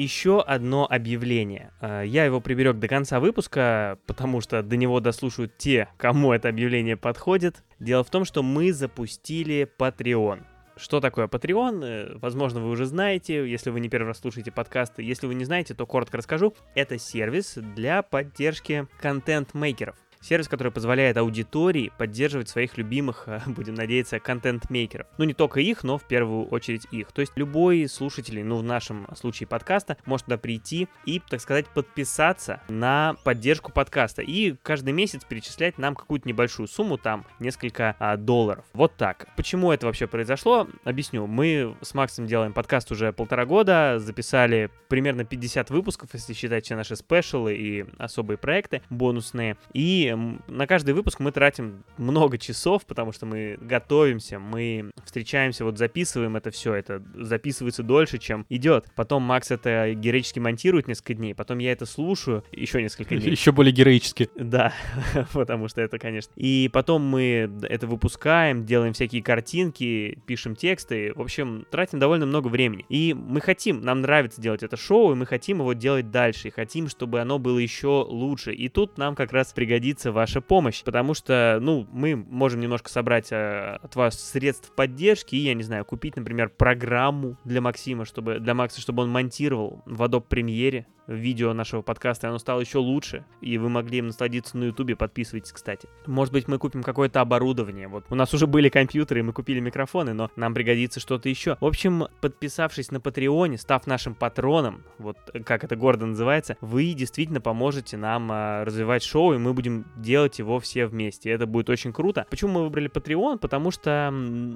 Еще 0.00 0.40
одно 0.40 0.86
объявление. 0.90 1.72
Э, 1.82 2.04
я 2.06 2.24
его 2.24 2.40
приберег 2.40 2.78
до 2.78 2.88
конца 2.88 3.20
выпуска, 3.20 3.98
потому 4.06 4.40
что 4.40 4.62
до 4.62 4.78
него 4.78 4.98
дослушают 5.00 5.58
те, 5.58 5.88
кому 5.98 6.32
это 6.32 6.48
объявление 6.48 6.96
подходит. 6.96 7.62
Дело 7.80 8.02
в 8.02 8.08
том, 8.08 8.24
что 8.24 8.42
мы 8.42 8.72
запустили 8.72 9.68
Patreon. 9.78 10.40
Что 10.78 11.00
такое 11.00 11.26
Patreon? 11.26 11.84
Э, 11.84 12.16
возможно, 12.16 12.60
вы 12.60 12.70
уже 12.70 12.86
знаете, 12.86 13.46
если 13.46 13.68
вы 13.68 13.80
не 13.80 13.90
первый 13.90 14.06
раз 14.06 14.20
слушаете 14.20 14.50
подкасты. 14.50 15.02
Если 15.02 15.26
вы 15.26 15.34
не 15.34 15.44
знаете, 15.44 15.74
то 15.74 15.84
коротко 15.84 16.16
расскажу. 16.16 16.54
Это 16.74 16.96
сервис 16.96 17.58
для 17.76 18.00
поддержки 18.00 18.86
контент-мейкеров. 19.02 19.96
Сервис, 20.22 20.48
который 20.48 20.70
позволяет 20.70 21.16
аудитории 21.16 21.92
поддерживать 21.96 22.50
своих 22.50 22.76
любимых, 22.76 23.26
будем 23.46 23.74
надеяться, 23.74 24.20
контент-мейкеров. 24.20 25.06
Ну, 25.16 25.24
не 25.24 25.32
только 25.32 25.60
их, 25.60 25.82
но 25.82 25.96
в 25.96 26.04
первую 26.04 26.44
очередь 26.46 26.86
их. 26.90 27.10
То 27.12 27.22
есть 27.22 27.32
любой 27.36 27.88
слушатель, 27.88 28.44
ну, 28.44 28.58
в 28.58 28.62
нашем 28.62 29.06
случае 29.16 29.46
подкаста, 29.46 29.96
может 30.04 30.26
туда 30.26 30.36
прийти 30.36 30.88
и, 31.06 31.20
так 31.20 31.40
сказать, 31.40 31.66
подписаться 31.68 32.60
на 32.68 33.16
поддержку 33.24 33.72
подкаста. 33.72 34.20
И 34.20 34.56
каждый 34.62 34.92
месяц 34.92 35.24
перечислять 35.24 35.78
нам 35.78 35.94
какую-то 35.94 36.28
небольшую 36.28 36.68
сумму, 36.68 36.98
там, 36.98 37.24
несколько 37.38 37.96
а, 37.98 38.18
долларов. 38.18 38.64
Вот 38.74 38.96
так. 38.96 39.26
Почему 39.36 39.72
это 39.72 39.86
вообще 39.86 40.06
произошло? 40.06 40.68
Объясню. 40.84 41.26
Мы 41.26 41.74
с 41.80 41.94
Максом 41.94 42.26
делаем 42.26 42.52
подкаст 42.52 42.92
уже 42.92 43.14
полтора 43.14 43.46
года, 43.46 43.98
записали 43.98 44.70
примерно 44.88 45.24
50 45.24 45.70
выпусков, 45.70 46.10
если 46.12 46.34
считать 46.34 46.66
все 46.66 46.76
наши 46.76 46.94
спешалы 46.94 47.54
и 47.54 47.86
особые 47.96 48.36
проекты 48.36 48.82
бонусные. 48.90 49.56
И 49.72 50.09
на 50.16 50.66
каждый 50.66 50.94
выпуск 50.94 51.20
мы 51.20 51.32
тратим 51.32 51.84
много 51.98 52.38
часов, 52.38 52.86
потому 52.86 53.12
что 53.12 53.26
мы 53.26 53.58
готовимся, 53.60 54.38
мы 54.38 54.90
встречаемся, 55.04 55.64
вот 55.64 55.78
записываем 55.78 56.36
это 56.36 56.50
все, 56.50 56.74
это 56.74 57.02
записывается 57.14 57.82
дольше, 57.82 58.18
чем 58.18 58.46
идет. 58.48 58.86
Потом 58.94 59.22
Макс 59.22 59.50
это 59.50 59.92
героически 59.94 60.38
монтирует 60.38 60.88
несколько 60.88 61.14
дней, 61.14 61.34
потом 61.34 61.58
я 61.58 61.72
это 61.72 61.86
слушаю 61.86 62.44
еще 62.52 62.82
несколько 62.82 63.16
дней. 63.16 63.30
Еще 63.30 63.52
более 63.52 63.72
героически. 63.72 64.30
Да, 64.36 64.72
потому 65.32 65.68
что 65.68 65.80
это, 65.80 65.98
конечно. 65.98 66.32
И 66.36 66.70
потом 66.72 67.02
мы 67.02 67.50
это 67.62 67.86
выпускаем, 67.86 68.64
делаем 68.64 68.92
всякие 68.92 69.22
картинки, 69.22 70.18
пишем 70.26 70.56
тексты, 70.56 71.12
в 71.14 71.20
общем, 71.20 71.66
тратим 71.70 71.98
довольно 71.98 72.26
много 72.26 72.48
времени. 72.48 72.84
И 72.88 73.14
мы 73.14 73.40
хотим, 73.40 73.82
нам 73.82 74.00
нравится 74.00 74.40
делать 74.40 74.62
это 74.62 74.76
шоу, 74.76 75.12
и 75.12 75.14
мы 75.14 75.26
хотим 75.26 75.58
его 75.58 75.72
делать 75.72 76.10
дальше, 76.10 76.48
и 76.48 76.50
хотим, 76.50 76.88
чтобы 76.88 77.20
оно 77.20 77.38
было 77.38 77.58
еще 77.58 78.06
лучше. 78.08 78.52
И 78.52 78.68
тут 78.68 78.98
нам 78.98 79.14
как 79.14 79.32
раз 79.32 79.52
пригодится 79.52 79.99
пригодится 80.00 80.12
ваша 80.12 80.40
помощь, 80.40 80.82
потому 80.82 81.14
что, 81.14 81.58
ну, 81.60 81.86
мы 81.92 82.16
можем 82.16 82.60
немножко 82.60 82.90
собрать 82.90 83.28
э, 83.30 83.78
от 83.82 83.96
вас 83.96 84.20
средств 84.20 84.72
поддержки 84.74 85.34
и, 85.34 85.38
я 85.38 85.54
не 85.54 85.62
знаю, 85.62 85.84
купить, 85.84 86.16
например, 86.16 86.50
программу 86.50 87.36
для 87.44 87.60
Максима, 87.60 88.04
чтобы, 88.04 88.40
для 88.40 88.54
Макса, 88.54 88.80
чтобы 88.80 89.02
он 89.02 89.10
монтировал 89.10 89.82
в 89.86 90.02
Adobe 90.02 90.26
Premiere 90.28 90.84
видео 91.10 91.52
нашего 91.52 91.82
подкаста, 91.82 92.28
оно 92.28 92.38
стало 92.38 92.60
еще 92.60 92.78
лучше, 92.78 93.24
и 93.40 93.58
вы 93.58 93.68
могли 93.68 93.98
им 93.98 94.06
насладиться 94.06 94.56
на 94.56 94.64
ютубе, 94.64 94.96
подписывайтесь, 94.96 95.52
кстати. 95.52 95.88
Может 96.06 96.32
быть, 96.32 96.48
мы 96.48 96.58
купим 96.58 96.82
какое-то 96.82 97.20
оборудование, 97.20 97.88
вот 97.88 98.04
у 98.08 98.14
нас 98.14 98.32
уже 98.32 98.46
были 98.46 98.68
компьютеры, 98.68 99.22
мы 99.22 99.32
купили 99.32 99.60
микрофоны, 99.60 100.12
но 100.12 100.30
нам 100.36 100.54
пригодится 100.54 101.00
что-то 101.00 101.28
еще. 101.28 101.56
В 101.60 101.66
общем, 101.66 102.06
подписавшись 102.20 102.90
на 102.90 103.00
Патреоне, 103.00 103.58
став 103.58 103.86
нашим 103.86 104.14
патроном, 104.14 104.84
вот 104.98 105.16
как 105.44 105.64
это 105.64 105.76
гордо 105.76 106.06
называется, 106.06 106.56
вы 106.60 106.92
действительно 106.92 107.40
поможете 107.40 107.96
нам 107.96 108.30
а, 108.30 108.64
развивать 108.64 109.02
шоу, 109.02 109.34
и 109.34 109.38
мы 109.38 109.52
будем 109.52 109.86
делать 109.96 110.38
его 110.38 110.60
все 110.60 110.86
вместе. 110.86 111.30
Это 111.30 111.46
будет 111.46 111.68
очень 111.70 111.92
круто. 111.92 112.26
Почему 112.30 112.52
мы 112.52 112.62
выбрали 112.64 112.90
Patreon? 112.90 113.38
Потому 113.38 113.70
что 113.70 114.12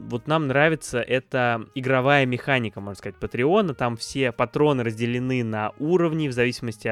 вот 0.09 0.27
нам 0.27 0.47
нравится 0.47 1.01
эта 1.01 1.67
игровая 1.75 2.27
механика, 2.27 2.81
можно 2.81 2.99
сказать, 2.99 3.17
Патреона. 3.17 3.75
Там 3.75 3.97
все 3.97 4.33
патроны 4.33 4.85
разделены 4.85 5.43
на 5.43 5.73
уровни 5.79 6.29
в 6.29 6.33
зависимости 6.33 6.44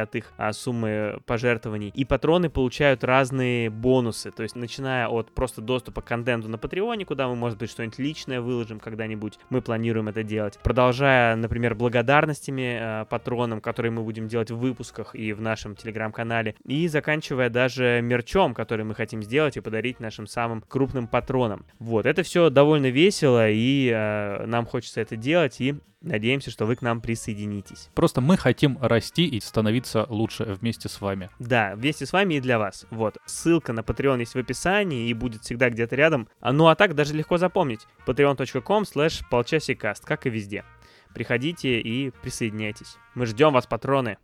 от 0.03 0.15
их 0.15 0.33
а, 0.37 0.53
суммы 0.53 1.21
пожертвований. 1.27 1.93
И 1.95 2.05
патроны 2.05 2.51
получают 2.51 3.05
разные 3.05 3.71
бонусы. 3.71 4.31
То 4.31 4.43
есть, 4.43 4.57
начиная 4.57 5.09
от 5.09 5.31
просто 5.33 5.61
доступа 5.61 6.01
к 6.01 6.07
контенту 6.07 6.49
на 6.49 6.59
Патреоне, 6.59 7.05
куда 7.05 7.29
мы, 7.29 7.37
может 7.37 7.59
быть, 7.59 7.71
что-нибудь 7.71 7.99
личное 7.99 8.41
выложим 8.41 8.81
когда-нибудь. 8.81 9.39
Мы 9.51 9.63
планируем 9.63 10.09
это 10.09 10.23
делать. 10.23 10.59
Продолжая, 10.63 11.37
например, 11.37 11.75
благодарностями 11.75 13.03
э, 13.03 13.05
патронам, 13.07 13.61
которые 13.61 13.93
мы 13.93 14.03
будем 14.03 14.29
делать 14.29 14.51
в 14.51 14.57
выпусках 14.57 15.15
и 15.15 15.33
в 15.33 15.41
нашем 15.41 15.77
телеграм-канале. 15.77 16.55
И 16.65 16.89
заканчивая 16.89 17.51
даже 17.51 18.01
мерч 18.03 18.23
мерчом, 18.23 18.55
который 18.55 18.85
мы 18.85 18.95
хотим 18.95 19.23
сделать 19.23 19.57
и 19.57 19.61
подарить 19.61 20.01
нашим 20.01 20.27
самым 20.27 20.63
крупным 20.63 21.07
патронам. 21.07 21.67
Вот, 21.79 22.07
это 22.07 22.23
все 22.23 22.51
довольно 22.51 22.91
весело, 22.91 23.49
и 23.51 23.91
э, 23.93 24.47
нам 24.47 24.67
хочется 24.67 25.01
это 25.01 25.17
делать, 25.17 25.61
и 25.61 25.75
Надеемся, 26.03 26.51
что 26.51 26.67
вы 26.67 26.75
к 26.75 26.83
нам 26.83 27.01
присоединитесь. 27.01 27.89
Просто 27.95 28.21
мы 28.21 28.37
хотим 28.37 28.77
расти 28.81 29.25
и 29.25 29.39
становиться 29.47 30.07
лучше 30.09 30.45
вместе 30.45 30.89
с 30.89 31.01
вами. 31.01 31.31
Да, 31.39 31.75
вместе 31.77 32.07
с 32.07 32.13
вами 32.13 32.35
и 32.35 32.41
для 32.41 32.59
вас. 32.59 32.87
Вот, 32.91 33.19
ссылка 33.27 33.73
на 33.73 33.81
Patreon 33.81 34.21
есть 34.21 34.35
в 34.35 34.39
описании 34.39 35.09
и 35.09 35.15
будет 35.15 35.43
всегда 35.43 35.71
где-то 35.71 35.97
рядом. 35.97 36.29
А 36.41 36.53
ну 36.53 36.69
а 36.69 36.75
так 36.75 36.95
даже 36.95 37.15
легко 37.15 37.39
запомнить. 37.39 37.87
patreon.com 38.07 38.83
slash 38.85 39.23
полчасикаст, 39.31 40.05
как 40.05 40.27
и 40.27 40.31
везде. 40.31 40.65
Приходите 41.15 41.81
и 41.81 42.11
присоединяйтесь. 42.23 42.97
Мы 43.15 43.27
ждем 43.27 43.53
вас, 43.53 43.67
патроны. 43.67 44.17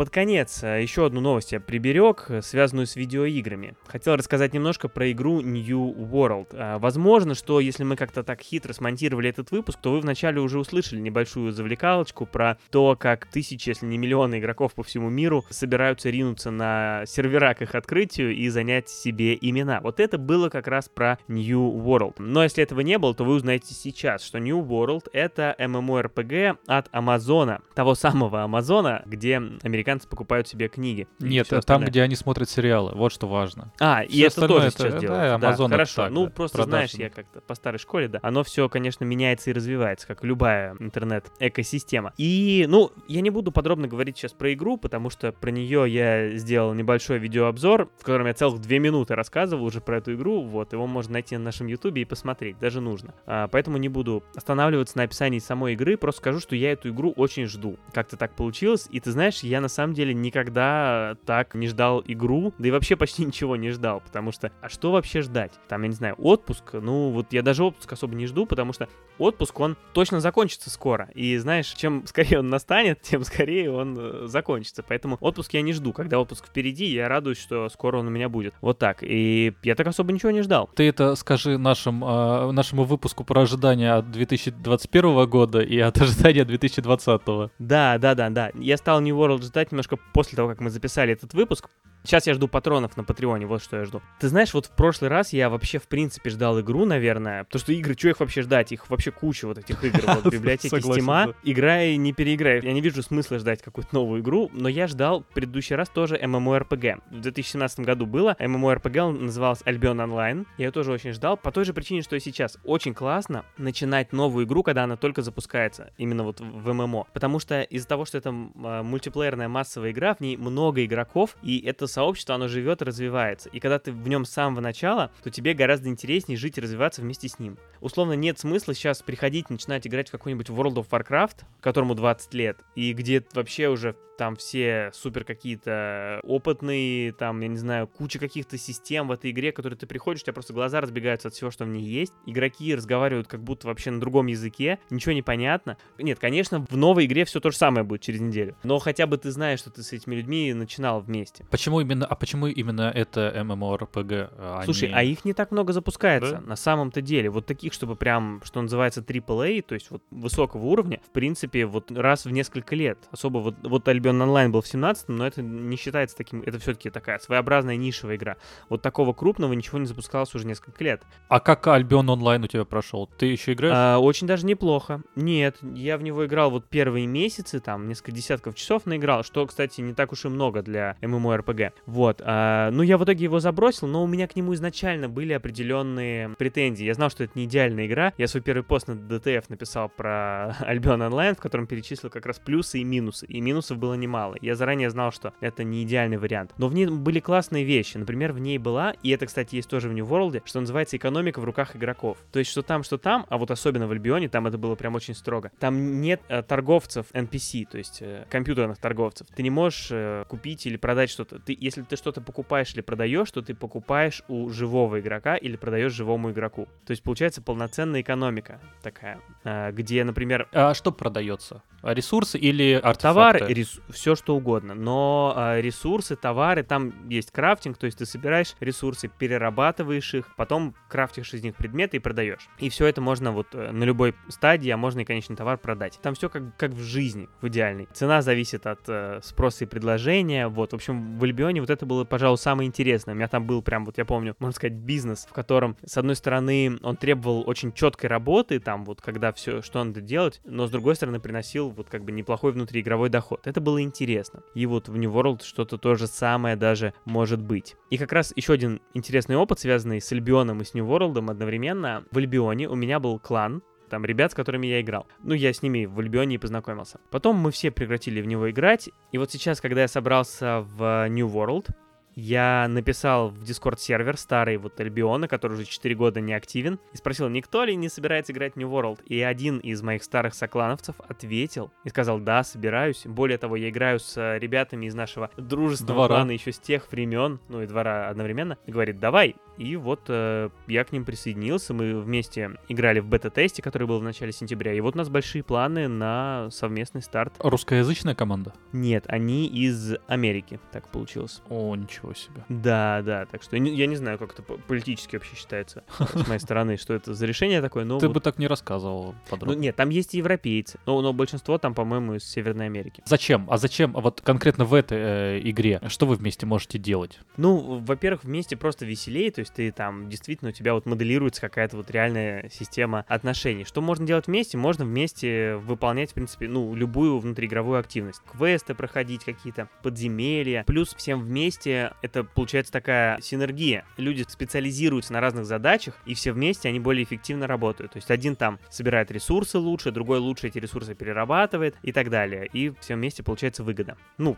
Под 0.00 0.08
конец 0.08 0.62
э, 0.62 0.80
еще 0.80 1.04
одну 1.04 1.20
новость 1.20 1.52
я 1.52 1.60
приберег, 1.60 2.24
э, 2.30 2.40
связанную 2.40 2.86
с 2.86 2.96
видеоиграми. 2.96 3.74
Хотел 3.86 4.16
рассказать 4.16 4.54
немножко 4.54 4.88
про 4.88 5.12
игру 5.12 5.42
New 5.42 5.94
World. 5.94 6.46
А, 6.54 6.78
возможно, 6.78 7.34
что 7.34 7.60
если 7.60 7.84
мы 7.84 7.96
как-то 7.96 8.22
так 8.22 8.40
хитро 8.40 8.72
смонтировали 8.72 9.28
этот 9.28 9.50
выпуск, 9.50 9.78
то 9.82 9.92
вы 9.92 10.00
вначале 10.00 10.40
уже 10.40 10.58
услышали 10.58 11.00
небольшую 11.00 11.52
завлекалочку 11.52 12.24
про 12.24 12.56
то, 12.70 12.96
как 12.98 13.26
тысячи, 13.26 13.68
если 13.68 13.84
не 13.84 13.98
миллионы 13.98 14.38
игроков 14.38 14.72
по 14.72 14.82
всему 14.82 15.10
миру 15.10 15.44
собираются 15.50 16.08
ринуться 16.08 16.50
на 16.50 17.04
сервера 17.04 17.52
к 17.52 17.60
их 17.60 17.74
открытию 17.74 18.34
и 18.34 18.48
занять 18.48 18.88
себе 18.88 19.36
имена. 19.38 19.80
Вот 19.82 20.00
это 20.00 20.16
было 20.16 20.48
как 20.48 20.66
раз 20.66 20.88
про 20.88 21.18
New 21.28 21.78
World. 21.84 22.14
Но 22.16 22.42
если 22.42 22.62
этого 22.62 22.80
не 22.80 22.96
было, 22.96 23.14
то 23.14 23.24
вы 23.24 23.34
узнаете 23.34 23.74
сейчас, 23.74 24.24
что 24.24 24.38
New 24.38 24.62
World— 24.62 25.08
это 25.12 25.54
MMORPG 25.58 26.56
от 26.66 26.88
Амазона, 26.90 27.60
того 27.74 27.94
самого 27.94 28.44
Амазона, 28.44 29.02
где 29.04 29.36
американцы 29.36 29.89
покупают 30.08 30.48
себе 30.48 30.68
книги. 30.68 31.08
Нет, 31.18 31.48
там, 31.66 31.84
где 31.84 32.02
они 32.02 32.16
смотрят 32.16 32.48
сериалы, 32.48 32.92
вот 32.94 33.12
что 33.12 33.26
важно. 33.26 33.72
А, 33.80 34.04
все 34.06 34.16
и 34.16 34.20
это 34.20 34.48
тоже 34.48 34.68
это, 34.68 34.78
сейчас 34.78 34.94
да, 34.94 34.98
делают. 35.00 35.40
Да, 35.40 35.50
Amazon 35.50 35.68
да, 35.68 35.74
хорошо. 35.74 36.02
Так, 36.02 36.10
ну, 36.10 36.24
да, 36.26 36.30
просто 36.30 36.56
продажи. 36.58 36.70
знаешь, 36.70 36.94
я 36.94 37.10
как-то 37.10 37.40
по 37.40 37.54
старой 37.54 37.78
школе, 37.78 38.08
да, 38.08 38.18
оно 38.22 38.44
все, 38.44 38.68
конечно, 38.68 39.04
меняется 39.04 39.50
и 39.50 39.52
развивается, 39.52 40.06
как 40.06 40.24
любая 40.24 40.76
интернет-экосистема. 40.78 42.12
И, 42.16 42.66
ну, 42.68 42.92
я 43.08 43.20
не 43.20 43.30
буду 43.30 43.52
подробно 43.52 43.88
говорить 43.88 44.16
сейчас 44.16 44.32
про 44.32 44.52
игру, 44.52 44.76
потому 44.76 45.10
что 45.10 45.32
про 45.32 45.50
нее 45.50 45.84
я 45.88 46.36
сделал 46.36 46.74
небольшой 46.74 47.18
видеообзор, 47.18 47.90
в 47.98 48.04
котором 48.04 48.26
я 48.26 48.34
целых 48.34 48.60
две 48.60 48.78
минуты 48.78 49.14
рассказывал 49.14 49.64
уже 49.64 49.80
про 49.80 49.98
эту 49.98 50.14
игру, 50.14 50.42
вот, 50.42 50.72
его 50.72 50.86
можно 50.86 51.14
найти 51.14 51.36
на 51.36 51.44
нашем 51.44 51.66
ютубе 51.66 52.02
и 52.02 52.04
посмотреть, 52.04 52.58
даже 52.58 52.80
нужно. 52.80 53.14
А, 53.26 53.48
поэтому 53.48 53.76
не 53.76 53.88
буду 53.88 54.22
останавливаться 54.34 54.98
на 54.98 55.04
описании 55.04 55.38
самой 55.38 55.74
игры, 55.74 55.96
просто 55.96 56.20
скажу, 56.20 56.40
что 56.40 56.56
я 56.56 56.72
эту 56.72 56.90
игру 56.90 57.12
очень 57.16 57.46
жду. 57.46 57.78
Как-то 57.92 58.16
так 58.16 58.34
получилось, 58.34 58.88
и 58.90 59.00
ты 59.00 59.10
знаешь, 59.10 59.40
я 59.40 59.60
на 59.60 59.68
самом 59.70 59.94
деле 59.94 60.12
никогда 60.14 61.16
так 61.24 61.54
не 61.54 61.68
ждал 61.68 62.02
игру, 62.06 62.52
да 62.58 62.68
и 62.68 62.70
вообще 62.70 62.96
почти 62.96 63.24
ничего 63.26 63.56
не 63.56 63.70
ждал, 63.70 64.00
потому 64.00 64.32
что, 64.32 64.52
а 64.60 64.68
что 64.68 64.92
вообще 64.92 65.22
ждать? 65.22 65.52
Там, 65.68 65.82
я 65.82 65.88
не 65.88 65.94
знаю, 65.94 66.14
отпуск, 66.18 66.74
ну, 66.74 67.10
вот 67.10 67.32
я 67.32 67.42
даже 67.42 67.64
отпуск 67.64 67.92
особо 67.92 68.14
не 68.14 68.26
жду, 68.26 68.46
потому 68.46 68.72
что 68.72 68.88
отпуск, 69.18 69.58
он 69.60 69.76
точно 69.92 70.20
закончится 70.20 70.70
скоро, 70.70 71.08
и 71.14 71.36
знаешь, 71.38 71.68
чем 71.68 72.04
скорее 72.06 72.40
он 72.40 72.48
настанет, 72.48 73.02
тем 73.02 73.24
скорее 73.24 73.70
он 73.70 73.96
э, 73.98 74.26
закончится, 74.26 74.82
поэтому 74.82 75.16
отпуск 75.20 75.54
я 75.54 75.62
не 75.62 75.72
жду, 75.72 75.92
когда 75.92 76.18
отпуск 76.18 76.46
впереди, 76.46 76.86
я 76.86 77.08
радуюсь, 77.08 77.38
что 77.38 77.68
скоро 77.68 77.98
он 77.98 78.08
у 78.08 78.10
меня 78.10 78.28
будет. 78.28 78.54
Вот 78.60 78.78
так, 78.78 78.98
и 79.02 79.54
я 79.62 79.74
так 79.74 79.86
особо 79.86 80.12
ничего 80.12 80.30
не 80.30 80.42
ждал. 80.42 80.68
Ты 80.74 80.88
это 80.88 81.14
скажи 81.14 81.58
нашим, 81.58 82.04
э, 82.04 82.52
нашему 82.52 82.84
выпуску 82.84 83.24
про 83.24 83.42
ожидания 83.42 83.92
от 83.94 84.10
2021 84.10 85.28
года 85.28 85.60
и 85.60 85.78
от 85.78 85.98
ожидания 86.00 86.44
2020. 86.44 87.50
Да, 87.58 87.98
да, 87.98 88.14
да, 88.14 88.30
да. 88.30 88.50
Я 88.54 88.76
стал 88.76 89.00
New 89.00 89.16
World 89.16 89.42
ждать 89.42 89.59
немножко 89.70 89.96
после 90.12 90.36
того, 90.36 90.48
как 90.48 90.60
мы 90.60 90.70
записали 90.70 91.12
этот 91.12 91.34
выпуск. 91.34 91.68
Сейчас 92.04 92.26
я 92.26 92.34
жду 92.34 92.48
патронов 92.48 92.96
на 92.96 93.04
Патреоне, 93.04 93.46
вот 93.46 93.62
что 93.62 93.76
я 93.76 93.84
жду. 93.84 94.00
Ты 94.18 94.28
знаешь, 94.28 94.54
вот 94.54 94.66
в 94.66 94.70
прошлый 94.70 95.10
раз 95.10 95.32
я 95.32 95.50
вообще 95.50 95.78
в 95.78 95.86
принципе 95.86 96.30
ждал 96.30 96.60
игру, 96.60 96.84
наверное, 96.86 97.44
потому 97.44 97.60
что 97.60 97.72
игры, 97.72 97.94
что 97.98 98.08
их 98.08 98.20
вообще 98.20 98.42
ждать? 98.42 98.72
Их 98.72 98.88
вообще 98.88 99.10
куча 99.10 99.46
вот 99.46 99.58
этих 99.58 99.82
игр. 99.84 100.00
Вот 100.06 100.24
в 100.24 100.30
библиотеке 100.30 100.80
Стима, 100.80 101.34
играй, 101.42 101.96
не 101.96 102.12
переиграй. 102.12 102.60
Я 102.62 102.72
не 102.72 102.80
вижу 102.80 103.02
смысла 103.02 103.38
ждать 103.38 103.62
какую-то 103.62 103.94
новую 103.94 104.22
игру, 104.22 104.50
но 104.52 104.68
я 104.68 104.86
ждал 104.86 105.22
в 105.22 105.34
предыдущий 105.34 105.76
раз 105.76 105.88
тоже 105.88 106.16
MMORPG. 106.16 107.02
В 107.10 107.20
2017 107.20 107.80
году 107.80 108.06
было 108.06 108.36
MMORPG, 108.38 108.98
он 109.00 109.26
назывался 109.26 109.64
Albion 109.64 109.96
Online. 109.96 110.46
Я 110.56 110.66
ее 110.66 110.72
тоже 110.72 110.92
очень 110.92 111.12
ждал, 111.12 111.36
по 111.36 111.52
той 111.52 111.64
же 111.64 111.74
причине, 111.74 112.02
что 112.02 112.16
и 112.16 112.20
сейчас. 112.20 112.58
Очень 112.64 112.94
классно 112.94 113.44
начинать 113.58 114.12
новую 114.12 114.46
игру, 114.46 114.62
когда 114.62 114.84
она 114.84 114.96
только 114.96 115.22
запускается, 115.22 115.92
именно 115.98 116.24
вот 116.24 116.40
в 116.40 116.72
ММО. 116.72 117.08
Потому 117.12 117.38
что 117.38 117.60
из-за 117.62 117.86
того, 117.86 118.04
что 118.04 118.18
это 118.18 118.30
а, 118.30 118.82
мультиплеерная 118.82 119.48
массовая 119.48 119.90
игра, 119.90 120.14
в 120.14 120.20
ней 120.20 120.36
много 120.36 120.84
игроков, 120.84 121.36
и 121.42 121.58
это 121.60 121.86
сообщество, 121.90 122.34
оно 122.34 122.48
живет 122.48 122.82
и 122.82 122.84
развивается. 122.84 123.48
И 123.50 123.60
когда 123.60 123.78
ты 123.78 123.92
в 123.92 124.08
нем 124.08 124.24
с 124.24 124.30
самого 124.30 124.60
начала, 124.60 125.10
то 125.22 125.30
тебе 125.30 125.54
гораздо 125.54 125.88
интереснее 125.88 126.38
жить 126.38 126.58
и 126.58 126.60
развиваться 126.60 127.02
вместе 127.02 127.28
с 127.28 127.38
ним. 127.38 127.58
Условно, 127.80 128.12
нет 128.14 128.38
смысла 128.38 128.74
сейчас 128.74 129.02
приходить, 129.02 129.50
начинать 129.50 129.86
играть 129.86 130.08
в 130.08 130.12
какой-нибудь 130.12 130.48
World 130.48 130.74
of 130.74 130.88
Warcraft, 130.88 131.44
которому 131.60 131.94
20 131.94 132.34
лет, 132.34 132.58
и 132.74 132.92
где 132.92 133.24
вообще 133.34 133.68
уже 133.68 133.96
там 134.20 134.36
все 134.36 134.90
супер 134.92 135.24
какие-то 135.24 136.20
опытные, 136.24 137.12
там, 137.12 137.40
я 137.40 137.48
не 137.48 137.56
знаю, 137.56 137.88
куча 137.88 138.18
каких-то 138.18 138.58
систем 138.58 139.08
в 139.08 139.12
этой 139.12 139.30
игре, 139.30 139.50
которые 139.50 139.78
ты 139.78 139.86
приходишь, 139.86 140.20
у 140.20 140.24
тебя 140.24 140.34
просто 140.34 140.52
глаза 140.52 140.82
разбегаются 140.82 141.28
от 141.28 141.34
всего, 141.34 141.50
что 141.50 141.64
в 141.64 141.68
ней 141.68 141.82
есть. 141.82 142.12
Игроки 142.26 142.74
разговаривают 142.74 143.28
как 143.28 143.42
будто 143.42 143.66
вообще 143.66 143.90
на 143.90 143.98
другом 143.98 144.26
языке, 144.26 144.78
ничего 144.90 145.12
не 145.12 145.22
понятно. 145.22 145.78
Нет, 145.96 146.18
конечно, 146.18 146.66
в 146.68 146.76
новой 146.76 147.06
игре 147.06 147.24
все 147.24 147.40
то 147.40 147.50
же 147.50 147.56
самое 147.56 147.82
будет 147.82 148.02
через 148.02 148.20
неделю. 148.20 148.58
Но 148.62 148.78
хотя 148.78 149.06
бы 149.06 149.16
ты 149.16 149.30
знаешь, 149.30 149.60
что 149.60 149.70
ты 149.70 149.82
с 149.82 149.90
этими 149.94 150.16
людьми 150.16 150.52
начинал 150.52 151.00
вместе. 151.00 151.46
Почему 151.50 151.79
именно, 151.80 152.06
а 152.06 152.14
почему 152.14 152.46
именно 152.46 152.90
это 152.94 153.32
MMORPG? 153.36 154.30
а 154.38 154.62
Слушай, 154.64 154.88
не- 154.88 154.94
а 154.94 155.02
их 155.02 155.24
не 155.24 155.32
так 155.32 155.50
много 155.50 155.72
запускается 155.72 156.32
Да? 156.32 156.40
на 156.40 156.56
самом-то 156.56 157.00
деле. 157.00 157.30
Вот 157.30 157.46
таких, 157.46 157.72
чтобы 157.72 157.96
прям, 157.96 158.40
что 158.44 158.60
называется, 158.62 159.00
AAA, 159.02 159.62
то 159.62 159.74
есть 159.74 159.90
вот 159.90 160.02
высокого 160.10 160.64
уровня, 160.66 161.00
в 161.06 161.10
принципе, 161.10 161.66
вот 161.66 161.90
раз 161.90 162.24
в 162.24 162.30
несколько 162.30 162.74
лет. 162.74 162.98
Особо 163.10 163.38
вот, 163.38 163.56
вот 163.62 163.88
Albion 163.88 164.22
Online 164.22 164.48
был 164.50 164.60
в 164.62 164.68
17 164.68 165.08
но 165.08 165.26
это 165.26 165.42
не 165.42 165.76
считается 165.76 166.16
таким, 166.16 166.42
это 166.42 166.58
все-таки 166.58 166.90
такая 166.90 167.18
своеобразная 167.18 167.76
нишевая 167.76 168.16
игра. 168.16 168.36
Вот 168.68 168.82
такого 168.82 169.12
крупного 169.12 169.52
ничего 169.52 169.78
не 169.78 169.86
запускалось 169.86 170.34
уже 170.34 170.46
несколько 170.46 170.82
лет. 170.84 171.02
А 171.28 171.40
как 171.40 171.66
Альбион 171.66 172.08
онлайн 172.10 172.44
у 172.44 172.46
тебя 172.46 172.64
прошел? 172.64 173.08
Ты 173.18 173.26
еще 173.26 173.52
играешь? 173.52 173.74
А, 173.76 173.98
очень 173.98 174.26
даже 174.26 174.46
неплохо. 174.46 175.02
Нет, 175.16 175.56
я 175.62 175.96
в 175.98 176.02
него 176.02 176.26
играл 176.26 176.50
вот 176.50 176.68
первые 176.68 177.06
месяцы, 177.06 177.60
там, 177.60 177.88
несколько 177.88 178.12
десятков 178.12 178.54
часов 178.54 178.86
наиграл, 178.86 179.22
что, 179.24 179.46
кстати, 179.46 179.80
не 179.80 179.94
так 179.94 180.12
уж 180.12 180.24
и 180.24 180.28
много 180.28 180.62
для 180.62 180.96
MMORPG. 181.00 181.69
Вот. 181.86 182.22
а, 182.24 182.70
ну, 182.70 182.82
я 182.82 182.98
в 182.98 183.04
итоге 183.04 183.24
его 183.24 183.40
забросил, 183.40 183.86
но 183.86 184.02
у 184.02 184.06
меня 184.06 184.26
к 184.26 184.36
нему 184.36 184.54
изначально 184.54 185.08
были 185.08 185.32
определенные 185.32 186.30
претензии. 186.30 186.84
Я 186.84 186.94
знал, 186.94 187.10
что 187.10 187.24
это 187.24 187.38
не 187.38 187.44
идеальная 187.44 187.86
игра. 187.86 188.12
Я 188.18 188.28
свой 188.28 188.42
первый 188.42 188.62
пост 188.62 188.88
на 188.88 188.92
DTF 188.92 189.44
написал 189.48 189.88
про 189.88 190.56
Albion 190.60 191.08
Online, 191.08 191.34
в 191.34 191.40
котором 191.40 191.66
перечислил 191.66 192.10
как 192.10 192.26
раз 192.26 192.38
плюсы 192.38 192.78
и 192.78 192.84
минусы. 192.84 193.26
И 193.26 193.40
минусов 193.40 193.78
было 193.78 193.94
немало. 193.94 194.36
Я 194.40 194.54
заранее 194.54 194.90
знал, 194.90 195.12
что 195.12 195.32
это 195.40 195.64
не 195.64 195.82
идеальный 195.82 196.18
вариант. 196.18 196.52
Но 196.58 196.68
в 196.68 196.74
ней 196.74 196.86
были 196.86 197.20
классные 197.20 197.64
вещи. 197.64 197.96
Например, 197.96 198.32
в 198.32 198.38
ней 198.38 198.58
была, 198.58 198.94
и 199.02 199.10
это, 199.10 199.26
кстати, 199.26 199.56
есть 199.56 199.68
тоже 199.68 199.88
в 199.88 199.92
New 199.92 200.06
World, 200.06 200.42
что 200.44 200.60
называется 200.60 200.96
экономика 200.96 201.40
в 201.40 201.44
руках 201.44 201.76
игроков. 201.76 202.18
То 202.32 202.38
есть, 202.38 202.50
что 202.50 202.62
там, 202.62 202.82
что 202.82 202.98
там, 202.98 203.26
а 203.28 203.38
вот 203.38 203.50
особенно 203.50 203.86
в 203.86 203.92
Альбионе, 203.92 204.28
там 204.28 204.46
это 204.46 204.58
было 204.58 204.74
прям 204.74 204.94
очень 204.94 205.14
строго. 205.14 205.50
Там 205.58 206.00
нет 206.00 206.20
э, 206.28 206.42
торговцев 206.42 207.06
NPC, 207.12 207.66
то 207.70 207.78
есть 207.78 207.98
э, 208.02 208.26
компьютерных 208.30 208.78
торговцев. 208.78 209.26
Ты 209.34 209.42
не 209.42 209.50
можешь 209.50 209.88
э, 209.90 210.24
купить 210.28 210.66
или 210.66 210.76
продать 210.76 211.10
что-то. 211.10 211.38
Ты, 211.38 211.52
если 211.60 211.82
ты 211.82 211.96
что-то 211.96 212.20
покупаешь 212.20 212.72
или 212.74 212.80
продаешь, 212.80 213.30
то 213.30 213.42
ты 213.42 213.54
покупаешь 213.54 214.22
у 214.28 214.48
живого 214.48 215.00
игрока 215.00 215.36
или 215.36 215.56
продаешь 215.56 215.92
живому 215.92 216.30
игроку. 216.30 216.66
То 216.86 216.92
есть, 216.92 217.02
получается 217.02 217.42
полноценная 217.42 218.00
экономика 218.00 218.60
такая, 218.82 219.20
э, 219.44 219.70
где, 219.72 220.02
например, 220.04 220.48
А 220.52 220.74
что 220.74 220.90
продается? 220.90 221.62
А 221.82 221.94
Ресурсы 221.94 222.38
или 222.38 222.74
артефакты? 222.74 223.38
Товары, 223.38 223.66
все 223.88 224.14
что 224.14 224.36
угодно, 224.36 224.74
но 224.74 225.32
а, 225.34 225.60
ресурсы, 225.60 226.14
товары, 226.14 226.62
там 226.62 227.08
есть 227.08 227.30
крафтинг, 227.30 227.78
то 227.78 227.86
есть 227.86 227.98
ты 227.98 228.06
собираешь 228.06 228.54
ресурсы, 228.60 229.08
перерабатываешь 229.08 230.14
их, 230.14 230.34
потом 230.36 230.74
крафтишь 230.88 231.32
из 231.32 231.42
них 231.42 231.56
предметы 231.56 231.96
и 231.96 232.00
продаешь. 232.00 232.48
И 232.58 232.68
все 232.68 232.86
это 232.86 233.00
можно 233.00 233.32
вот 233.32 233.48
э, 233.54 233.70
на 233.70 233.84
любой 233.84 234.14
стадии, 234.28 234.70
а 234.70 234.76
можно 234.76 235.00
и 235.00 235.04
конечный 235.04 235.36
товар 235.36 235.56
продать. 235.56 235.98
Там 236.02 236.14
все 236.14 236.28
как, 236.28 236.56
как 236.56 236.72
в 236.72 236.82
жизни, 236.82 237.28
в 237.40 237.48
идеальной. 237.48 237.88
Цена 237.92 238.20
зависит 238.20 238.66
от 238.66 238.80
э, 238.88 239.20
спроса 239.22 239.64
и 239.64 239.66
предложения, 239.66 240.48
вот. 240.48 240.72
В 240.72 240.74
общем, 240.74 241.18
в 241.18 241.24
Альбионе 241.24 241.49
вот 241.58 241.70
это 241.70 241.86
было, 241.86 242.04
пожалуй, 242.04 242.38
самое 242.38 242.68
интересное. 242.68 243.14
У 243.14 243.16
меня 243.16 243.26
там 243.26 243.46
был 243.46 243.62
прям, 243.62 243.84
вот 243.84 243.98
я 243.98 244.04
помню, 244.04 244.36
можно 244.38 244.54
сказать, 244.54 244.74
бизнес, 244.74 245.26
в 245.28 245.32
котором, 245.32 245.76
с 245.84 245.96
одной 245.96 246.14
стороны, 246.14 246.78
он 246.82 246.96
требовал 246.96 247.42
очень 247.48 247.72
четкой 247.72 248.08
работы, 248.08 248.60
там 248.60 248.84
вот, 248.84 249.00
когда 249.00 249.32
все, 249.32 249.62
что 249.62 249.82
надо 249.82 250.00
делать, 250.00 250.40
но 250.44 250.66
с 250.66 250.70
другой 250.70 250.94
стороны, 250.94 251.18
приносил 251.18 251.70
вот 251.70 251.88
как 251.88 252.04
бы 252.04 252.12
неплохой 252.12 252.52
внутриигровой 252.52 253.08
доход. 253.08 253.46
Это 253.46 253.60
было 253.60 253.82
интересно. 253.82 254.42
И 254.54 254.66
вот 254.66 254.88
в 254.88 254.96
New 254.96 255.10
World 255.10 255.42
что-то 255.42 255.78
то 255.78 255.94
же 255.94 256.06
самое 256.06 256.54
даже 256.54 256.94
может 257.04 257.40
быть. 257.40 257.74
И 257.90 257.96
как 257.96 258.12
раз 258.12 258.32
еще 258.36 258.52
один 258.52 258.80
интересный 258.94 259.36
опыт, 259.36 259.58
связанный 259.58 260.00
с 260.00 260.12
Альбионом 260.12 260.60
и 260.60 260.64
с 260.64 260.74
New 260.74 260.86
World 260.86 261.18
одновременно. 261.30 262.04
В 262.10 262.18
Альбионе 262.18 262.68
у 262.68 262.74
меня 262.74 263.00
был 263.00 263.18
клан, 263.18 263.62
там 263.90 264.04
ребят, 264.04 264.32
с 264.32 264.34
которыми 264.34 264.66
я 264.66 264.80
играл. 264.80 265.06
Ну, 265.22 265.34
я 265.34 265.52
с 265.52 265.62
ними 265.62 265.84
в 265.84 265.98
Альбионе 265.98 266.36
и 266.36 266.38
познакомился. 266.38 267.00
Потом 267.10 267.36
мы 267.36 267.50
все 267.50 267.70
прекратили 267.70 268.22
в 268.22 268.26
него 268.26 268.50
играть, 268.50 268.88
и 269.12 269.18
вот 269.18 269.30
сейчас, 269.30 269.60
когда 269.60 269.82
я 269.82 269.88
собрался 269.88 270.60
в 270.60 271.08
New 271.08 271.28
World, 271.28 271.68
я 272.14 272.66
написал 272.68 273.30
в 273.30 273.42
Discord 273.42 273.78
сервер 273.78 274.16
старый 274.16 274.56
вот 274.56 274.78
Альбиона, 274.80 275.28
который 275.28 275.54
уже 275.54 275.64
4 275.64 275.94
года 275.94 276.20
не 276.20 276.32
активен, 276.32 276.78
и 276.92 276.96
спросил, 276.96 277.28
никто 277.28 277.64
ли 277.64 277.76
не 277.76 277.88
собирается 277.88 278.32
играть 278.32 278.54
в 278.54 278.56
New 278.56 278.68
World. 278.68 279.00
И 279.06 279.20
один 279.20 279.58
из 279.58 279.82
моих 279.82 280.02
старых 280.02 280.34
соклановцев 280.34 280.96
ответил 281.08 281.70
и 281.84 281.88
сказал, 281.88 282.18
да, 282.18 282.42
собираюсь. 282.42 283.06
Более 283.06 283.38
того, 283.38 283.56
я 283.56 283.70
играю 283.70 284.00
с 284.00 284.16
э, 284.16 284.38
ребятами 284.38 284.86
из 284.86 284.94
нашего 284.94 285.30
дружественного 285.36 286.06
Двора. 286.06 286.20
клана 286.20 286.32
еще 286.32 286.52
с 286.52 286.58
тех 286.58 286.90
времен, 286.90 287.40
ну 287.48 287.62
и 287.62 287.66
двора 287.66 288.08
одновременно, 288.08 288.58
и 288.66 288.72
говорит, 288.72 288.98
давай. 288.98 289.36
И 289.56 289.76
вот 289.76 290.04
э, 290.08 290.48
я 290.68 290.84
к 290.84 290.92
ним 290.92 291.04
присоединился, 291.04 291.74
мы 291.74 292.00
вместе 292.00 292.52
играли 292.68 293.00
в 293.00 293.06
бета-тесте, 293.06 293.62
который 293.62 293.86
был 293.86 294.00
в 294.00 294.02
начале 294.02 294.32
сентября, 294.32 294.72
и 294.72 294.80
вот 294.80 294.94
у 294.94 294.98
нас 294.98 295.08
большие 295.08 295.42
планы 295.42 295.86
на 295.86 296.48
совместный 296.50 297.02
старт. 297.02 297.34
Русскоязычная 297.38 298.14
команда? 298.14 298.54
Нет, 298.72 299.04
они 299.08 299.46
из 299.46 299.96
Америки, 300.06 300.58
так 300.72 300.88
получилось. 300.88 301.42
О, 301.48 301.76
ничего 301.76 301.99
себе. 302.14 302.44
Да, 302.48 303.02
да, 303.04 303.26
так 303.26 303.42
что 303.42 303.56
я 303.56 303.60
не, 303.60 303.74
я 303.74 303.86
не 303.86 303.96
знаю, 303.96 304.18
как 304.18 304.32
это 304.32 304.42
по- 304.42 304.56
политически 304.58 305.16
вообще 305.16 305.36
считается 305.36 305.84
с 305.98 306.26
моей 306.26 306.40
стороны, 306.40 306.76
что 306.76 306.94
это 306.94 307.14
за 307.14 307.26
решение 307.26 307.60
такое, 307.60 307.84
но 307.84 307.98
Ты 307.98 308.08
бы 308.08 308.20
так 308.20 308.38
не 308.38 308.46
рассказывал 308.46 309.12
Ну 309.12 309.14
подробно. 309.30 309.58
нет, 309.60 309.76
там 309.76 309.90
есть 309.90 310.14
европейцы, 310.14 310.78
но, 310.86 311.00
но 311.00 311.12
большинство 311.12 311.58
там, 311.58 311.74
по-моему, 311.74 312.14
из 312.14 312.24
Северной 312.24 312.66
Америки. 312.66 313.02
Зачем? 313.06 313.46
А 313.50 313.56
зачем 313.58 313.92
вот 313.92 314.20
конкретно 314.20 314.64
в 314.64 314.74
этой 314.74 314.98
э, 314.98 315.40
игре? 315.44 315.80
Что 315.88 316.06
вы 316.06 316.16
вместе 316.16 316.46
можете 316.46 316.78
делать? 316.78 317.20
Ну, 317.36 317.78
во-первых, 317.78 318.24
вместе 318.24 318.56
просто 318.56 318.84
веселее, 318.86 319.30
то 319.30 319.40
есть 319.40 319.52
ты 319.54 319.70
там 319.72 320.08
действительно 320.08 320.50
у 320.50 320.52
тебя 320.52 320.74
вот 320.74 320.86
моделируется 320.86 321.40
какая-то 321.40 321.76
вот 321.76 321.90
реальная 321.90 322.48
система 322.50 323.04
отношений. 323.08 323.64
Что 323.64 323.80
можно 323.80 324.06
делать 324.06 324.26
вместе? 324.26 324.56
Можно 324.56 324.84
вместе 324.84 325.56
выполнять, 325.56 326.10
в 326.10 326.14
принципе, 326.14 326.48
ну, 326.48 326.74
любую 326.74 327.18
внутриигровую 327.18 327.78
активность. 327.78 328.20
Квесты 328.30 328.74
проходить 328.74 329.24
какие-то, 329.24 329.68
подземелья. 329.82 330.64
Плюс 330.66 330.94
всем 330.94 331.20
вместе 331.20 331.89
это 332.02 332.24
получается 332.24 332.72
такая 332.72 333.20
синергия. 333.20 333.84
Люди 333.96 334.24
специализируются 334.28 335.12
на 335.12 335.20
разных 335.20 335.46
задачах, 335.46 335.94
и 336.06 336.14
все 336.14 336.32
вместе 336.32 336.68
они 336.68 336.80
более 336.80 337.04
эффективно 337.04 337.46
работают. 337.46 337.92
То 337.92 337.98
есть 337.98 338.10
один 338.10 338.36
там 338.36 338.58
собирает 338.70 339.10
ресурсы 339.10 339.58
лучше, 339.58 339.90
другой 339.90 340.18
лучше 340.18 340.48
эти 340.48 340.58
ресурсы 340.58 340.94
перерабатывает 340.94 341.76
и 341.82 341.92
так 341.92 342.10
далее. 342.10 342.48
И 342.52 342.72
все 342.80 342.94
вместе 342.94 343.22
получается 343.22 343.62
выгода. 343.64 343.96
Ну, 344.18 344.36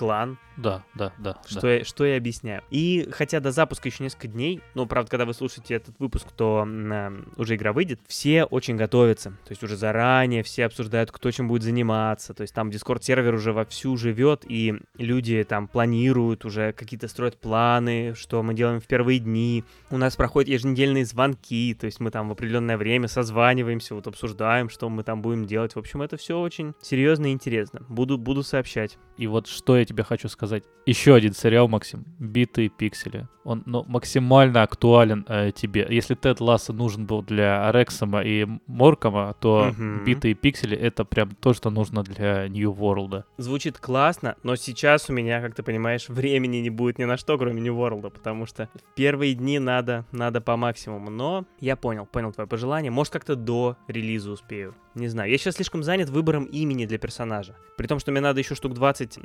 клан, 0.00 0.38
Да, 0.56 0.82
да, 0.94 1.12
да. 1.18 1.36
что, 1.46 1.60
да. 1.60 1.74
я, 1.74 1.84
что 1.84 2.06
я 2.06 2.16
объясняю. 2.16 2.62
И 2.70 3.06
хотя 3.12 3.38
до 3.40 3.50
запуска 3.52 3.88
еще 3.88 4.02
несколько 4.02 4.28
дней, 4.28 4.62
но, 4.74 4.86
правда, 4.86 5.10
когда 5.10 5.26
вы 5.26 5.34
слушаете 5.34 5.74
этот 5.74 5.94
выпуск, 5.98 6.26
то 6.34 6.66
э, 6.66 7.22
уже 7.36 7.56
игра 7.56 7.74
выйдет, 7.74 8.00
все 8.06 8.44
очень 8.44 8.76
готовятся. 8.76 9.30
То 9.44 9.50
есть 9.50 9.62
уже 9.62 9.76
заранее 9.76 10.42
все 10.42 10.64
обсуждают, 10.64 11.12
кто 11.12 11.30
чем 11.30 11.48
будет 11.48 11.64
заниматься. 11.64 12.32
То 12.32 12.42
есть 12.42 12.54
там 12.54 12.70
Discord-сервер 12.70 13.34
уже 13.34 13.52
вовсю 13.52 13.94
живет, 13.98 14.44
и 14.48 14.74
люди 14.96 15.44
там 15.46 15.68
планируют, 15.68 16.46
уже 16.46 16.72
какие-то 16.72 17.08
строят 17.08 17.36
планы, 17.36 18.14
что 18.14 18.42
мы 18.42 18.54
делаем 18.54 18.80
в 18.80 18.86
первые 18.86 19.18
дни. 19.18 19.64
У 19.90 19.98
нас 19.98 20.16
проходят 20.16 20.48
еженедельные 20.48 21.04
звонки, 21.04 21.76
то 21.78 21.84
есть 21.84 22.00
мы 22.00 22.10
там 22.10 22.30
в 22.30 22.32
определенное 22.32 22.78
время 22.78 23.06
созваниваемся, 23.06 23.94
вот 23.94 24.06
обсуждаем, 24.06 24.70
что 24.70 24.88
мы 24.88 25.02
там 25.02 25.20
будем 25.20 25.44
делать. 25.44 25.74
В 25.74 25.78
общем, 25.78 26.00
это 26.00 26.16
все 26.16 26.38
очень 26.40 26.72
серьезно 26.80 27.26
и 27.26 27.32
интересно. 27.32 27.82
Буду, 27.90 28.16
буду 28.16 28.42
сообщать. 28.42 28.96
И 29.18 29.26
вот 29.26 29.46
что 29.46 29.76
я 29.76 29.84
тебе 29.90 30.04
хочу 30.04 30.28
сказать. 30.28 30.62
Еще 30.86 31.14
один 31.14 31.32
сериал, 31.32 31.68
Максим. 31.68 32.04
Битые 32.18 32.68
пиксели. 32.68 33.26
Он 33.42 33.62
ну, 33.66 33.84
максимально 33.88 34.62
актуален 34.62 35.24
э, 35.28 35.50
тебе. 35.52 35.86
Если 35.90 36.14
Тед 36.14 36.40
Ласса 36.40 36.72
нужен 36.72 37.06
был 37.06 37.22
для 37.22 37.72
Рексома 37.72 38.22
и 38.22 38.46
Моркома, 38.66 39.34
то 39.40 39.72
Мгм. 39.76 40.04
битые 40.04 40.34
пиксели 40.34 40.76
это 40.76 41.04
прям 41.04 41.30
то, 41.30 41.54
что 41.54 41.70
нужно 41.70 42.02
для 42.02 42.48
Нью 42.48 42.72
Ворлда. 42.72 43.24
Звучит 43.38 43.78
классно, 43.78 44.36
но 44.42 44.56
сейчас 44.56 45.08
у 45.10 45.12
меня, 45.12 45.40
как 45.40 45.54
ты 45.54 45.62
понимаешь, 45.62 46.08
времени 46.08 46.58
не 46.58 46.70
будет 46.70 46.98
ни 46.98 47.04
на 47.04 47.16
что, 47.16 47.36
кроме 47.38 47.60
New 47.60 47.74
World, 47.74 48.10
потому 48.10 48.46
что 48.46 48.68
в 48.74 48.94
первые 48.94 49.34
дни 49.34 49.58
надо, 49.58 50.04
надо 50.12 50.40
по 50.40 50.56
максимуму. 50.56 51.10
Но 51.10 51.44
я 51.60 51.76
понял, 51.76 52.06
понял 52.06 52.32
твое 52.32 52.46
пожелание. 52.46 52.90
Может, 52.90 53.12
как-то 53.12 53.34
до 53.36 53.76
релиза 53.88 54.30
успею. 54.30 54.74
Не 54.94 55.08
знаю. 55.08 55.30
Я 55.30 55.38
сейчас 55.38 55.54
слишком 55.54 55.82
занят 55.82 56.10
выбором 56.10 56.44
имени 56.44 56.84
для 56.84 56.98
персонажа. 56.98 57.56
При 57.78 57.86
том, 57.86 58.00
что 58.00 58.10
мне 58.10 58.20
надо 58.20 58.40
еще 58.40 58.54
штук 58.54 58.74
20 58.74 59.18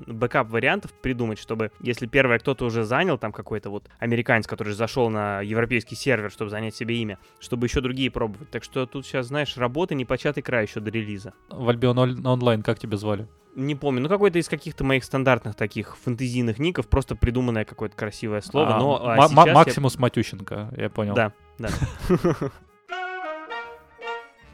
бэкап-вариантов 0.45 0.93
придумать, 0.93 1.39
чтобы, 1.39 1.71
если 1.81 2.05
первое 2.05 2.39
кто-то 2.39 2.65
уже 2.65 2.83
занял, 2.83 3.17
там 3.17 3.31
какой-то 3.31 3.69
вот 3.69 3.89
американец, 3.99 4.47
который 4.47 4.73
зашел 4.73 5.09
на 5.09 5.41
европейский 5.41 5.95
сервер, 5.95 6.31
чтобы 6.31 6.49
занять 6.51 6.75
себе 6.75 6.95
имя, 6.97 7.17
чтобы 7.39 7.67
еще 7.67 7.81
другие 7.81 8.11
пробовать. 8.11 8.49
Так 8.51 8.63
что 8.63 8.85
тут 8.85 9.05
сейчас, 9.05 9.27
знаешь, 9.27 9.57
работа 9.57 9.95
непочатый 9.95 10.43
край 10.43 10.65
еще 10.65 10.79
до 10.79 10.91
релиза. 10.91 11.33
В 11.49 11.67
Альбион 11.69 12.25
онлайн 12.25 12.61
как 12.61 12.79
тебя 12.79 12.97
звали? 12.97 13.27
Не 13.55 13.73
помню, 13.75 14.01
ну 14.01 14.09
какой-то 14.09 14.37
из 14.37 14.49
каких-то 14.49 14.83
моих 14.83 15.05
стандартных 15.05 15.55
таких 15.55 15.95
фэнтезийных 16.03 16.59
ников, 16.59 16.87
просто 16.89 17.15
придуманное 17.15 17.63
какое-то 17.63 17.95
красивое 17.95 18.41
слово, 18.41 18.75
А, 18.75 18.79
но 18.79 19.05
а, 19.07 19.15
Ма- 19.15 19.27
сейчас 19.29 19.45
я- 19.47 19.53
Максимус 19.53 19.97
Матющенко, 19.97 20.73
я 20.75 20.89
понял. 20.89 21.15
Да, 21.15 21.31
да. 21.57 21.69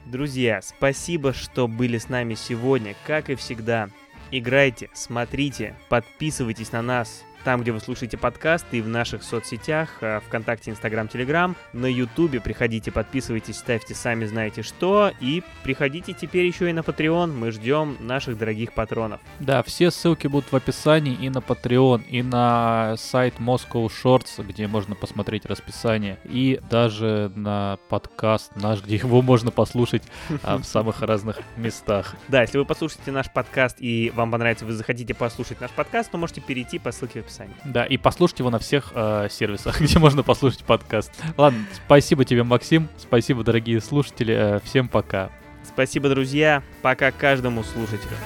Друзья, 0.05 0.61
спасибо, 0.61 1.33
что 1.33 1.67
были 1.67 1.97
с 1.97 2.09
нами 2.09 2.33
сегодня, 2.35 2.95
как 3.07 3.29
и 3.29 3.35
всегда. 3.35 3.89
Играйте, 4.33 4.89
смотрите, 4.93 5.75
подписывайтесь 5.89 6.71
на 6.71 6.81
нас 6.81 7.25
там, 7.43 7.61
где 7.61 7.71
вы 7.71 7.79
слушаете 7.79 8.17
подкасты, 8.17 8.77
и 8.77 8.81
в 8.81 8.87
наших 8.87 9.23
соцсетях, 9.23 9.89
э, 10.01 10.19
ВКонтакте, 10.27 10.71
Инстаграм, 10.71 11.07
Телеграм, 11.07 11.55
на 11.73 11.85
Ютубе. 11.85 12.39
Приходите, 12.39 12.91
подписывайтесь, 12.91 13.57
ставьте 13.57 13.95
сами 13.95 14.25
знаете 14.25 14.61
что, 14.61 15.11
и 15.19 15.43
приходите 15.63 16.13
теперь 16.13 16.45
еще 16.45 16.69
и 16.69 16.73
на 16.73 16.79
Patreon. 16.79 17.33
Мы 17.33 17.51
ждем 17.51 17.97
наших 17.99 18.37
дорогих 18.37 18.73
патронов. 18.73 19.21
Да, 19.39 19.63
все 19.63 19.91
ссылки 19.91 20.27
будут 20.27 20.51
в 20.51 20.55
описании 20.55 21.13
и 21.13 21.29
на 21.29 21.39
Patreon, 21.39 22.03
и 22.07 22.21
на 22.23 22.95
сайт 22.97 23.35
Moscow 23.39 23.89
Shorts, 23.89 24.43
где 24.45 24.67
можно 24.67 24.95
посмотреть 24.95 25.45
расписание, 25.45 26.17
и 26.23 26.59
даже 26.69 27.31
на 27.35 27.77
подкаст 27.89 28.55
наш, 28.55 28.83
где 28.83 28.95
его 28.95 29.21
можно 29.21 29.51
послушать 29.51 30.03
а, 30.43 30.57
в 30.57 30.63
самых 30.63 31.01
разных 31.01 31.39
местах. 31.57 32.15
Да, 32.27 32.41
если 32.41 32.57
вы 32.57 32.65
послушаете 32.65 33.11
наш 33.11 33.31
подкаст 33.31 33.77
и 33.79 34.11
вам 34.15 34.31
понравится, 34.31 34.65
вы 34.65 34.73
захотите 34.73 35.13
послушать 35.13 35.61
наш 35.61 35.71
подкаст, 35.71 36.11
то 36.11 36.17
можете 36.17 36.41
перейти 36.41 36.79
по 36.79 36.91
ссылке 36.91 37.23
в 37.23 37.30
описании. 37.31 37.55
Да, 37.65 37.85
и 37.85 37.97
послушать 37.97 38.39
его 38.39 38.49
на 38.49 38.59
всех 38.59 38.91
э, 38.93 39.27
сервисах, 39.29 39.81
где 39.81 39.99
можно 39.99 40.23
послушать 40.23 40.63
подкаст. 40.63 41.11
Ладно, 41.37 41.65
спасибо 41.85 42.25
тебе, 42.25 42.43
Максим, 42.43 42.89
спасибо, 42.97 43.43
дорогие 43.43 43.81
слушатели, 43.81 44.33
э, 44.33 44.59
всем 44.63 44.87
пока. 44.87 45.29
Спасибо, 45.63 46.09
друзья. 46.09 46.63
Пока 46.81 47.11
каждому 47.11 47.63
слушателю. 47.63 48.17